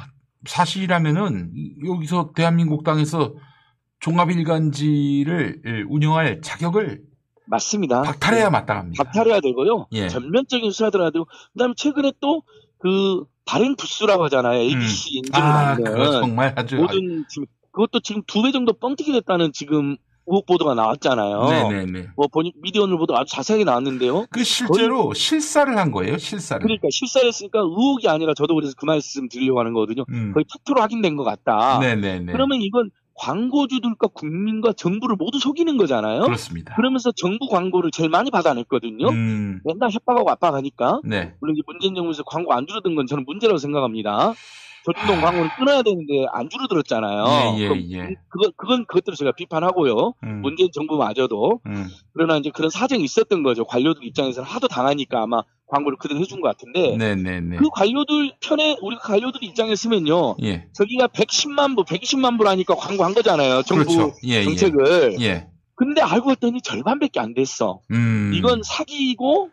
[0.44, 1.52] 사실이라면은
[1.86, 3.34] 여기서 대한민국 땅에서
[4.00, 7.02] 종합일간지를 예, 운영할 자격을
[7.46, 8.02] 맞습니다.
[8.02, 9.04] 박탈해야 마땅합니다.
[9.04, 9.86] 박탈해야 되고요.
[9.92, 10.08] 예.
[10.08, 10.72] 전면적인
[11.10, 14.58] 되고 그다음에 최근에 또그 발행 부수라고 하잖아요.
[14.58, 19.52] ABC 인증을 아, 받는 정말 아주 모든 지금 그것도 지금 두 배 정도 뻥튀기 됐다는
[19.52, 19.96] 지금
[20.26, 21.48] 의혹 보도가 나왔잖아요.
[21.50, 22.08] 네네네.
[22.16, 24.26] 뭐 보니 미디어 오늘 보도 아주 자세하게 나왔는데요.
[24.30, 26.62] 그 실제로 실사를 한 거예요, 실사를.
[26.62, 30.04] 그러니까 실사를 했으니까 의혹이 아니라 저도 그래서 그 말씀 드리려고 하는 거거든요.
[30.08, 30.32] 음.
[30.32, 31.78] 거의 팩트로 확인된 것 같다.
[31.80, 32.32] 네네네.
[32.32, 36.22] 그러면 이건 광고주들과 국민과 정부를 모두 속이는 거잖아요.
[36.22, 36.74] 그렇습니다.
[36.74, 39.08] 그러면서 정부 광고를 제일 많이 받아냈거든요.
[39.08, 41.00] 음, 맨날 협박하고 압박하니까.
[41.04, 41.34] 네.
[41.40, 44.32] 물론 이제 문재인 정부에서 광고 안 줄어든 건 저는 문제라고 생각합니다.
[44.84, 47.24] 조중동 광고를 끊어야 되는데 안 줄어들었잖아요.
[47.24, 47.54] 아.
[47.56, 48.08] 예, 예, 그럼 예.
[48.28, 50.14] 그거, 그건 그것들을 제가 비판하고요.
[50.22, 50.40] 음.
[50.42, 51.60] 문재인 정부마저도.
[51.66, 51.88] 음.
[52.12, 53.64] 그러나 이제 그런 사정이 있었던 거죠.
[53.64, 56.96] 관료들 입장에서는 하도 당하니까 아마 광고를 그대로 해준 것 같은데.
[56.98, 57.56] 네 네 네.
[57.56, 60.36] 그 관료들 편에 우리가 관료들 입장에 서면요.
[60.42, 60.66] 예.
[60.74, 63.62] 저기가 110만 부, 120만 부라니까 광고한 거잖아요.
[63.62, 64.14] 정부 그렇죠.
[64.24, 64.44] 예, 예.
[64.44, 65.20] 정책을.
[65.22, 65.48] 예.
[65.76, 67.80] 근데 알고 봤더니 절반밖에 안 됐어.
[67.90, 68.32] 음.
[68.34, 69.48] 이건 사기이고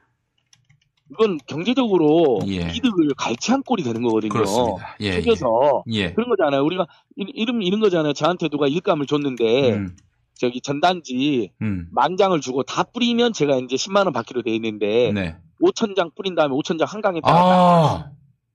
[1.11, 2.71] 이건 경제적으로 예.
[2.73, 4.29] 이득을 갈취한 꼴이 되는 거거든요.
[4.31, 4.95] 그렇습니다.
[5.01, 6.13] 예, 속여서 예.
[6.13, 6.63] 그런 거잖아요.
[6.63, 8.13] 우리가 이- 이름 이런 거잖아요.
[8.13, 9.95] 저한테 누가 일감을 줬는데 음.
[10.35, 11.88] 저기 전단지 음.
[11.91, 15.35] 만 장을 주고 다 뿌리면 제가 이제 10만 원 받기로 돼 있는데 네.
[15.61, 18.11] 5천 장 뿌린 다음에 5천 장 한강에다가 아,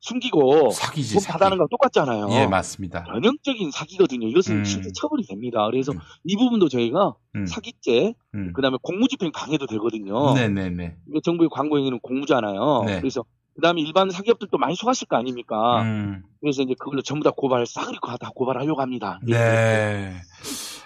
[0.06, 1.32] 숨기고 사기지, 돈 사기.
[1.32, 2.28] 받아는 거 똑같잖아요.
[2.30, 3.04] 예, 맞습니다.
[3.04, 4.28] 전형적인 사기거든요.
[4.28, 4.64] 이것은 음.
[4.64, 5.66] 실제 처벌이 됩니다.
[5.68, 5.92] 그래서
[6.24, 7.46] 이 부분도 저희가 음.
[7.46, 8.52] 사기죄, 음.
[8.54, 10.34] 그다음에 공무집행 강해도 되거든요.
[10.34, 10.96] 네네네.
[11.10, 12.84] 이거 정부의 광고 행위는 공무잖아요.
[12.86, 13.00] 네.
[13.00, 13.24] 그래서
[13.56, 15.82] 그다음에 일반 사기업들도 많이 속았을 거 아닙니까?
[15.82, 16.22] 음.
[16.40, 19.18] 그래서 이제 그걸로 전부 다 고발 싸그리 다 고발하려고 합니다.
[19.26, 20.12] 네.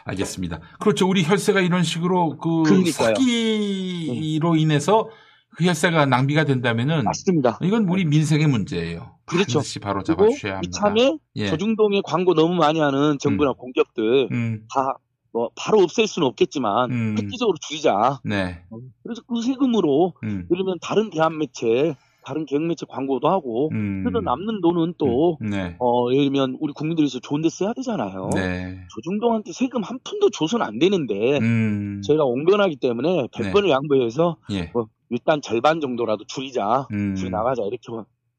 [0.04, 0.60] 알겠습니다.
[0.78, 1.06] 그렇죠.
[1.06, 3.14] 우리 혈세가 이런 식으로 그 그러니까요.
[3.14, 5.10] 사기로 인해서
[5.56, 7.58] 그 혈세가 낭비가 된다면은 맞습니다.
[7.62, 9.16] 이건 우리 민생의 문제예요.
[9.26, 9.58] 그렇죠.
[9.58, 10.68] 반드시 바로 잡아주셔야 합니다.
[10.68, 11.46] 이참에 예.
[11.48, 14.66] 저중동에 광고 너무 많이 하는 정부나 공기업들 음.
[14.74, 14.94] 다
[15.32, 17.16] 뭐 바로 없앨 수는 없겠지만 음.
[17.18, 18.20] 획기적으로 줄이자.
[18.24, 18.62] 네.
[19.02, 20.46] 그래서 그 세금으로 음.
[20.50, 21.94] 예를 들면 다른 대한 매체,
[22.24, 24.02] 다른 개혁 매체 광고도 하고 음.
[24.04, 25.76] 그래서 남는 돈은 또 네.
[25.78, 28.30] 어, 예를 들면 우리 국민들에서 좋은 데 써야 되잖아요.
[28.34, 28.80] 네.
[28.94, 32.02] 조중동한테 세금 한 푼도 줘서는 안 되는데 음.
[32.04, 34.70] 저희가 옹변하기 때문에 100번을 양보해서 예.
[34.74, 37.14] 뭐 일단 절반 정도라도 줄이자, 음.
[37.16, 37.78] 줄이 나가자 이렇게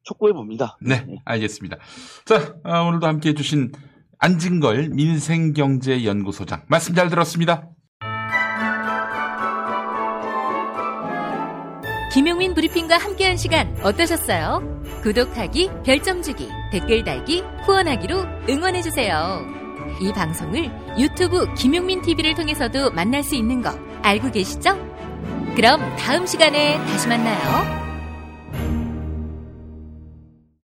[0.03, 0.77] 촉구해 봅니다.
[0.81, 1.77] 네, 알겠습니다.
[2.25, 3.71] 자, 아, 오늘도 함께 해주신
[4.17, 7.69] 안진걸 민생경제연구소장 말씀 잘 들었습니다.
[12.13, 14.81] 김용민 브리핑과 함께한 시간 어떠셨어요?
[15.01, 18.17] 구독하기, 별점 주기, 댓글 달기, 후원하기로
[18.49, 19.47] 응원해주세요.
[20.01, 23.71] 이 방송을 유튜브 김용민 TV를 통해서도 만날 수 있는 거
[24.01, 24.90] 알고 계시죠?
[25.55, 27.80] 그럼 다음 시간에 다시 만나요.